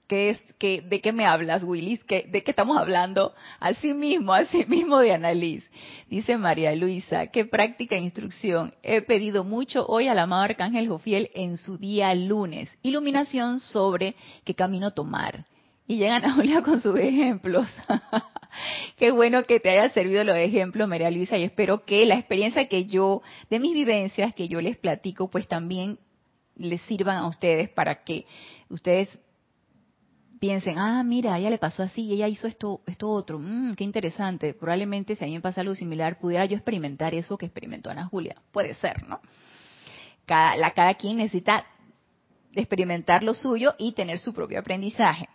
¿qué 0.07 0.29
es, 0.29 0.43
qué, 0.59 0.81
¿De 0.81 1.01
qué 1.01 1.11
me 1.11 1.25
hablas, 1.25 1.63
Willis? 1.63 2.03
¿Qué, 2.03 2.27
¿De 2.29 2.43
qué 2.43 2.51
estamos 2.51 2.77
hablando? 2.77 3.33
Así 3.59 3.95
mismo, 3.95 4.33
así 4.35 4.65
mismo 4.67 4.99
de 4.99 5.13
Annalise. 5.13 5.67
Dice 6.09 6.37
María 6.37 6.75
Luisa, 6.75 7.27
qué 7.27 7.45
práctica 7.45 7.95
e 7.95 7.99
instrucción. 7.99 8.71
He 8.83 9.01
pedido 9.01 9.43
mucho 9.43 9.83
hoy 9.87 10.09
al 10.09 10.19
amado 10.19 10.43
Arcángel 10.43 10.87
Jofiel 10.87 11.31
en 11.33 11.57
su 11.57 11.79
día 11.79 12.13
lunes. 12.13 12.69
Iluminación 12.83 13.59
sobre 13.59 14.15
qué 14.43 14.53
camino 14.53 14.91
tomar. 14.91 15.45
Y 15.87 15.97
llegan 15.97 16.23
a 16.23 16.33
Julia 16.35 16.61
con 16.61 16.79
sus 16.81 16.99
ejemplos. 16.99 17.67
Qué 18.97 19.11
bueno 19.11 19.43
que 19.43 19.59
te 19.59 19.69
haya 19.69 19.89
servido 19.89 20.23
los 20.23 20.37
ejemplos, 20.37 20.87
María 20.87 21.11
Luisa, 21.11 21.37
y 21.37 21.43
espero 21.43 21.85
que 21.85 22.05
la 22.05 22.15
experiencia 22.15 22.67
que 22.67 22.85
yo, 22.85 23.21
de 23.49 23.59
mis 23.59 23.73
vivencias 23.73 24.33
que 24.33 24.47
yo 24.47 24.61
les 24.61 24.77
platico, 24.77 25.29
pues 25.29 25.47
también 25.47 25.99
les 26.55 26.81
sirvan 26.83 27.17
a 27.17 27.27
ustedes 27.27 27.69
para 27.69 28.03
que 28.03 28.25
ustedes 28.69 29.09
piensen, 30.39 30.77
ah, 30.77 31.03
mira, 31.03 31.33
a 31.33 31.39
ella 31.39 31.49
le 31.49 31.57
pasó 31.57 31.83
así 31.83 32.03
y 32.03 32.13
ella 32.13 32.27
hizo 32.27 32.47
esto, 32.47 32.81
esto 32.85 33.09
otro, 33.09 33.39
mm, 33.39 33.73
qué 33.75 33.83
interesante. 33.83 34.53
Probablemente 34.53 35.15
si 35.15 35.23
a 35.23 35.27
mí 35.27 35.33
me 35.33 35.41
pasa 35.41 35.61
algo 35.61 35.75
similar, 35.75 36.19
pudiera 36.19 36.45
yo 36.45 36.55
experimentar 36.55 37.13
eso 37.13 37.37
que 37.37 37.45
experimentó 37.45 37.89
Ana 37.89 38.05
Julia. 38.05 38.35
Puede 38.51 38.75
ser, 38.75 39.07
¿no? 39.07 39.19
Cada, 40.25 40.57
la, 40.57 40.71
cada 40.71 40.93
quien 40.95 41.17
necesita 41.17 41.65
experimentar 42.53 43.23
lo 43.23 43.33
suyo 43.33 43.75
y 43.77 43.93
tener 43.93 44.19
su 44.19 44.33
propio 44.33 44.59
aprendizaje. 44.59 45.27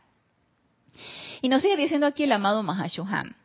Y 1.43 1.49
nos 1.49 1.61
sigue 1.61 1.77
diciendo 1.77 2.07
aquí 2.07 2.23
el 2.23 2.33
amado 2.33 2.63
Mahashohan. 2.63 3.37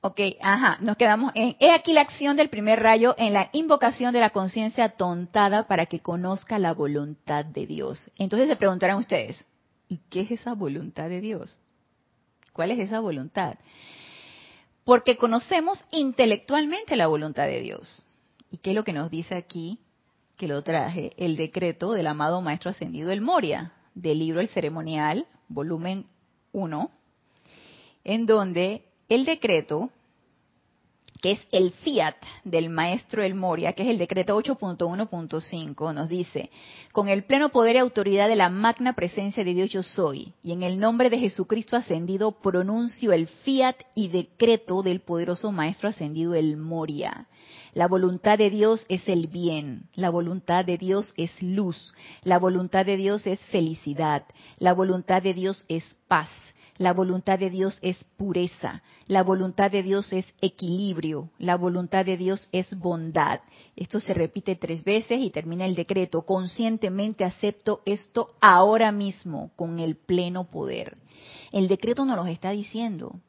Ok, 0.00 0.20
ajá, 0.40 0.78
nos 0.80 0.96
quedamos 0.96 1.32
en, 1.34 1.56
he 1.60 1.72
aquí 1.72 1.92
la 1.92 2.02
acción 2.02 2.36
del 2.36 2.50
primer 2.50 2.80
rayo 2.80 3.14
en 3.18 3.32
la 3.32 3.50
invocación 3.52 4.12
de 4.12 4.20
la 4.20 4.30
conciencia 4.30 4.90
tontada 4.90 5.66
para 5.66 5.86
que 5.86 6.00
conozca 6.00 6.58
la 6.58 6.72
voluntad 6.72 7.44
de 7.44 7.66
Dios. 7.66 8.10
Entonces 8.16 8.48
se 8.48 8.56
preguntarán 8.56 8.98
ustedes, 8.98 9.46
¿y 9.88 9.98
qué 10.10 10.20
es 10.20 10.30
esa 10.32 10.54
voluntad 10.54 11.08
de 11.08 11.20
Dios? 11.20 11.58
¿Cuál 12.52 12.72
es 12.72 12.80
esa 12.80 13.00
voluntad? 13.00 13.58
Porque 14.84 15.16
conocemos 15.16 15.84
intelectualmente 15.90 16.96
la 16.96 17.06
voluntad 17.06 17.46
de 17.46 17.60
Dios. 17.60 18.04
¿Y 18.50 18.58
qué 18.58 18.70
es 18.70 18.76
lo 18.76 18.84
que 18.84 18.92
nos 18.92 19.10
dice 19.10 19.34
aquí? 19.34 19.78
Que 20.36 20.48
lo 20.48 20.62
traje, 20.62 21.12
el 21.16 21.36
decreto 21.36 21.92
del 21.92 22.06
amado 22.06 22.40
Maestro 22.40 22.70
Ascendido 22.70 23.10
el 23.10 23.20
Moria, 23.20 23.72
del 24.00 24.20
libro 24.20 24.40
El 24.40 24.48
Ceremonial, 24.48 25.26
volumen 25.48 26.06
1, 26.52 26.90
en 28.04 28.26
donde 28.26 28.84
el 29.08 29.24
decreto 29.24 29.90
que 31.20 31.32
es 31.32 31.40
el 31.50 31.72
fiat 31.72 32.14
del 32.44 32.70
maestro 32.70 33.24
El 33.24 33.34
Moria, 33.34 33.72
que 33.72 33.82
es 33.82 33.88
el 33.88 33.98
decreto 33.98 34.40
8.1.5, 34.40 35.92
nos 35.92 36.08
dice, 36.08 36.50
con 36.92 37.08
el 37.08 37.24
pleno 37.24 37.48
poder 37.48 37.74
y 37.74 37.78
autoridad 37.80 38.28
de 38.28 38.36
la 38.36 38.50
magna 38.50 38.94
presencia 38.94 39.42
de 39.42 39.52
Dios 39.52 39.70
yo 39.70 39.82
soy, 39.82 40.34
y 40.44 40.52
en 40.52 40.62
el 40.62 40.78
nombre 40.78 41.10
de 41.10 41.18
Jesucristo 41.18 41.74
ascendido 41.74 42.32
pronuncio 42.40 43.12
el 43.12 43.26
fiat 43.26 43.76
y 43.96 44.08
decreto 44.08 44.82
del 44.82 45.00
poderoso 45.00 45.50
maestro 45.50 45.88
ascendido 45.88 46.36
El 46.36 46.56
Moria. 46.56 47.26
La 47.74 47.86
voluntad 47.86 48.38
de 48.38 48.50
Dios 48.50 48.84
es 48.88 49.08
el 49.08 49.28
bien, 49.28 49.88
la 49.94 50.10
voluntad 50.10 50.64
de 50.64 50.78
Dios 50.78 51.12
es 51.16 51.30
luz, 51.42 51.94
la 52.22 52.38
voluntad 52.38 52.86
de 52.86 52.96
Dios 52.96 53.26
es 53.26 53.40
felicidad, 53.46 54.24
la 54.58 54.72
voluntad 54.72 55.22
de 55.22 55.34
Dios 55.34 55.64
es 55.68 55.84
paz, 56.08 56.30
la 56.78 56.92
voluntad 56.92 57.38
de 57.38 57.50
Dios 57.50 57.78
es 57.82 58.02
pureza, 58.16 58.82
la 59.08 59.22
voluntad 59.24 59.70
de 59.70 59.82
Dios 59.82 60.12
es 60.12 60.32
equilibrio, 60.40 61.30
la 61.38 61.56
voluntad 61.56 62.04
de 62.04 62.16
Dios 62.16 62.48
es 62.52 62.78
bondad. 62.78 63.40
Esto 63.74 63.98
se 63.98 64.14
repite 64.14 64.54
tres 64.54 64.84
veces 64.84 65.20
y 65.20 65.30
termina 65.30 65.66
el 65.66 65.74
decreto. 65.74 66.22
Conscientemente 66.22 67.24
acepto 67.24 67.82
esto 67.84 68.36
ahora 68.40 68.92
mismo 68.92 69.50
con 69.56 69.80
el 69.80 69.96
pleno 69.96 70.44
poder. 70.44 70.98
El 71.50 71.66
decreto 71.66 72.04
nos 72.04 72.16
lo 72.16 72.26
está 72.26 72.50
diciendo. 72.50 73.20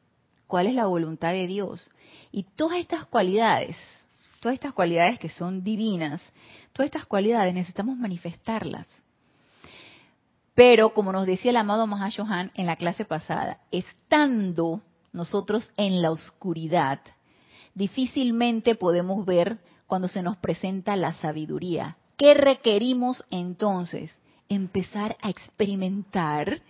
¿Cuál 0.46 0.66
es 0.68 0.74
la 0.74 0.86
voluntad 0.86 1.32
de 1.32 1.46
Dios? 1.46 1.90
Y 2.30 2.44
todas 2.56 2.78
estas 2.78 3.06
cualidades, 3.06 3.76
todas 4.40 4.54
estas 4.54 4.72
cualidades 4.72 5.18
que 5.18 5.28
son 5.28 5.62
divinas, 5.62 6.20
todas 6.72 6.86
estas 6.86 7.06
cualidades 7.06 7.54
necesitamos 7.54 7.96
manifestarlas. 7.96 8.86
Pero, 10.54 10.92
como 10.92 11.12
nos 11.12 11.26
decía 11.26 11.52
el 11.52 11.56
amado 11.56 11.86
Mahashohan 11.86 12.50
en 12.54 12.66
la 12.66 12.76
clase 12.76 13.04
pasada, 13.04 13.60
estando 13.70 14.82
nosotros 15.12 15.70
en 15.76 16.02
la 16.02 16.10
oscuridad, 16.10 17.00
difícilmente 17.74 18.74
podemos 18.74 19.24
ver 19.24 19.58
cuando 19.86 20.08
se 20.08 20.22
nos 20.22 20.36
presenta 20.36 20.96
la 20.96 21.14
sabiduría. 21.14 21.96
¿Qué 22.16 22.34
requerimos 22.34 23.24
entonces? 23.30 24.18
Empezar 24.48 25.16
a 25.22 25.30
experimentar 25.30 26.62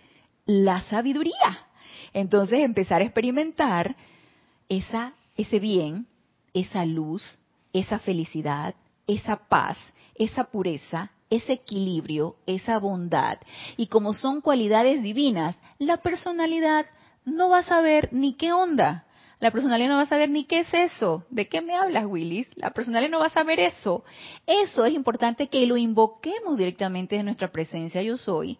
la 0.45 0.81
sabiduría. 0.83 1.67
Entonces, 2.13 2.59
empezar 2.59 3.01
a 3.01 3.05
experimentar 3.05 3.95
esa, 4.69 5.13
ese 5.35 5.59
bien, 5.59 6.07
esa 6.53 6.85
luz, 6.85 7.37
esa 7.73 7.99
felicidad, 7.99 8.75
esa 9.07 9.37
paz, 9.37 9.77
esa 10.15 10.45
pureza, 10.45 11.11
ese 11.29 11.53
equilibrio, 11.53 12.35
esa 12.45 12.77
bondad. 12.79 13.39
Y 13.77 13.87
como 13.87 14.13
son 14.13 14.41
cualidades 14.41 15.01
divinas, 15.01 15.55
la 15.79 15.97
personalidad 15.97 16.85
no 17.25 17.49
va 17.49 17.59
a 17.59 17.63
saber 17.63 18.09
ni 18.11 18.33
qué 18.33 18.51
onda. 18.53 19.05
La 19.39 19.49
personalidad 19.49 19.89
no 19.89 19.95
va 19.95 20.03
a 20.03 20.07
saber 20.07 20.29
ni 20.29 20.43
qué 20.45 20.59
es 20.59 20.73
eso. 20.73 21.25
¿De 21.31 21.47
qué 21.47 21.61
me 21.61 21.75
hablas, 21.75 22.05
Willis? 22.05 22.47
La 22.55 22.71
personalidad 22.71 23.09
no 23.09 23.19
va 23.19 23.25
a 23.25 23.31
saber 23.31 23.59
eso. 23.59 24.03
Eso 24.45 24.85
es 24.85 24.93
importante 24.93 25.47
que 25.47 25.65
lo 25.65 25.77
invoquemos 25.77 26.57
directamente 26.57 27.15
de 27.15 27.23
nuestra 27.23 27.51
presencia 27.51 28.03
yo 28.03 28.17
soy. 28.17 28.59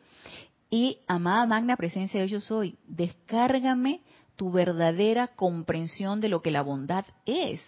Y, 0.72 1.00
amada 1.06 1.46
magna 1.46 1.76
presencia 1.76 2.22
de 2.22 2.30
yo 2.30 2.42
soy, 2.42 2.78
descárgame 2.88 4.02
tu 4.38 4.52
verdadera 4.52 5.28
comprensión 5.28 6.22
de 6.22 6.30
lo 6.30 6.42
que 6.42 6.50
la 6.50 6.64
bondad 6.64 7.06
es. 7.26 7.62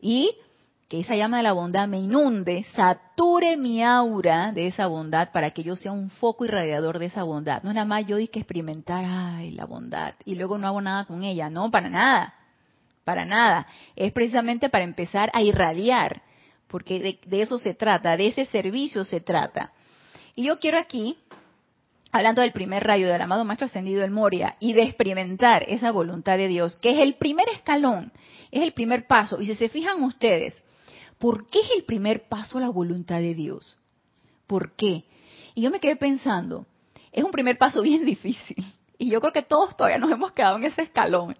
Y 0.00 0.34
que 0.88 1.00
esa 1.00 1.16
llama 1.16 1.38
de 1.38 1.42
la 1.44 1.52
bondad 1.52 1.88
me 1.88 1.98
inunde, 1.98 2.64
sature 2.74 3.56
mi 3.56 3.82
aura 3.82 4.52
de 4.52 4.66
esa 4.66 4.86
bondad 4.86 5.32
para 5.32 5.50
que 5.50 5.62
yo 5.62 5.76
sea 5.76 5.92
un 5.92 6.10
foco 6.10 6.44
irradiador 6.44 6.98
de 6.98 7.06
esa 7.06 7.22
bondad. 7.22 7.62
No 7.62 7.70
es 7.70 7.74
nada 7.74 7.86
más 7.86 8.06
yo 8.06 8.16
que 8.16 8.40
experimentar, 8.40 9.04
ay, 9.06 9.52
la 9.52 9.64
bondad, 9.64 10.14
y 10.24 10.34
luego 10.34 10.58
no 10.58 10.66
hago 10.66 10.80
nada 10.80 11.06
con 11.06 11.24
ella. 11.24 11.48
No, 11.48 11.70
para 11.70 11.88
nada, 11.88 12.34
para 13.04 13.24
nada. 13.24 13.66
Es 13.96 14.12
precisamente 14.12 14.68
para 14.68 14.84
empezar 14.84 15.30
a 15.32 15.42
irradiar, 15.42 16.22
porque 16.68 17.18
de, 17.24 17.42
eso 17.42 17.58
se 17.58 17.74
trata, 17.74 18.16
de 18.16 18.28
ese 18.28 18.44
servicio 18.46 19.04
se 19.04 19.20
trata. 19.20 19.72
Y 20.36 20.44
yo 20.44 20.58
quiero 20.58 20.78
aquí, 20.78 21.16
hablando 22.12 22.42
del 22.42 22.52
primer 22.52 22.84
rayo 22.84 23.08
del 23.08 23.22
amado 23.22 23.44
Maestro 23.44 23.66
Ascendido 23.66 24.04
el 24.04 24.10
Moria, 24.10 24.56
y 24.60 24.74
de 24.74 24.82
experimentar 24.82 25.64
esa 25.66 25.92
voluntad 25.92 26.36
de 26.36 26.48
Dios, 26.48 26.76
que 26.76 26.90
es 26.90 26.98
el 26.98 27.14
primer 27.14 27.48
escalón, 27.48 28.12
es 28.50 28.62
el 28.62 28.72
primer 28.72 29.06
paso. 29.06 29.40
Y 29.40 29.46
si 29.46 29.54
se 29.54 29.70
fijan 29.70 30.02
ustedes, 30.02 30.54
¿Por 31.18 31.46
qué 31.46 31.60
es 31.60 31.70
el 31.76 31.84
primer 31.84 32.28
paso 32.28 32.58
a 32.58 32.62
la 32.62 32.70
voluntad 32.70 33.20
de 33.20 33.34
Dios? 33.34 33.78
¿Por 34.46 34.72
qué? 34.72 35.04
Y 35.54 35.62
yo 35.62 35.70
me 35.70 35.80
quedé 35.80 35.96
pensando, 35.96 36.66
es 37.12 37.24
un 37.24 37.30
primer 37.30 37.56
paso 37.58 37.82
bien 37.82 38.04
difícil. 38.06 38.64
Y 38.98 39.10
yo 39.10 39.20
creo 39.20 39.32
que 39.32 39.42
todos 39.42 39.76
todavía 39.76 39.98
nos 39.98 40.10
hemos 40.10 40.32
quedado 40.32 40.56
en 40.56 40.64
ese 40.64 40.82
escalón. 40.82 41.36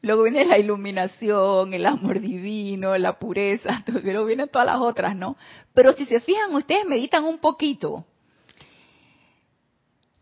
Luego 0.00 0.22
viene 0.22 0.44
la 0.44 0.58
iluminación, 0.58 1.74
el 1.74 1.84
amor 1.84 2.20
divino, 2.20 2.96
la 2.98 3.18
pureza, 3.18 3.84
luego 4.02 4.26
vienen 4.26 4.48
todas 4.48 4.66
las 4.66 4.80
otras, 4.80 5.16
¿no? 5.16 5.36
Pero 5.74 5.92
si 5.92 6.06
se 6.06 6.20
fijan, 6.20 6.54
ustedes 6.54 6.86
meditan 6.86 7.24
un 7.24 7.38
poquito. 7.38 8.04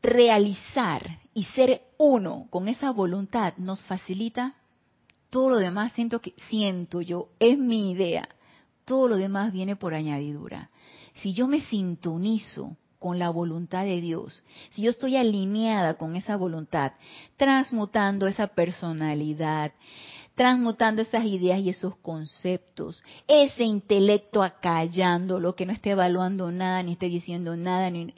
Realizar 0.03 1.21
y 1.35 1.45
ser 1.45 1.83
uno 1.99 2.47
con 2.49 2.69
esa 2.69 2.91
voluntad 2.91 3.55
nos 3.59 3.83
facilita 3.85 4.55
todo 5.29 5.51
lo 5.51 5.57
demás. 5.57 5.93
Siento 5.93 6.21
que 6.21 6.33
siento 6.49 7.03
yo, 7.03 7.29
es 7.39 7.59
mi 7.59 7.91
idea 7.91 8.29
todo 8.87 9.09
lo 9.09 9.17
demás 9.17 9.53
viene 9.53 9.77
por 9.77 9.93
añadidura. 9.93 10.71
Si 11.17 11.35
yo 11.35 11.49
me 11.49 11.61
sintonizo 11.61 12.77
con 12.99 13.19
la 13.19 13.29
voluntad 13.29 13.85
de 13.85 14.01
Dios, 14.01 14.43
si 14.71 14.83
yo 14.83 14.91
estoy 14.91 15.17
alineada 15.17 15.95
con 15.95 16.17
esa 16.17 16.37
voluntad, 16.37 16.93
transmutando 17.37 18.27
esa 18.27 18.47
personalidad, 18.47 19.73
transmutando 20.35 21.03
esas 21.03 21.25
ideas 21.25 21.61
y 21.61 21.71
esos 21.71 21.97
conceptos, 21.97 23.03
ese 23.27 23.65
intelecto 23.65 24.43
acallando 24.43 25.41
lo 25.41 25.55
que 25.57 25.67
no 25.67 25.73
esté 25.73 25.91
evaluando 25.91 26.51
nada, 26.53 26.83
ni 26.83 26.93
esté 26.93 27.07
diciendo 27.09 27.57
nada, 27.57 27.91
ni... 27.91 28.15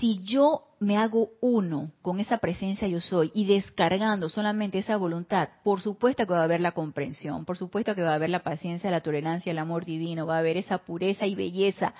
si 0.00 0.22
yo 0.24 0.64
me 0.80 0.96
hago 0.96 1.30
uno 1.40 1.92
con 2.02 2.20
esa 2.20 2.38
presencia 2.38 2.88
yo 2.88 3.00
soy 3.00 3.30
y 3.34 3.46
descargando 3.46 4.28
solamente 4.28 4.78
esa 4.78 4.96
voluntad, 4.96 5.48
por 5.62 5.80
supuesto 5.80 6.26
que 6.26 6.32
va 6.32 6.40
a 6.40 6.44
haber 6.44 6.60
la 6.60 6.72
comprensión, 6.72 7.44
por 7.44 7.56
supuesto 7.56 7.94
que 7.94 8.02
va 8.02 8.12
a 8.12 8.14
haber 8.14 8.30
la 8.30 8.42
paciencia, 8.42 8.90
la 8.90 9.02
tolerancia, 9.02 9.52
el 9.52 9.58
amor 9.58 9.84
divino, 9.84 10.26
va 10.26 10.36
a 10.36 10.40
haber 10.40 10.56
esa 10.56 10.78
pureza 10.78 11.26
y 11.26 11.34
belleza, 11.34 11.94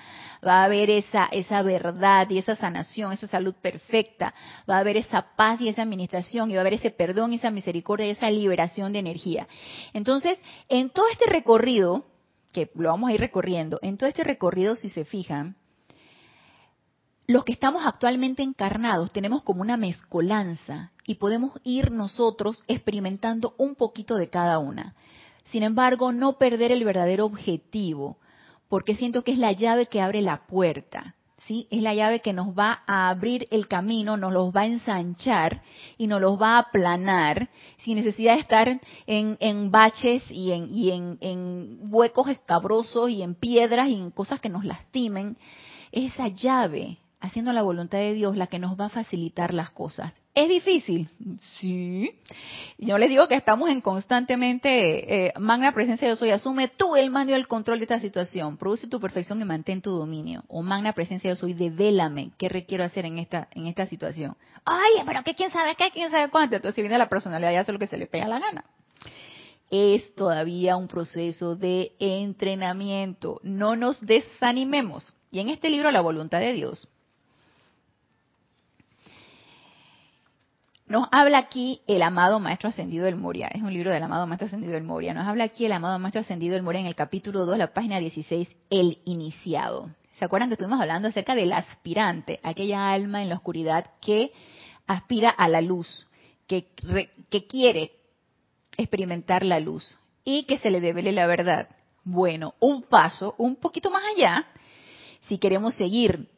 va 0.45 0.61
a 0.61 0.65
haber 0.65 0.89
esa, 0.89 1.25
esa 1.25 1.61
verdad 1.61 2.29
y 2.29 2.37
esa 2.37 2.55
sanación, 2.55 3.13
esa 3.13 3.27
salud 3.27 3.55
perfecta, 3.61 4.33
va 4.69 4.77
a 4.77 4.79
haber 4.79 4.97
esa 4.97 5.35
paz 5.35 5.61
y 5.61 5.69
esa 5.69 5.83
administración 5.83 6.51
y 6.51 6.55
va 6.55 6.59
a 6.59 6.61
haber 6.61 6.73
ese 6.73 6.91
perdón 6.91 7.33
y 7.33 7.37
esa 7.37 7.51
misericordia 7.51 8.07
y 8.07 8.11
esa 8.11 8.29
liberación 8.29 8.93
de 8.93 8.99
energía. 8.99 9.47
Entonces, 9.93 10.39
en 10.69 10.89
todo 10.89 11.05
este 11.11 11.25
recorrido, 11.25 12.05
que 12.53 12.69
lo 12.75 12.89
vamos 12.89 13.09
a 13.09 13.13
ir 13.13 13.19
recorriendo, 13.19 13.79
en 13.81 13.97
todo 13.97 14.09
este 14.09 14.23
recorrido, 14.23 14.75
si 14.75 14.89
se 14.89 15.05
fijan, 15.05 15.55
los 17.27 17.43
que 17.43 17.53
estamos 17.53 17.83
actualmente 17.85 18.43
encarnados 18.43 19.11
tenemos 19.11 19.41
como 19.41 19.61
una 19.61 19.77
mezcolanza 19.77 20.91
y 21.07 21.15
podemos 21.15 21.59
ir 21.63 21.91
nosotros 21.91 22.63
experimentando 22.67 23.55
un 23.57 23.75
poquito 23.75 24.15
de 24.15 24.29
cada 24.29 24.59
una. 24.59 24.95
Sin 25.45 25.63
embargo, 25.63 26.11
no 26.11 26.37
perder 26.37 26.71
el 26.71 26.83
verdadero 26.83 27.25
objetivo, 27.25 28.17
porque 28.69 28.95
siento 28.95 29.23
que 29.23 29.31
es 29.31 29.37
la 29.37 29.51
llave 29.51 29.87
que 29.87 30.01
abre 30.01 30.21
la 30.21 30.45
puerta. 30.45 31.15
¿Sí? 31.47 31.67
Es 31.69 31.83
la 31.83 31.93
llave 31.93 32.21
que 32.21 32.33
nos 32.33 32.57
va 32.57 32.81
a 32.87 33.07
abrir 33.09 33.47
el 33.51 33.67
camino, 33.67 34.17
nos 34.17 34.33
los 34.33 34.51
va 34.51 34.61
a 34.61 34.65
ensanchar 34.65 35.61
y 35.95 36.07
nos 36.07 36.19
los 36.19 36.41
va 36.41 36.55
a 36.55 36.59
aplanar 36.59 37.49
sin 37.83 37.97
necesidad 37.97 38.33
de 38.33 38.39
estar 38.39 38.81
en, 39.05 39.69
baches 39.69 40.23
y, 40.31 40.53
en, 40.53 40.67
y 40.71 40.89
en 40.89 41.77
huecos 41.81 42.29
escabrosos 42.29 43.11
y 43.11 43.21
en 43.21 43.35
piedras 43.35 43.89
y 43.89 43.93
en 43.93 44.09
cosas 44.09 44.39
que 44.39 44.49
nos 44.49 44.65
lastimen. 44.65 45.37
Esa 45.91 46.29
llave 46.29 46.97
haciendo 47.19 47.53
la 47.53 47.61
voluntad 47.61 47.97
de 47.97 48.13
Dios 48.13 48.35
la 48.37 48.47
que 48.47 48.59
nos 48.59 48.79
va 48.79 48.85
a 48.85 48.89
facilitar 48.89 49.53
las 49.53 49.71
cosas. 49.71 50.13
¿Es 50.33 50.49
difícil? 50.49 51.07
Sí. 51.59 52.11
Yo 52.77 52.97
les 52.97 53.07
digo 53.09 53.27
que 53.29 53.35
estamos 53.35 53.69
en 53.69 53.79
constantemente, 53.79 55.27
eh, 55.27 55.33
magna 55.39 55.71
presencia 55.71 56.07
de 56.07 56.09
Dios, 56.09 56.19
soy, 56.19 56.31
asume 56.31 56.67
tú 56.67 56.97
el 56.97 57.09
mando 57.09 57.31
y 57.31 57.35
el 57.35 57.47
control 57.47 57.79
de 57.79 57.85
esta 57.85 58.01
situación, 58.01 58.57
produce 58.57 58.87
tu 58.87 58.99
perfección 58.99 59.41
y 59.41 59.45
mantén 59.45 59.81
tu 59.81 59.91
dominio. 59.91 60.43
O 60.49 60.61
magna 60.61 60.91
presencia 60.91 61.29
de 61.29 61.31
Dios, 61.31 61.39
soy, 61.39 61.53
devélame 61.53 62.31
qué 62.37 62.49
requiero 62.49 62.83
hacer 62.83 63.05
en 63.05 63.17
esta, 63.17 63.47
en 63.55 63.67
esta 63.67 63.87
situación. 63.87 64.35
Ay, 64.65 65.03
pero 65.05 65.23
que 65.23 65.35
quién 65.35 65.51
sabe 65.51 65.75
qué, 65.75 65.89
quién 65.91 66.11
sabe 66.11 66.29
cuánto. 66.29 66.57
Entonces 66.57 66.81
viene 66.81 66.97
la 66.97 67.07
personalidad 67.07 67.51
y 67.51 67.55
hace 67.55 67.71
lo 67.71 67.79
que 67.79 67.87
se 67.87 67.97
le 67.97 68.07
pega 68.07 68.27
la 68.27 68.39
gana. 68.39 68.65
Es 69.71 70.13
todavía 70.15 70.75
un 70.75 70.87
proceso 70.87 71.55
de 71.55 71.93
entrenamiento. 71.99 73.39
No 73.43 73.75
nos 73.75 74.01
desanimemos. 74.05 75.13
Y 75.31 75.39
en 75.39 75.49
este 75.49 75.69
libro, 75.69 75.91
La 75.91 76.01
voluntad 76.01 76.39
de 76.39 76.53
Dios, 76.53 76.87
Nos 80.87 81.07
habla 81.11 81.39
aquí 81.39 81.81
el 81.87 82.03
amado 82.03 82.39
Maestro 82.39 82.69
Ascendido 82.69 83.05
del 83.05 83.15
Moria. 83.15 83.47
Es 83.47 83.63
un 83.63 83.73
libro 83.73 83.91
del 83.91 84.03
amado 84.03 84.27
Maestro 84.27 84.45
Ascendido 84.45 84.73
del 84.73 84.83
Moria. 84.83 85.15
Nos 85.15 85.25
habla 85.25 85.45
aquí 85.45 85.65
el 85.65 85.71
amado 85.71 85.97
Maestro 85.97 86.21
Ascendido 86.21 86.53
del 86.53 86.61
Moria 86.61 86.81
en 86.81 86.85
el 86.85 86.93
capítulo 86.93 87.47
2, 87.47 87.57
la 87.57 87.73
página 87.73 87.99
16, 87.99 88.55
el 88.69 88.99
iniciado. 89.03 89.89
¿Se 90.19 90.25
acuerdan 90.25 90.47
que 90.47 90.53
estuvimos 90.53 90.79
hablando 90.79 91.07
acerca 91.07 91.33
del 91.33 91.53
aspirante, 91.53 92.39
aquella 92.43 92.91
alma 92.93 93.23
en 93.23 93.29
la 93.29 93.35
oscuridad 93.35 93.87
que 93.99 94.31
aspira 94.85 95.31
a 95.31 95.47
la 95.47 95.59
luz, 95.59 96.07
que, 96.45 96.67
que 97.31 97.47
quiere 97.47 97.93
experimentar 98.77 99.43
la 99.43 99.59
luz 99.59 99.97
y 100.23 100.43
que 100.43 100.59
se 100.59 100.69
le 100.69 100.81
devele 100.81 101.11
la 101.13 101.25
verdad? 101.25 101.67
Bueno, 102.03 102.53
un 102.59 102.83
paso 102.83 103.33
un 103.39 103.55
poquito 103.55 103.89
más 103.89 104.03
allá, 104.15 104.45
si 105.21 105.39
queremos 105.39 105.73
seguir 105.73 106.29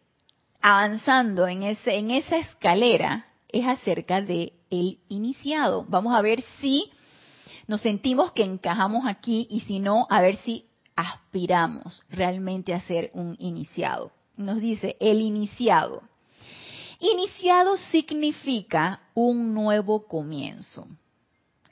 avanzando 0.62 1.48
en, 1.50 1.64
ese, 1.64 1.98
en 1.98 2.12
esa 2.12 2.38
escalera, 2.38 3.26
es 3.50 3.66
acerca 3.66 4.22
de 4.22 4.54
el 4.70 5.00
iniciado. 5.10 5.86
Vamos 5.88 6.16
a 6.16 6.22
ver 6.22 6.44
si 6.60 6.92
nos 7.68 7.82
sentimos 7.82 8.32
que 8.32 8.44
encajamos 8.44 9.06
aquí 9.06 9.48
y 9.50 9.62
si 9.62 9.80
no, 9.80 10.08
a 10.10 10.22
ver 10.22 10.38
si 10.38 10.66
aspiramos 10.96 12.02
realmente 12.10 12.74
a 12.74 12.82
ser 12.82 13.12
un 13.14 13.36
iniciado. 13.40 14.12
Nos 14.36 14.60
dice 14.60 14.98
el 15.00 15.22
iniciado. 15.22 16.04
Iniciado 17.00 17.78
significa 17.92 19.02
un 19.14 19.54
nuevo 19.54 20.08
comienzo. 20.08 20.88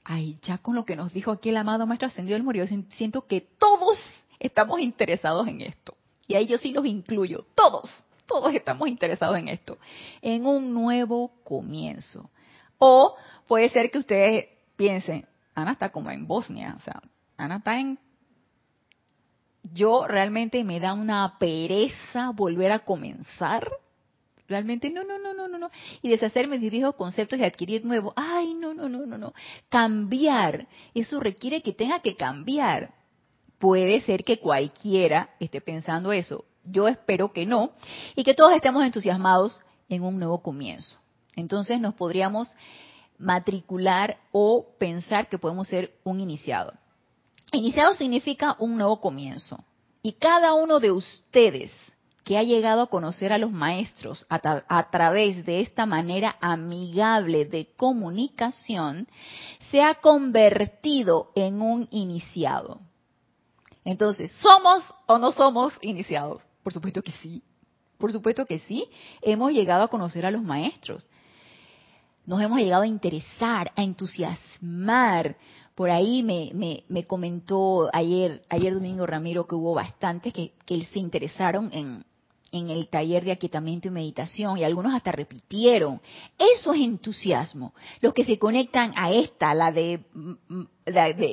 Ay, 0.04 0.38
ya 0.44 0.60
con 0.60 0.76
lo 0.76 0.86
que 0.86 0.96
nos 0.96 1.12
dijo 1.14 1.32
aquí 1.32 1.50
el 1.50 1.58
amado 1.58 1.88
Maestro 1.88 2.08
Ascendido 2.08 2.36
del 2.36 2.44
Murió, 2.44 2.66
siento 2.68 3.26
que 3.26 3.42
todos 3.42 3.98
estamos 4.40 4.80
interesados 4.80 5.48
en 5.48 5.62
esto. 5.62 5.96
Y 6.28 6.36
ahí 6.36 6.46
yo 6.46 6.60
sí 6.60 6.72
los 6.72 6.86
incluyo, 6.86 7.46
todos, 7.56 7.90
todos 8.26 8.54
estamos 8.54 8.88
interesados 8.88 9.38
en 9.38 9.50
esto, 9.50 9.78
en 10.22 10.46
un 10.46 10.74
nuevo 10.74 11.32
comienzo. 11.44 12.30
O 12.78 13.16
puede 13.48 13.70
ser 13.70 13.92
que 13.92 14.00
ustedes 14.00 14.48
piensen, 14.76 15.26
Ana 15.54 15.74
está 15.74 15.90
como 15.90 16.12
en 16.12 16.28
Bosnia, 16.28 16.76
o 16.78 16.82
sea, 16.82 17.02
Ana 17.38 17.58
está 17.58 17.80
en... 17.80 18.00
Yo 19.74 20.06
realmente 20.08 20.64
me 20.64 20.80
da 20.80 20.94
una 20.94 21.40
pereza 21.40 22.32
volver 22.32 22.72
a 22.72 22.80
comenzar. 22.80 23.68
Realmente 24.48 24.92
no, 24.92 25.04
no, 25.04 25.18
no, 25.18 25.34
no, 25.34 25.48
no, 25.48 25.58
no. 25.58 25.72
Y 26.04 26.10
deshacerme 26.10 26.60
de 26.60 26.70
viejos 26.70 26.94
conceptos 26.94 27.40
y 27.40 27.44
adquirir 27.44 27.84
nuevos. 27.84 28.14
Ay, 28.16 28.54
no, 28.54 28.76
no, 28.76 28.88
no, 28.88 29.08
no, 29.08 29.18
no. 29.18 29.34
Cambiar. 29.70 30.68
Eso 30.94 31.20
requiere 31.20 31.64
que 31.64 31.74
tenga 31.74 32.00
que 32.00 32.16
cambiar. 32.16 32.94
Puede 33.58 34.02
ser 34.02 34.24
que 34.24 34.40
cualquiera 34.40 35.32
esté 35.40 35.62
pensando 35.62 36.12
eso. 36.12 36.46
Yo 36.66 36.88
espero 36.88 37.32
que 37.32 37.46
no. 37.46 37.72
Y 38.16 38.24
que 38.24 38.34
todos 38.34 38.54
estemos 38.54 38.84
entusiasmados 38.84 39.62
en 39.90 40.04
un 40.04 40.18
nuevo 40.18 40.42
comienzo. 40.42 40.98
Entonces 41.36 41.80
nos 41.80 41.94
podríamos 41.94 42.50
matricular 43.18 44.18
o 44.32 44.66
pensar 44.78 45.30
que 45.30 45.38
podemos 45.38 45.68
ser 45.68 45.94
un 46.04 46.20
iniciado. 46.20 46.74
Iniciado 47.52 47.94
significa 47.94 48.56
un 48.60 48.78
nuevo 48.78 49.00
comienzo. 49.00 49.64
Y 50.02 50.14
cada 50.14 50.54
uno 50.54 50.80
de 50.80 50.92
ustedes 50.92 51.72
que 52.26 52.38
ha 52.38 52.44
llegado 52.44 52.82
a 52.82 52.88
conocer 52.88 53.32
a 53.32 53.38
los 53.38 53.52
maestros 53.52 54.26
a, 54.30 54.90
través 54.90 55.46
de 55.46 55.62
esta 55.62 55.86
manera 55.86 56.36
amigable 56.42 57.46
de 57.46 57.68
comunicación, 57.76 59.08
se 59.70 59.84
ha 59.84 59.96
convertido 59.96 61.32
en 61.36 61.62
un 61.62 61.88
iniciado. 61.92 62.82
Entonces, 63.84 64.32
¿somos 64.42 64.84
o 65.06 65.20
no 65.20 65.32
somos 65.34 65.74
iniciados? 65.82 66.42
Por 66.66 66.74
supuesto 66.74 67.04
que 67.04 67.12
sí. 67.12 67.44
Por 68.00 68.12
supuesto 68.12 68.46
que 68.48 68.58
sí. 68.58 68.90
Hemos 69.22 69.52
llegado 69.52 69.84
a 69.84 69.88
conocer 69.88 70.26
a 70.26 70.32
los 70.32 70.42
maestros 70.42 71.08
nos 72.26 72.42
hemos 72.42 72.60
llegado 72.60 72.84
a 72.84 72.88
interesar, 72.88 73.72
a 73.76 73.84
entusiasmar. 73.84 75.38
Por 75.76 75.90
ahí 75.90 76.24
me, 76.24 76.84
me, 76.88 77.04
comentó 77.06 77.90
ayer, 77.94 78.44
ayer 78.50 78.74
domingo 78.74 79.06
Ramiro 79.06 79.46
que 79.46 79.56
hubo 79.56 79.74
bastantes 79.74 80.34
que, 80.34 80.54
que 80.66 80.86
se 80.86 81.00
interesaron 81.00 81.70
en, 81.74 82.04
en 82.52 82.70
el 82.70 82.88
taller 82.88 83.26
de 83.26 83.34
aquietamiento 83.34 83.90
y 83.90 83.92
meditación 83.92 84.58
y 84.58 84.64
algunos 84.64 84.94
hasta 84.94 85.12
repitieron. 85.12 86.02
Eso 86.40 86.74
es 86.74 86.82
entusiasmo. 86.82 87.74
Los 88.00 88.14
que 88.14 88.24
se 88.24 88.40
conectan 88.40 88.94
a 88.96 89.12
esta, 89.12 89.54
la 89.54 89.72
de, 89.74 90.00
mm, 90.14 90.64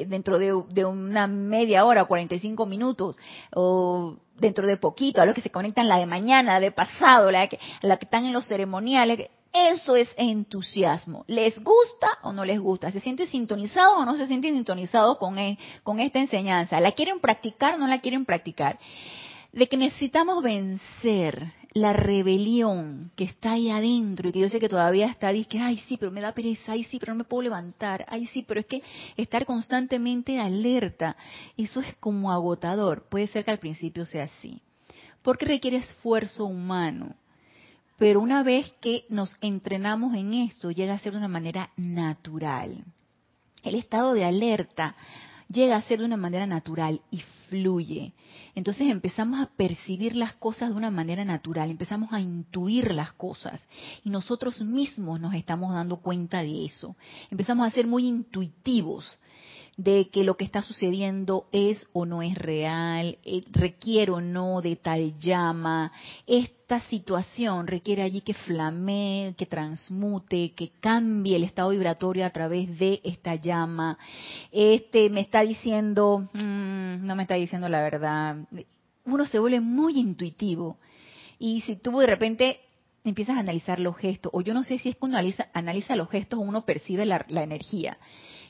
dentro 0.09 0.39
de, 0.39 0.61
de, 0.71 0.85
una 0.85 1.29
media 1.29 1.85
hora, 1.85 2.05
45 2.05 2.67
minutos, 2.67 3.17
o 3.55 4.17
dentro 4.39 4.67
de 4.67 4.77
poquito, 4.77 5.21
a 5.21 5.27
los 5.27 5.35
que 5.35 5.41
se 5.41 5.51
conectan 5.51 5.89
la 5.89 5.99
de 5.99 6.07
mañana, 6.07 6.55
la 6.55 6.61
de 6.61 6.73
pasado, 6.73 7.31
la 7.31 7.49
que, 7.49 7.59
la 7.83 7.97
que 7.97 8.05
están 8.05 8.25
en 8.25 8.33
los 8.33 8.47
ceremoniales, 8.47 9.31
eso 9.53 9.97
es 9.97 10.09
entusiasmo. 10.17 11.25
¿Les 11.29 11.63
gusta 11.63 12.19
o 12.23 12.33
no 12.33 12.45
les 12.45 12.59
gusta? 12.59 12.91
¿Se 12.91 13.01
sienten 13.01 13.27
sintonizados 13.27 14.01
o 14.01 14.05
no 14.07 14.17
se 14.17 14.27
sienten 14.27 14.55
sintonizados 14.55 15.19
con, 15.19 15.39
e, 15.39 15.59
con 15.83 16.01
esta 16.01 16.19
enseñanza? 16.19 16.81
¿La 16.81 16.93
quieren 16.93 17.21
practicar 17.21 17.75
o 17.75 17.79
no 17.79 17.87
la 17.87 18.01
quieren 18.01 18.25
practicar? 18.25 18.79
De 19.53 19.69
que 19.69 19.77
necesitamos 19.77 20.43
vencer 20.43 21.53
la 21.75 21.93
rebelión 21.93 23.11
que 23.17 23.25
está 23.25 23.53
ahí 23.53 23.71
adentro 23.71 24.29
y 24.29 24.33
que 24.33 24.41
yo 24.41 24.49
sé 24.49 24.61
que 24.61 24.69
todavía 24.69 25.07
está, 25.07 25.33
dice, 25.33 25.59
ay 25.59 25.79
sí, 25.89 25.97
pero 25.97 26.13
me 26.13 26.21
da 26.21 26.33
pereza, 26.33 26.73
ay 26.73 26.85
sí, 26.85 26.99
pero 26.99 27.13
no 27.13 27.19
me 27.19 27.25
puedo 27.25 27.43
levantar, 27.43 28.05
ay 28.09 28.27
sí, 28.27 28.45
pero 28.47 28.61
es 28.61 28.67
que 28.67 28.83
estar 29.17 29.47
constantemente 29.47 30.39
alerta, 30.39 31.17
eso 31.57 31.81
es 31.81 31.95
como 31.97 32.31
agotador. 32.31 33.09
Puede 33.09 33.27
ser 33.29 33.45
que 33.45 33.51
al 33.53 33.59
principio 33.59 34.07
sea 34.07 34.25
así. 34.25 34.61
Porque 35.23 35.47
requiere 35.47 35.79
esfuerzo 35.79 36.45
humano 36.45 37.17
pero 38.03 38.21
una 38.21 38.43
vez 38.43 38.69
que 38.81 39.05
nos 39.11 39.37
entrenamos 39.41 40.15
en 40.15 40.35
esto, 40.35 40.73
llega 40.73 40.95
a 40.95 40.99
ser 40.99 41.13
de 41.13 41.19
una 41.19 41.29
manera 41.29 41.71
natural. 41.77 42.85
El 43.63 43.77
estado 43.77 44.13
de 44.13 44.25
alerta 44.25 44.97
llega 45.53 45.77
a 45.77 45.83
ser 45.83 46.01
de 46.01 46.07
una 46.07 46.17
manera 46.17 46.47
natural 46.47 47.01
y 47.11 47.23
fluye. 47.49 48.13
Entonces 48.55 48.91
empezamos 48.91 49.41
a 49.41 49.47
percibir 49.47 50.17
las 50.17 50.35
cosas 50.35 50.71
de 50.71 50.77
una 50.77 50.91
manera 50.91 51.25
natural, 51.25 51.71
empezamos 51.71 52.13
a 52.13 52.21
intuir 52.21 52.93
las 52.93 53.13
cosas 53.13 53.63
y 54.05 54.11
nosotros 54.11 54.61
mismos 54.61 55.21
nos 55.21 55.35
estamos 55.35 55.73
dando 55.73 55.99
cuenta 55.99 56.43
de 56.43 56.65
eso. 56.65 56.97
Empezamos 57.31 57.67
a 57.67 57.71
ser 57.71 57.87
muy 57.87 58.07
intuitivos 58.07 59.19
de 59.77 60.09
que 60.11 60.23
lo 60.23 60.37
que 60.37 60.45
está 60.45 60.63
sucediendo 60.63 61.47
es 61.51 61.87
o 61.93 62.05
no 62.05 62.23
es 62.23 62.37
real, 62.37 63.19
eh, 63.25 63.43
requiere 63.51 64.13
o 64.13 64.21
no 64.21 64.61
de 64.61 64.77
tal 64.77 65.19
llama. 65.19 65.93
Esta 66.27 66.81
situación 66.81 67.67
requiere 67.67 68.03
allí 68.03 68.21
que 68.21 68.35
flamee, 68.35 69.35
que 69.37 69.47
transmute, 69.47 70.53
que 70.53 70.73
cambie 70.81 71.37
el 71.37 71.45
estado 71.45 71.71
vibratorio 71.71 72.27
a 72.27 72.31
través 72.31 72.79
de 72.79 73.01
esta 73.03 73.35
llama. 73.37 73.99
Este 74.51 75.09
me 75.09 75.23
está 75.23 75.41
diciendo, 75.41 76.29
mm, 76.33 77.07
no 77.07 77.17
me 77.17 77.23
está 77.23 77.35
diciendo 77.35 77.69
la 77.69 77.83
verdad. 77.83 78.37
Uno 79.05 79.27
se 79.27 79.39
vuelve 79.39 79.61
muy 79.61 79.99
intuitivo. 79.99 80.77
Y 81.39 81.63
si 81.63 81.77
tú 81.77 81.99
de 81.99 82.07
repente 82.07 82.61
empiezas 83.05 83.37
a 83.37 83.41
analizar 83.41 83.81
los 83.81 83.97
gestos, 83.97 84.31
o 84.35 84.43
yo 84.43 84.55
no 84.55 84.65
sé 84.65 84.79
si 84.79 84.91
es 84.91 84.97
que 84.97 85.05
uno 85.05 85.17
analiza, 85.17 85.49
analiza 85.55 85.97
los 85.97 86.09
gestos 86.09 86.39
uno 86.41 86.65
percibe 86.65 87.07
la, 87.07 87.25
la 87.29 87.43
energía. 87.43 87.97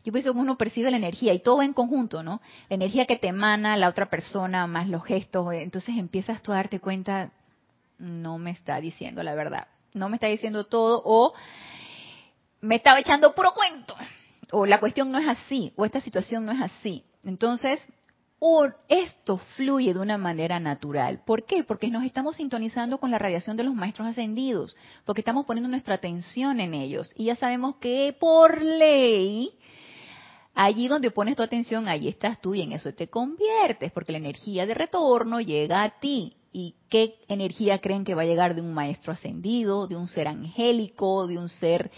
Yo 0.04 0.12
pienso 0.12 0.32
que 0.32 0.38
uno 0.38 0.58
percibe 0.58 0.90
la 0.90 0.96
energía 0.96 1.32
y 1.32 1.40
todo 1.40 1.62
en 1.62 1.72
conjunto, 1.72 2.22
¿no? 2.22 2.40
La 2.68 2.74
energía 2.74 3.06
que 3.06 3.16
te 3.16 3.28
emana 3.28 3.76
la 3.76 3.88
otra 3.88 4.10
persona, 4.10 4.66
más 4.66 4.88
los 4.88 5.04
gestos, 5.04 5.52
eh, 5.52 5.62
entonces 5.62 5.96
empiezas 5.96 6.42
tú 6.42 6.52
a 6.52 6.56
darte 6.56 6.80
cuenta, 6.80 7.30
no 7.98 8.38
me 8.38 8.50
está 8.50 8.80
diciendo 8.80 9.22
la 9.22 9.34
verdad, 9.34 9.68
no 9.94 10.08
me 10.08 10.16
está 10.16 10.26
diciendo 10.26 10.64
todo 10.64 11.02
o 11.04 11.34
me 12.60 12.76
estaba 12.76 12.98
echando 12.98 13.34
puro 13.34 13.52
cuento, 13.54 13.94
o 14.50 14.66
la 14.66 14.80
cuestión 14.80 15.10
no 15.12 15.18
es 15.18 15.28
así, 15.28 15.72
o 15.76 15.84
esta 15.84 16.00
situación 16.00 16.46
no 16.46 16.52
es 16.52 16.60
así. 16.60 17.04
Entonces, 17.24 17.86
esto 18.88 19.38
fluye 19.56 19.94
de 19.94 20.00
una 20.00 20.18
manera 20.18 20.58
natural. 20.58 21.22
¿Por 21.24 21.46
qué? 21.46 21.62
Porque 21.62 21.88
nos 21.88 22.04
estamos 22.04 22.36
sintonizando 22.36 22.98
con 22.98 23.10
la 23.10 23.18
radiación 23.18 23.56
de 23.56 23.62
los 23.62 23.74
maestros 23.74 24.08
ascendidos, 24.08 24.76
porque 25.04 25.20
estamos 25.20 25.46
poniendo 25.46 25.68
nuestra 25.68 25.94
atención 25.94 26.58
en 26.58 26.74
ellos. 26.74 27.12
Y 27.16 27.26
ya 27.26 27.36
sabemos 27.36 27.76
que 27.76 28.16
por 28.18 28.60
ley 28.60 29.52
Allí 30.54 30.86
donde 30.86 31.10
pones 31.10 31.36
tu 31.36 31.42
atención, 31.42 31.88
ahí 31.88 32.08
estás 32.08 32.40
tú 32.40 32.54
y 32.54 32.60
en 32.60 32.72
eso 32.72 32.92
te 32.92 33.08
conviertes, 33.08 33.90
porque 33.92 34.12
la 34.12 34.18
energía 34.18 34.66
de 34.66 34.74
retorno 34.74 35.40
llega 35.40 35.82
a 35.82 35.98
ti. 35.98 36.36
¿Y 36.52 36.74
qué 36.90 37.16
energía 37.28 37.78
creen 37.78 38.04
que 38.04 38.14
va 38.14 38.22
a 38.22 38.26
llegar 38.26 38.54
de 38.54 38.60
un 38.60 38.74
maestro 38.74 39.12
ascendido, 39.12 39.86
de 39.86 39.96
un 39.96 40.06
ser 40.06 40.28
angélico, 40.28 41.26
de 41.26 41.38
un 41.38 41.48
ser 41.48 41.90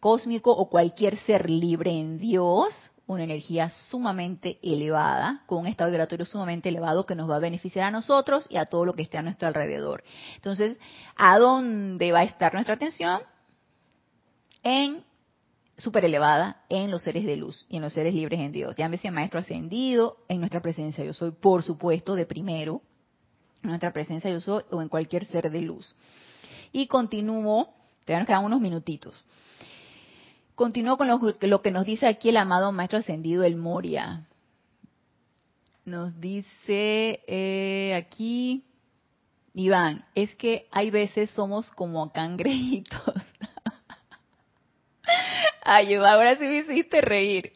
cósmico 0.00 0.50
o 0.50 0.70
cualquier 0.70 1.18
ser 1.18 1.50
libre 1.50 1.90
en 1.90 2.18
Dios? 2.18 2.68
Una 3.06 3.24
energía 3.24 3.68
sumamente 3.90 4.58
elevada, 4.62 5.42
con 5.46 5.58
un 5.58 5.66
estado 5.66 5.90
vibratorio 5.90 6.24
sumamente 6.24 6.70
elevado 6.70 7.04
que 7.04 7.14
nos 7.14 7.28
va 7.28 7.36
a 7.36 7.40
beneficiar 7.40 7.84
a 7.86 7.90
nosotros 7.90 8.46
y 8.48 8.56
a 8.56 8.64
todo 8.64 8.86
lo 8.86 8.94
que 8.94 9.02
esté 9.02 9.18
a 9.18 9.22
nuestro 9.22 9.48
alrededor. 9.48 10.02
Entonces, 10.36 10.78
¿a 11.14 11.38
dónde 11.38 12.10
va 12.10 12.20
a 12.20 12.24
estar 12.24 12.54
nuestra 12.54 12.74
atención? 12.74 13.20
En 14.62 15.04
súper 15.78 16.04
elevada 16.04 16.64
en 16.68 16.90
los 16.90 17.02
seres 17.02 17.24
de 17.24 17.36
luz 17.36 17.64
y 17.68 17.76
en 17.76 17.82
los 17.82 17.92
seres 17.92 18.12
libres 18.12 18.40
en 18.40 18.52
Dios. 18.52 18.74
Llámese 18.76 19.10
maestro 19.10 19.40
ascendido, 19.40 20.18
en 20.28 20.40
nuestra 20.40 20.60
presencia 20.60 21.04
yo 21.04 21.14
soy, 21.14 21.30
por 21.30 21.62
supuesto, 21.62 22.14
de 22.16 22.26
primero, 22.26 22.82
en 23.62 23.70
nuestra 23.70 23.92
presencia 23.92 24.30
yo 24.30 24.40
soy 24.40 24.64
o 24.70 24.82
en 24.82 24.88
cualquier 24.88 25.24
ser 25.26 25.50
de 25.50 25.62
luz. 25.62 25.94
Y 26.72 26.86
continúo, 26.88 27.72
te 28.04 28.16
nos 28.16 28.26
quedan 28.26 28.44
unos 28.44 28.60
minutitos. 28.60 29.24
Continúo 30.54 30.96
con 30.96 31.06
lo, 31.06 31.20
lo, 31.40 31.62
que 31.62 31.70
nos 31.70 31.84
dice 31.84 32.08
aquí 32.08 32.30
el 32.30 32.36
amado 32.36 32.72
maestro 32.72 32.98
ascendido, 32.98 33.44
el 33.44 33.56
Moria. 33.56 34.26
Nos 35.84 36.20
dice 36.20 37.20
eh, 37.28 37.94
aquí, 37.94 38.64
Iván, 39.54 40.04
es 40.16 40.34
que 40.34 40.66
hay 40.72 40.90
veces 40.90 41.30
somos 41.30 41.70
como 41.70 42.12
cangrejitos. 42.12 43.14
Ay, 45.70 45.96
ahora 45.96 46.34
sí 46.36 46.44
me 46.44 46.56
hiciste 46.60 47.02
reír. 47.02 47.52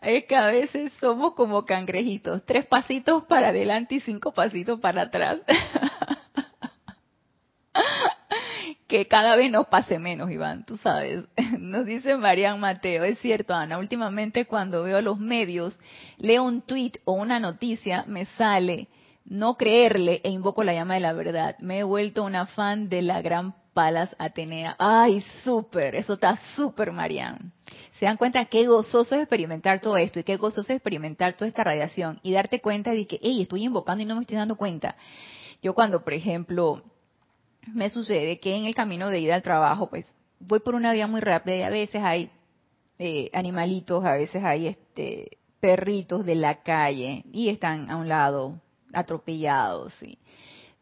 Es 0.00 0.24
que 0.26 0.36
a 0.36 0.46
veces 0.46 0.92
somos 1.00 1.34
como 1.34 1.66
cangrejitos, 1.66 2.46
tres 2.46 2.64
pasitos 2.64 3.24
para 3.24 3.48
adelante 3.48 3.96
y 3.96 4.00
cinco 4.00 4.32
pasitos 4.32 4.78
para 4.78 5.02
atrás. 5.02 5.38
que 8.86 9.08
cada 9.08 9.34
vez 9.34 9.50
nos 9.50 9.66
pase 9.66 9.98
menos, 9.98 10.30
Iván, 10.30 10.64
tú 10.64 10.76
sabes. 10.76 11.24
Nos 11.58 11.86
dice 11.86 12.16
Marian 12.16 12.60
Mateo, 12.60 13.02
es 13.02 13.18
cierto, 13.18 13.52
Ana, 13.52 13.78
últimamente 13.78 14.46
cuando 14.46 14.84
veo 14.84 15.00
los 15.00 15.18
medios, 15.18 15.76
leo 16.18 16.44
un 16.44 16.62
tweet 16.62 17.00
o 17.04 17.14
una 17.14 17.40
noticia, 17.40 18.04
me 18.06 18.26
sale 18.26 18.86
no 19.24 19.56
creerle 19.56 20.20
e 20.24 20.30
invoco 20.30 20.64
la 20.64 20.72
llama 20.72 20.94
de 20.94 21.00
la 21.00 21.12
verdad. 21.12 21.56
Me 21.58 21.80
he 21.80 21.82
vuelto 21.82 22.24
una 22.24 22.46
fan 22.46 22.88
de 22.88 23.02
la 23.02 23.22
gran 23.22 23.54
Palas 23.74 24.14
Atenea. 24.18 24.76
Ay, 24.78 25.24
súper, 25.44 25.94
eso 25.94 26.14
está 26.14 26.38
súper, 26.56 26.92
Marian. 26.92 27.52
Se 27.98 28.06
dan 28.06 28.16
cuenta 28.16 28.44
qué 28.46 28.66
gozoso 28.66 29.14
es 29.14 29.22
experimentar 29.22 29.80
todo 29.80 29.96
esto 29.96 30.20
y 30.20 30.24
qué 30.24 30.36
gozoso 30.36 30.72
es 30.72 30.76
experimentar 30.76 31.34
toda 31.34 31.48
esta 31.48 31.64
radiación 31.64 32.18
y 32.22 32.32
darte 32.32 32.60
cuenta 32.60 32.92
de 32.92 33.06
que, 33.06 33.20
hey, 33.22 33.42
estoy 33.42 33.64
invocando 33.64 34.02
y 34.02 34.06
no 34.06 34.16
me 34.16 34.22
estoy 34.22 34.36
dando 34.36 34.56
cuenta. 34.56 34.96
Yo 35.62 35.74
cuando, 35.74 36.02
por 36.02 36.14
ejemplo, 36.14 36.82
me 37.66 37.90
sucede 37.90 38.40
que 38.40 38.56
en 38.56 38.64
el 38.64 38.74
camino 38.74 39.08
de 39.08 39.20
ida 39.20 39.34
al 39.34 39.42
trabajo, 39.42 39.88
pues 39.90 40.06
voy 40.38 40.60
por 40.60 40.74
una 40.74 40.92
vía 40.92 41.06
muy 41.06 41.20
rápida 41.20 41.56
y 41.56 41.62
a 41.62 41.70
veces 41.70 42.02
hay 42.02 42.30
eh, 42.98 43.30
animalitos, 43.32 44.04
a 44.04 44.12
veces 44.12 44.42
hay 44.42 44.68
este 44.68 45.38
perritos 45.60 46.24
de 46.24 46.34
la 46.34 46.62
calle 46.62 47.24
y 47.32 47.50
están 47.50 47.90
a 47.90 47.96
un 47.96 48.08
lado 48.08 48.60
atropellados. 48.92 49.92
¿sí? 50.00 50.18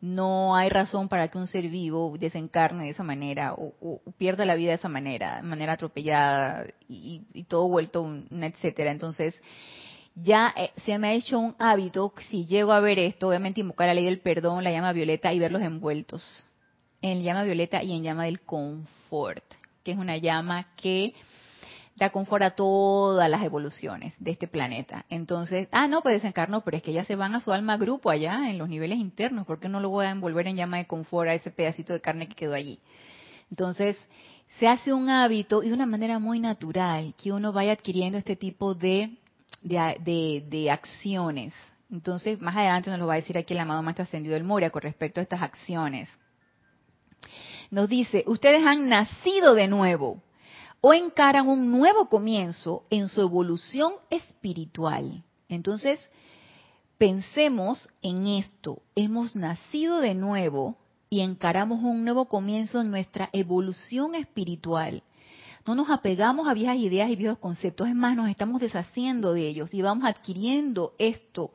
No 0.01 0.55
hay 0.55 0.69
razón 0.69 1.09
para 1.09 1.29
que 1.29 1.39
un 1.39 1.49
ser 1.49 1.69
vivo 1.69 2.17
desencarne 2.19 2.85
de 2.85 2.91
esa 2.91 3.03
manera 3.03 3.55
o, 3.55 4.01
pierda 4.17 4.45
la 4.45 4.55
vida 4.55 4.71
de 4.71 4.77
esa 4.77 4.89
manera, 4.89 5.37
de 5.37 5.43
manera 5.43 5.73
atropellada 5.73 6.67
y, 6.89 7.45
todo 7.49 7.69
vuelto 7.69 8.03
un, 8.03 8.29
etcétera. 8.31 8.93
Entonces, 8.93 9.41
ya 10.15 10.55
eh, 10.57 10.71
se 10.85 10.99
me 10.99 11.09
ha 11.09 11.13
hecho 11.15 11.39
un 11.39 11.57
hábito, 11.59 12.13
si 12.31 12.47
llego 12.47 12.73
a 12.73 12.81
ver 12.81 12.99
esto, 12.99 13.29
obviamente 13.29 13.61
invocar 13.61 13.89
la 13.89 13.95
ley 13.95 14.05
del 14.05 14.21
perdón, 14.21 14.63
la 14.63 14.71
llama 14.71 14.93
violeta 14.93 15.33
y 15.33 15.39
verlos 15.39 15.63
envueltos 15.63 16.45
en 17.03 17.23
llama 17.23 17.45
violeta 17.45 17.83
y 17.83 17.93
en 17.93 18.03
llama 18.03 18.25
del 18.25 18.41
confort, 18.41 19.45
que 19.85 19.93
es 19.93 19.99
una 19.99 20.17
llama 20.17 20.75
que 20.77 21.15
da 21.99 22.11
confort 22.11 22.43
a 22.45 22.51
todas 22.51 23.29
las 23.29 23.43
evoluciones 23.43 24.15
de 24.21 24.31
este 24.31 24.47
planeta. 24.47 25.05
Entonces, 25.11 25.69
ah, 25.73 25.89
no, 25.89 26.01
pues 26.01 26.15
desencarno, 26.15 26.63
pero 26.63 26.77
es 26.77 26.83
que 26.83 26.93
ya 26.93 27.05
se 27.05 27.17
van 27.17 27.35
a 27.35 27.41
su 27.41 27.53
alma 27.53 27.77
grupo 27.77 28.11
allá, 28.11 28.49
en 28.49 28.59
los 28.59 28.69
niveles 28.69 28.99
internos, 28.99 29.47
¿por 29.47 29.59
qué 29.59 29.69
no 29.69 29.81
lo 29.81 29.91
voy 29.91 30.07
a 30.07 30.11
envolver 30.11 30.47
en 30.47 30.57
llama 30.57 30.79
de 30.79 30.87
confort 30.87 31.29
a 31.29 31.35
ese 31.35 31.51
pedacito 31.51 31.93
de 31.93 32.01
carne 32.01 32.29
que 32.29 32.37
quedó 32.37 32.55
allí? 32.55 32.79
Entonces, 33.51 33.97
se 34.59 34.69
hace 34.69 34.93
un 34.93 35.11
hábito 35.11 35.63
y 35.63 35.69
de 35.69 35.75
una 35.75 35.87
manera 35.87 36.19
muy 36.19 36.39
natural 36.39 37.15
que 37.21 37.33
uno 37.33 37.53
vaya 37.53 37.73
adquiriendo 37.73 38.17
este 38.17 38.37
tipo 38.37 38.75
de, 38.75 39.17
de, 39.63 40.45
de, 40.49 40.71
acciones. 40.71 41.53
Entonces, 41.91 42.41
más 42.41 42.57
adelante 42.57 42.91
nos 42.91 42.99
lo 42.99 43.07
va 43.07 43.15
a 43.15 43.17
decir 43.17 43.37
aquí 43.37 43.55
el 43.55 43.61
amado 43.61 43.83
Maestro 43.83 44.05
Ascendido 44.05 44.35
del 44.35 44.45
Moria 44.45 44.71
con 44.71 44.83
respecto 44.83 45.21
a 45.21 45.23
estas 45.23 45.43
acciones. 45.43 46.17
Nos 47.71 47.89
dice, 47.89 48.25
ustedes 48.27 48.65
han 48.65 48.89
nacido 48.89 49.55
de 49.55 49.67
nuevo 49.67 50.23
o 50.81 50.93
encaran 50.93 51.49
un 51.49 51.71
nuevo 51.71 52.09
comienzo 52.09 52.85
en 52.91 53.09
su 53.09 53.21
evolución 53.21 53.95
espiritual. 54.11 55.25
Entonces, 55.49 56.01
pensemos 56.99 57.89
en 58.03 58.27
esto. 58.27 58.83
Hemos 58.95 59.35
nacido 59.35 60.01
de 60.01 60.15
nuevo 60.15 60.77
y 61.11 61.21
encaramos 61.21 61.83
un 61.83 62.05
nuevo 62.05 62.27
comienzo 62.27 62.81
en 62.81 62.91
nuestra 62.91 63.31
evolución 63.33 64.15
espiritual. 64.15 65.03
No 65.67 65.75
nos 65.75 65.91
apegamos 65.91 66.49
a 66.49 66.55
viejas 66.55 66.77
ideas 66.77 67.11
y 67.11 67.17
viejos 67.17 67.39
conceptos, 67.39 67.89
es 67.89 67.95
más, 67.95 68.17
nos 68.17 68.31
estamos 68.31 68.61
deshaciendo 68.61 69.35
de 69.35 69.49
ellos 69.49 69.75
y 69.75 69.83
vamos 69.83 70.05
adquiriendo 70.07 70.95
esto 70.99 71.53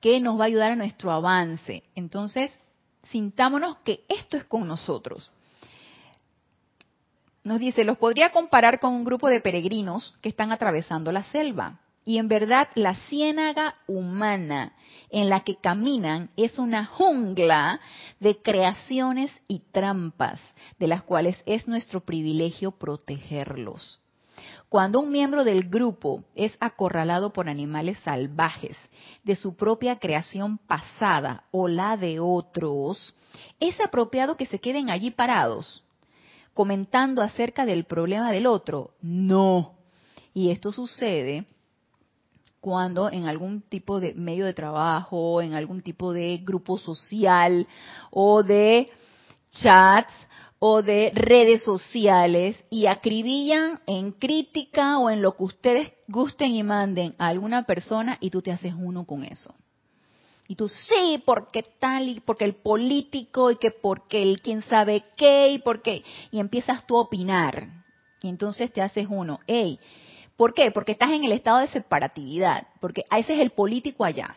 que 0.00 0.20
nos 0.20 0.38
va 0.38 0.44
a 0.44 0.46
ayudar 0.48 0.72
a 0.72 0.76
nuestro 0.76 1.10
avance. 1.10 1.82
Entonces, 1.94 2.52
sintámonos 3.02 3.78
que 3.78 4.04
esto 4.08 4.36
es 4.36 4.44
con 4.44 4.66
nosotros. 4.66 5.30
Nos 7.46 7.60
dice, 7.60 7.84
los 7.84 7.96
podría 7.96 8.32
comparar 8.32 8.80
con 8.80 8.92
un 8.92 9.04
grupo 9.04 9.28
de 9.28 9.40
peregrinos 9.40 10.16
que 10.20 10.28
están 10.28 10.50
atravesando 10.50 11.12
la 11.12 11.22
selva. 11.22 11.78
Y 12.04 12.18
en 12.18 12.26
verdad 12.26 12.66
la 12.74 12.96
ciénaga 13.08 13.72
humana 13.86 14.72
en 15.10 15.30
la 15.30 15.44
que 15.44 15.54
caminan 15.54 16.30
es 16.36 16.58
una 16.58 16.86
jungla 16.86 17.78
de 18.18 18.42
creaciones 18.42 19.30
y 19.46 19.60
trampas, 19.70 20.40
de 20.80 20.88
las 20.88 21.04
cuales 21.04 21.40
es 21.46 21.68
nuestro 21.68 22.00
privilegio 22.00 22.72
protegerlos. 22.72 24.00
Cuando 24.68 24.98
un 24.98 25.12
miembro 25.12 25.44
del 25.44 25.68
grupo 25.68 26.24
es 26.34 26.56
acorralado 26.58 27.32
por 27.32 27.48
animales 27.48 27.96
salvajes 28.00 28.76
de 29.22 29.36
su 29.36 29.54
propia 29.54 30.00
creación 30.00 30.58
pasada 30.58 31.44
o 31.52 31.68
la 31.68 31.96
de 31.96 32.18
otros, 32.18 33.14
es 33.60 33.78
apropiado 33.78 34.36
que 34.36 34.46
se 34.46 34.58
queden 34.58 34.90
allí 34.90 35.12
parados, 35.12 35.84
comentando 36.56 37.20
acerca 37.20 37.66
del 37.66 37.84
problema 37.84 38.32
del 38.32 38.46
otro. 38.46 38.94
No. 39.02 39.74
Y 40.32 40.50
esto 40.50 40.72
sucede 40.72 41.46
cuando 42.60 43.12
en 43.12 43.26
algún 43.26 43.60
tipo 43.60 44.00
de 44.00 44.14
medio 44.14 44.46
de 44.46 44.54
trabajo, 44.54 45.42
en 45.42 45.52
algún 45.52 45.82
tipo 45.82 46.14
de 46.14 46.38
grupo 46.38 46.78
social 46.78 47.68
o 48.10 48.42
de 48.42 48.88
chats 49.50 50.14
o 50.58 50.80
de 50.80 51.12
redes 51.14 51.62
sociales 51.62 52.56
y 52.70 52.86
acribillan 52.86 53.78
en 53.86 54.12
crítica 54.12 54.98
o 54.98 55.10
en 55.10 55.20
lo 55.20 55.36
que 55.36 55.44
ustedes 55.44 55.92
gusten 56.08 56.54
y 56.54 56.62
manden 56.62 57.14
a 57.18 57.28
alguna 57.28 57.64
persona 57.64 58.16
y 58.18 58.30
tú 58.30 58.40
te 58.40 58.50
haces 58.50 58.72
uno 58.74 59.04
con 59.04 59.24
eso. 59.24 59.54
Y 60.48 60.54
tú, 60.54 60.68
sí, 60.68 61.22
porque 61.24 61.64
tal, 61.78 62.08
y 62.08 62.20
porque 62.20 62.44
el 62.44 62.54
político, 62.54 63.50
y 63.50 63.56
que 63.56 63.70
porque 63.70 64.22
el 64.22 64.40
quién 64.40 64.62
sabe 64.62 65.02
qué, 65.16 65.50
y 65.50 65.58
porque, 65.58 66.04
y 66.30 66.38
empiezas 66.38 66.86
tú 66.86 66.96
a 66.96 67.02
opinar. 67.02 67.68
Y 68.22 68.28
entonces 68.28 68.72
te 68.72 68.80
haces 68.80 69.06
uno, 69.10 69.40
hey, 69.46 69.78
¿por 70.36 70.54
qué? 70.54 70.70
Porque 70.70 70.92
estás 70.92 71.10
en 71.10 71.24
el 71.24 71.32
estado 71.32 71.58
de 71.58 71.68
separatividad, 71.68 72.66
porque 72.80 73.04
ese 73.10 73.34
es 73.34 73.40
el 73.40 73.50
político 73.50 74.04
allá, 74.04 74.36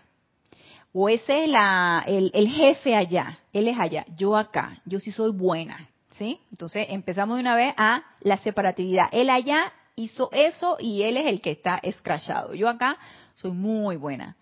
o 0.94 1.10
ese 1.10 1.44
es 1.44 1.50
la, 1.50 2.04
el, 2.08 2.32
el 2.34 2.48
jefe 2.50 2.96
allá, 2.96 3.38
él 3.54 3.68
es 3.68 3.80
allá, 3.80 4.06
yo 4.18 4.36
acá, 4.36 4.82
yo 4.86 5.00
sí 5.00 5.12
soy 5.12 5.32
buena, 5.32 5.90
¿sí? 6.18 6.40
Entonces 6.52 6.88
empezamos 6.90 7.38
de 7.38 7.42
una 7.42 7.56
vez 7.56 7.74
a 7.78 8.04
la 8.22 8.38
separatividad. 8.38 9.08
Él 9.12 9.30
allá 9.30 9.72
hizo 9.96 10.30
eso 10.32 10.78
y 10.80 11.04
él 11.04 11.18
es 11.18 11.28
el 11.28 11.42
que 11.42 11.52
está 11.52 11.80
escrachado. 11.82 12.54
Yo 12.54 12.68
acá 12.68 12.98
soy 13.36 13.52
muy 13.52 13.96
buena. 13.98 14.36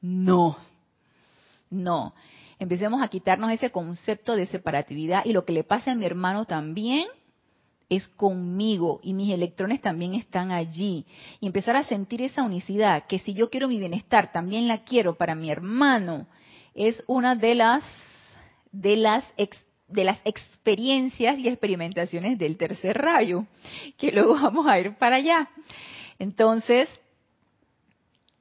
No, 0.00 0.56
no. 1.74 2.14
Empecemos 2.58 3.02
a 3.02 3.08
quitarnos 3.08 3.50
ese 3.50 3.70
concepto 3.70 4.36
de 4.36 4.46
separatividad 4.46 5.24
y 5.24 5.32
lo 5.32 5.44
que 5.44 5.52
le 5.52 5.64
pasa 5.64 5.92
a 5.92 5.94
mi 5.94 6.06
hermano 6.06 6.46
también 6.46 7.08
es 7.88 8.08
conmigo 8.08 9.00
y 9.02 9.12
mis 9.12 9.32
electrones 9.32 9.80
también 9.80 10.14
están 10.14 10.52
allí. 10.52 11.04
Y 11.40 11.46
empezar 11.46 11.76
a 11.76 11.84
sentir 11.84 12.22
esa 12.22 12.42
unicidad, 12.42 13.06
que 13.06 13.18
si 13.18 13.34
yo 13.34 13.50
quiero 13.50 13.68
mi 13.68 13.78
bienestar, 13.78 14.32
también 14.32 14.68
la 14.68 14.84
quiero 14.84 15.16
para 15.16 15.34
mi 15.34 15.50
hermano, 15.50 16.26
es 16.74 17.02
una 17.06 17.34
de 17.34 17.54
las 17.54 17.84
de 18.72 18.96
las 18.96 19.24
de 19.86 20.04
las 20.04 20.18
experiencias 20.24 21.38
y 21.38 21.48
experimentaciones 21.48 22.38
del 22.38 22.56
tercer 22.56 22.96
rayo, 22.96 23.46
que 23.98 24.10
luego 24.12 24.34
vamos 24.42 24.66
a 24.66 24.78
ir 24.78 24.96
para 24.96 25.16
allá. 25.16 25.50
Entonces, 26.18 26.88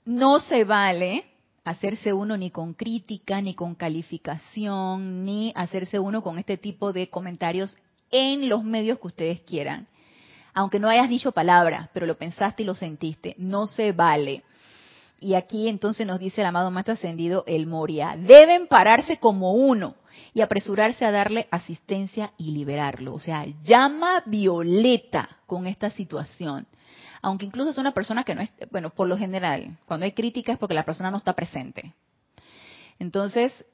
no 0.05 0.39
se 0.39 0.63
vale 0.63 1.25
hacerse 1.64 2.14
uno 2.14 2.38
ni 2.38 2.51
con 2.51 2.74
crítica, 2.74 3.41
ni 3.41 3.53
con 3.53 3.76
calificación, 3.76 5.24
ni 5.24 5.51
hacerse 5.55 5.99
uno 5.99 6.22
con 6.22 6.38
este 6.38 6.57
tipo 6.57 6.93
de 6.93 7.09
comentarios 7.09 7.76
en 8.11 8.49
los 8.49 8.64
medios 8.64 8.99
que 8.99 9.07
ustedes 9.07 9.41
quieran. 9.41 9.88
Aunque 10.53 10.80
no 10.80 10.89
hayas 10.89 11.09
dicho 11.09 11.32
palabra, 11.32 11.89
pero 11.93 12.05
lo 12.05 12.18
pensaste 12.18 12.64
y 12.64 12.66
lo 12.66 12.76
sentiste, 12.76 13.36
no 13.38 13.66
se 13.66 13.91
vale. 13.91 14.43
Y 15.20 15.36
aquí 15.36 15.68
entonces 15.70 16.05
nos 16.05 16.20
dice 16.20 16.41
el 16.41 16.47
amado 16.47 16.70
Maestro 16.70 16.95
Ascendido 16.95 17.43
el 17.47 17.66
Moria, 17.66 18.18
deben 18.18 18.68
pararse 18.68 19.18
como 19.18 19.53
uno 19.53 19.95
y 20.34 20.41
apresurarse 20.41 21.05
a 21.05 21.11
darle 21.11 21.47
asistencia 21.49 22.34
y 22.38 22.51
liberarlo. 22.51 23.14
O 23.14 23.20
sea, 23.20 23.45
llama 23.64 24.22
violeta 24.26 25.38
con 25.47 25.66
esta 25.66 25.89
situación 25.91 26.68
aunque 27.24 27.45
incluso 27.45 27.71
es 27.71 27.78
una 27.78 27.93
persona 27.93 28.26
que 28.26 28.36
no 28.36 28.41
es, 28.41 28.51
bueno, 28.69 28.89
por 28.89 29.07
lo 29.07 29.17
general, 29.17 29.78
cuando 29.86 30.03
hay 30.05 30.11
crítica 30.11 30.51
es 30.51 30.59
porque 30.59 30.76
la 30.76 30.84
persona 30.84 31.09
no 31.09 31.17
está 31.17 31.34
presente. 31.34 31.93
Entonces, 32.99 33.65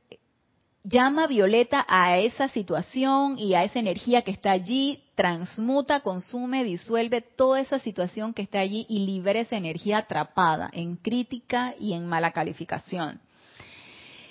llama 0.84 1.26
Violeta 1.26 1.84
a 1.90 2.20
esa 2.20 2.48
situación 2.50 3.40
y 3.40 3.56
a 3.56 3.64
esa 3.64 3.80
energía 3.80 4.22
que 4.22 4.30
está 4.30 4.52
allí, 4.52 5.04
transmuta, 5.16 6.02
consume, 6.02 6.64
disuelve 6.64 7.22
toda 7.22 7.60
esa 7.60 7.80
situación 7.80 8.36
que 8.36 8.44
está 8.44 8.60
allí 8.60 8.86
y 8.88 9.00
libera 9.08 9.40
esa 9.40 9.58
energía 9.58 9.98
atrapada 9.98 10.70
en 10.72 10.96
crítica 10.96 11.74
y 11.80 11.94
en 11.94 12.06
mala 12.08 12.32
calificación. 12.32 13.20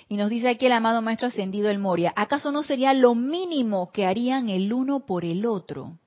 Y 0.07 0.15
nos 0.15 0.29
dice 0.29 0.47
aquí 0.47 0.65
el 0.65 0.71
amado 0.71 1.01
Maestro 1.01 1.27
Ascendido 1.27 1.69
el 1.69 1.77
Moria, 1.77 2.13
¿acaso 2.15 2.53
no 2.53 2.63
sería 2.63 2.93
lo 2.93 3.15
mínimo 3.15 3.91
que 3.91 4.05
harían 4.05 4.49
el 4.49 4.71
uno 4.71 5.01
por 5.01 5.25
el 5.25 5.45
otro? 5.45 5.97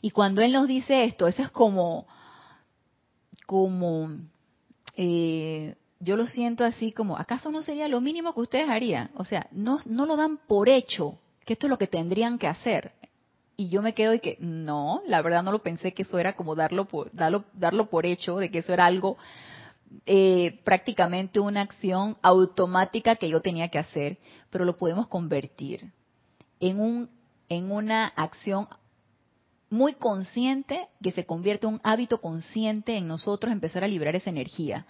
Y 0.00 0.10
cuando 0.12 0.40
Él 0.40 0.52
nos 0.52 0.68
dice 0.68 1.02
esto, 1.02 1.26
eso 1.26 1.42
es 1.42 1.50
como, 1.50 2.06
como, 3.50 4.08
eh, 4.96 5.74
yo 5.98 6.16
lo 6.16 6.28
siento 6.28 6.64
así 6.64 6.92
como, 6.92 7.18
¿acaso 7.18 7.50
no 7.50 7.62
sería 7.62 7.88
lo 7.88 8.00
mínimo 8.00 8.32
que 8.32 8.42
ustedes 8.42 8.70
harían? 8.70 9.10
O 9.16 9.24
sea, 9.24 9.48
no, 9.50 9.80
no 9.86 10.06
lo 10.06 10.16
dan 10.16 10.38
por 10.46 10.68
hecho, 10.68 11.18
que 11.44 11.54
esto 11.54 11.66
es 11.66 11.70
lo 11.70 11.76
que 11.76 11.88
tendrían 11.88 12.38
que 12.38 12.46
hacer. 12.46 12.92
Y 13.56 13.68
yo 13.68 13.82
me 13.82 13.92
quedo 13.92 14.14
y 14.14 14.20
que, 14.20 14.36
no, 14.38 15.02
la 15.04 15.20
verdad 15.20 15.42
no 15.42 15.50
lo 15.50 15.64
pensé 15.64 15.92
que 15.94 16.02
eso 16.02 16.20
era 16.20 16.34
como 16.34 16.54
darlo 16.54 16.84
por, 16.84 17.12
darlo, 17.12 17.44
darlo 17.52 17.90
por 17.90 18.06
hecho, 18.06 18.36
de 18.36 18.52
que 18.52 18.58
eso 18.58 18.72
era 18.72 18.86
algo 18.86 19.18
eh, 20.06 20.60
prácticamente 20.62 21.40
una 21.40 21.62
acción 21.62 22.18
automática 22.22 23.16
que 23.16 23.30
yo 23.30 23.40
tenía 23.40 23.66
que 23.66 23.80
hacer, 23.80 24.18
pero 24.50 24.64
lo 24.64 24.76
podemos 24.76 25.08
convertir 25.08 25.90
en 26.60 26.78
un 26.78 27.10
en 27.48 27.72
una 27.72 28.06
acción 28.06 28.68
muy 29.70 29.94
consciente 29.94 30.88
que 31.02 31.12
se 31.12 31.24
convierte 31.24 31.66
en 31.66 31.74
un 31.74 31.80
hábito 31.84 32.20
consciente 32.20 32.96
en 32.96 33.06
nosotros 33.06 33.52
empezar 33.52 33.84
a 33.84 33.88
liberar 33.88 34.16
esa 34.16 34.30
energía. 34.30 34.86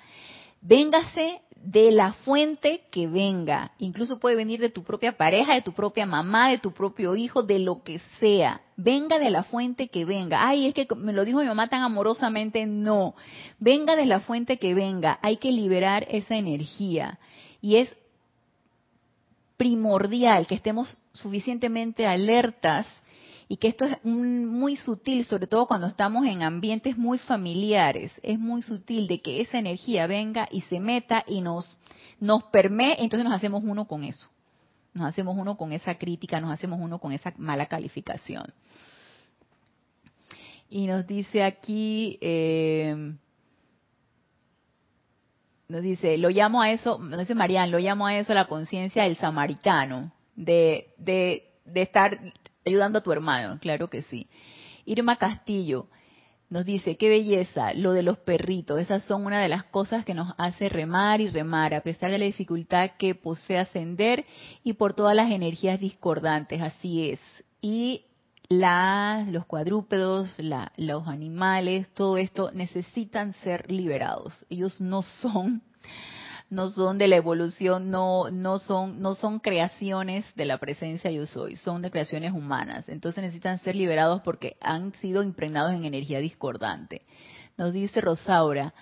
Véngase 0.63 1.41
de 1.63 1.91
la 1.91 2.15
fuente 2.15 2.83
que 2.91 3.07
venga. 3.07 3.73
Incluso 3.79 4.19
puede 4.19 4.37
venir 4.37 4.61
de 4.61 4.71
tu 4.71 4.83
propia 4.83 5.17
pareja, 5.17 5.55
de 5.55 5.63
tu 5.63 5.73
propia 5.73 6.07
mamá, 6.07 6.51
de 6.51 6.59
tu 6.59 6.73
propio 6.73 7.15
hijo, 7.17 7.43
de 7.43 7.59
lo 7.59 7.83
que 7.83 8.01
sea. 8.19 8.63
Venga 8.77 9.19
de 9.19 9.31
la 9.31 9.45
fuente 9.45 9.89
que 9.89 10.07
venga. 10.07 10.47
Ay, 10.47 10.67
es 10.67 10.75
que 10.75 10.87
me 10.97 11.13
lo 11.13 11.25
dijo 11.25 11.41
mi 11.41 11.47
mamá 11.47 11.69
tan 11.69 11.83
amorosamente. 11.83 12.65
No. 12.67 13.15
Venga 13.59 13.95
de 13.95 14.07
la 14.07 14.21
fuente 14.21 14.59
que 14.59 14.75
venga. 14.75 15.19
Hay 15.23 15.37
que 15.37 15.53
liberar 15.53 16.07
esa 16.09 16.37
energía. 16.37 17.19
Y 17.61 17.77
es 17.77 17.95
primordial 19.59 20.47
que 20.47 20.55
estemos 20.55 20.99
suficientemente 21.13 22.07
alertas 22.07 22.87
y 23.53 23.57
que 23.57 23.67
esto 23.67 23.85
es 23.85 24.05
muy 24.05 24.77
sutil, 24.77 25.25
sobre 25.25 25.49
todo 25.49 25.67
cuando 25.67 25.89
estamos 25.89 26.25
en 26.25 26.45
ambientes 26.45 26.97
muy 26.97 27.19
familiares, 27.19 28.13
es 28.23 28.39
muy 28.39 28.63
sutil 28.63 29.09
de 29.09 29.21
que 29.21 29.41
esa 29.41 29.59
energía 29.59 30.07
venga 30.07 30.49
y 30.53 30.61
se 30.61 30.79
meta 30.79 31.25
y 31.27 31.41
nos, 31.41 31.77
nos 32.21 32.45
permee, 32.45 33.03
entonces 33.03 33.25
nos 33.25 33.35
hacemos 33.35 33.65
uno 33.65 33.89
con 33.89 34.05
eso. 34.05 34.29
Nos 34.95 35.05
hacemos 35.09 35.37
uno 35.37 35.57
con 35.57 35.73
esa 35.73 35.97
crítica, 35.97 36.39
nos 36.39 36.53
hacemos 36.53 36.79
uno 36.81 37.01
con 37.01 37.11
esa 37.11 37.35
mala 37.39 37.67
calificación. 37.67 38.45
Y 40.69 40.87
nos 40.87 41.05
dice 41.09 41.43
aquí, 41.43 42.19
eh, 42.21 43.17
nos 45.67 45.83
dice, 45.83 46.19
lo 46.19 46.29
llamo 46.29 46.63
a 46.63 46.71
eso, 46.71 47.01
nos 47.01 47.19
dice 47.19 47.35
Marian, 47.35 47.73
lo 47.73 47.81
llamo 47.81 48.07
a 48.07 48.17
eso 48.17 48.33
la 48.33 48.47
conciencia 48.47 49.03
del 49.03 49.17
samaritano, 49.17 50.13
de, 50.37 50.95
de, 50.99 51.51
de 51.65 51.83
estar 51.83 52.17
ayudando 52.65 52.99
a 52.99 53.03
tu 53.03 53.13
hermano, 53.13 53.59
claro 53.61 53.89
que 53.89 54.03
sí. 54.03 54.29
Irma 54.85 55.17
Castillo 55.17 55.87
nos 56.49 56.65
dice, 56.65 56.97
qué 56.97 57.09
belleza, 57.09 57.75
lo 57.75 57.93
de 57.93 58.03
los 58.03 58.19
perritos, 58.19 58.81
esas 58.81 59.05
son 59.05 59.25
una 59.25 59.41
de 59.41 59.49
las 59.49 59.65
cosas 59.65 60.05
que 60.05 60.15
nos 60.15 60.35
hace 60.37 60.69
remar 60.69 61.21
y 61.21 61.29
remar, 61.29 61.75
a 61.75 61.81
pesar 61.81 62.11
de 62.11 62.19
la 62.19 62.25
dificultad 62.25 62.91
que 62.99 63.15
posee 63.15 63.59
ascender 63.59 64.27
y 64.65 64.73
por 64.73 64.95
todas 64.95 65.15
las 65.15 65.31
energías 65.31 65.79
discordantes, 65.79 66.61
así 66.61 67.11
es. 67.11 67.21
Y 67.61 68.05
la, 68.49 69.25
los 69.31 69.47
cuadrúpedos, 69.47 70.37
la, 70.39 70.73
los 70.77 71.07
animales, 71.07 71.87
todo 71.95 72.19
esto 72.19 72.51
necesitan 72.53 73.33
ser 73.45 73.71
liberados. 73.71 74.45
Ellos 74.51 74.81
no 74.81 75.03
son 75.03 75.63
no 76.51 76.69
son 76.69 76.99
de 76.99 77.07
la 77.07 77.17
evolución, 77.17 77.91
no, 77.91 78.29
no, 78.31 78.59
son, 78.59 79.01
no 79.01 79.15
son 79.15 79.39
creaciones 79.39 80.27
de 80.35 80.45
la 80.45 80.59
presencia 80.59 81.11
yo 81.11 81.25
soy, 81.27 81.55
son 81.55 81.81
de 81.81 81.93
creaciones 81.93 82.33
humanas. 82.33 82.89
Entonces 82.89 83.23
necesitan 83.23 83.61
ser 83.61 83.77
liberados 83.77 84.21
porque 84.23 84.57
han 84.61 84.93
sido 84.95 85.23
impregnados 85.23 85.73
en 85.73 85.85
energía 85.85 86.19
discordante. 86.19 87.03
Nos 87.57 87.73
dice 87.73 88.01
Rosaura, 88.01 88.75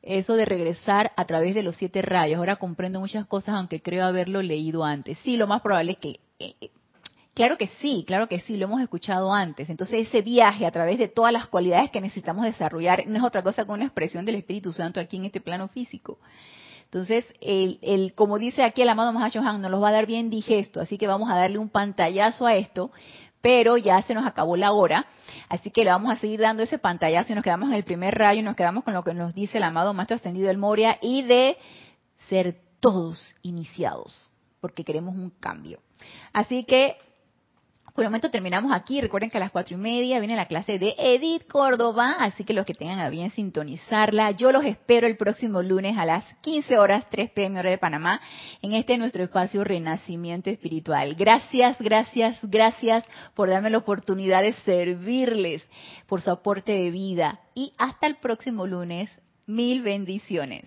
eso 0.00 0.34
de 0.34 0.46
regresar 0.46 1.12
a 1.16 1.26
través 1.26 1.54
de 1.54 1.62
los 1.62 1.76
siete 1.76 2.00
rayos. 2.00 2.38
Ahora 2.38 2.56
comprendo 2.56 2.98
muchas 2.98 3.26
cosas, 3.26 3.56
aunque 3.56 3.82
creo 3.82 4.06
haberlo 4.06 4.40
leído 4.40 4.82
antes. 4.82 5.18
Sí, 5.22 5.36
lo 5.36 5.46
más 5.46 5.60
probable 5.60 5.92
es 5.92 5.98
que... 5.98 6.20
Eh, 6.38 6.54
eh, 6.62 6.70
claro 7.34 7.58
que 7.58 7.68
sí, 7.80 8.04
claro 8.06 8.26
que 8.26 8.40
sí, 8.40 8.56
lo 8.56 8.64
hemos 8.64 8.80
escuchado 8.80 9.34
antes. 9.34 9.68
Entonces 9.68 10.08
ese 10.08 10.22
viaje 10.22 10.64
a 10.64 10.70
través 10.70 10.98
de 10.98 11.08
todas 11.08 11.32
las 11.32 11.46
cualidades 11.46 11.90
que 11.90 12.00
necesitamos 12.00 12.46
desarrollar 12.46 13.06
no 13.06 13.18
es 13.18 13.22
otra 13.22 13.42
cosa 13.42 13.66
que 13.66 13.70
una 13.70 13.84
expresión 13.84 14.24
del 14.24 14.36
Espíritu 14.36 14.72
Santo 14.72 14.98
aquí 14.98 15.18
en 15.18 15.26
este 15.26 15.42
plano 15.42 15.68
físico. 15.68 16.18
Entonces, 16.92 17.24
el, 17.40 17.78
el, 17.80 18.14
como 18.14 18.38
dice 18.38 18.62
aquí 18.62 18.82
el 18.82 18.88
amado 18.90 19.18
Han, 19.18 19.62
nos 19.62 19.70
los 19.70 19.82
va 19.82 19.88
a 19.88 19.92
dar 19.92 20.04
bien 20.04 20.28
digesto, 20.28 20.78
así 20.78 20.98
que 20.98 21.06
vamos 21.06 21.30
a 21.30 21.36
darle 21.36 21.56
un 21.56 21.70
pantallazo 21.70 22.44
a 22.44 22.54
esto, 22.54 22.90
pero 23.40 23.78
ya 23.78 24.02
se 24.02 24.12
nos 24.12 24.26
acabó 24.26 24.58
la 24.58 24.72
hora, 24.72 25.06
así 25.48 25.70
que 25.70 25.84
le 25.84 25.90
vamos 25.90 26.12
a 26.12 26.18
seguir 26.18 26.40
dando 26.40 26.62
ese 26.62 26.76
pantallazo 26.76 27.32
y 27.32 27.34
nos 27.34 27.44
quedamos 27.44 27.70
en 27.70 27.76
el 27.76 27.84
primer 27.84 28.14
rayo 28.14 28.40
y 28.40 28.42
nos 28.42 28.56
quedamos 28.56 28.84
con 28.84 28.92
lo 28.92 29.02
que 29.04 29.14
nos 29.14 29.32
dice 29.32 29.56
el 29.56 29.64
amado 29.64 29.94
Maestro 29.94 30.16
Ascendido 30.16 30.48
del 30.48 30.58
Moria 30.58 30.98
y 31.00 31.22
de 31.22 31.56
ser 32.28 32.60
todos 32.78 33.36
iniciados, 33.40 34.28
porque 34.60 34.84
queremos 34.84 35.14
un 35.14 35.30
cambio. 35.30 35.80
Así 36.34 36.64
que 36.64 36.98
por 37.94 38.04
el 38.04 38.10
momento 38.10 38.30
terminamos 38.30 38.72
aquí. 38.72 39.00
Recuerden 39.00 39.30
que 39.30 39.36
a 39.36 39.40
las 39.40 39.50
cuatro 39.50 39.74
y 39.74 39.78
media 39.78 40.18
viene 40.18 40.36
la 40.36 40.46
clase 40.46 40.78
de 40.78 40.94
Edith 40.98 41.46
Córdoba, 41.46 42.16
así 42.18 42.44
que 42.44 42.54
los 42.54 42.64
que 42.64 42.74
tengan 42.74 43.00
a 43.00 43.10
bien 43.10 43.30
sintonizarla, 43.30 44.30
yo 44.32 44.50
los 44.50 44.64
espero 44.64 45.06
el 45.06 45.16
próximo 45.16 45.62
lunes 45.62 45.98
a 45.98 46.06
las 46.06 46.24
15 46.40 46.78
horas, 46.78 47.06
3 47.10 47.30
pm 47.30 47.58
hora 47.58 47.70
de 47.70 47.78
Panamá, 47.78 48.20
en 48.62 48.72
este 48.72 48.96
nuestro 48.96 49.24
espacio 49.24 49.64
Renacimiento 49.64 50.50
Espiritual. 50.50 51.14
Gracias, 51.14 51.76
gracias, 51.78 52.38
gracias 52.42 53.04
por 53.34 53.50
darme 53.50 53.70
la 53.70 53.78
oportunidad 53.78 54.42
de 54.42 54.54
servirles, 54.64 55.62
por 56.06 56.22
su 56.22 56.30
aporte 56.30 56.72
de 56.72 56.90
vida 56.90 57.40
y 57.54 57.72
hasta 57.78 58.06
el 58.06 58.16
próximo 58.16 58.66
lunes. 58.66 59.10
Mil 59.46 59.82
bendiciones. 59.82 60.64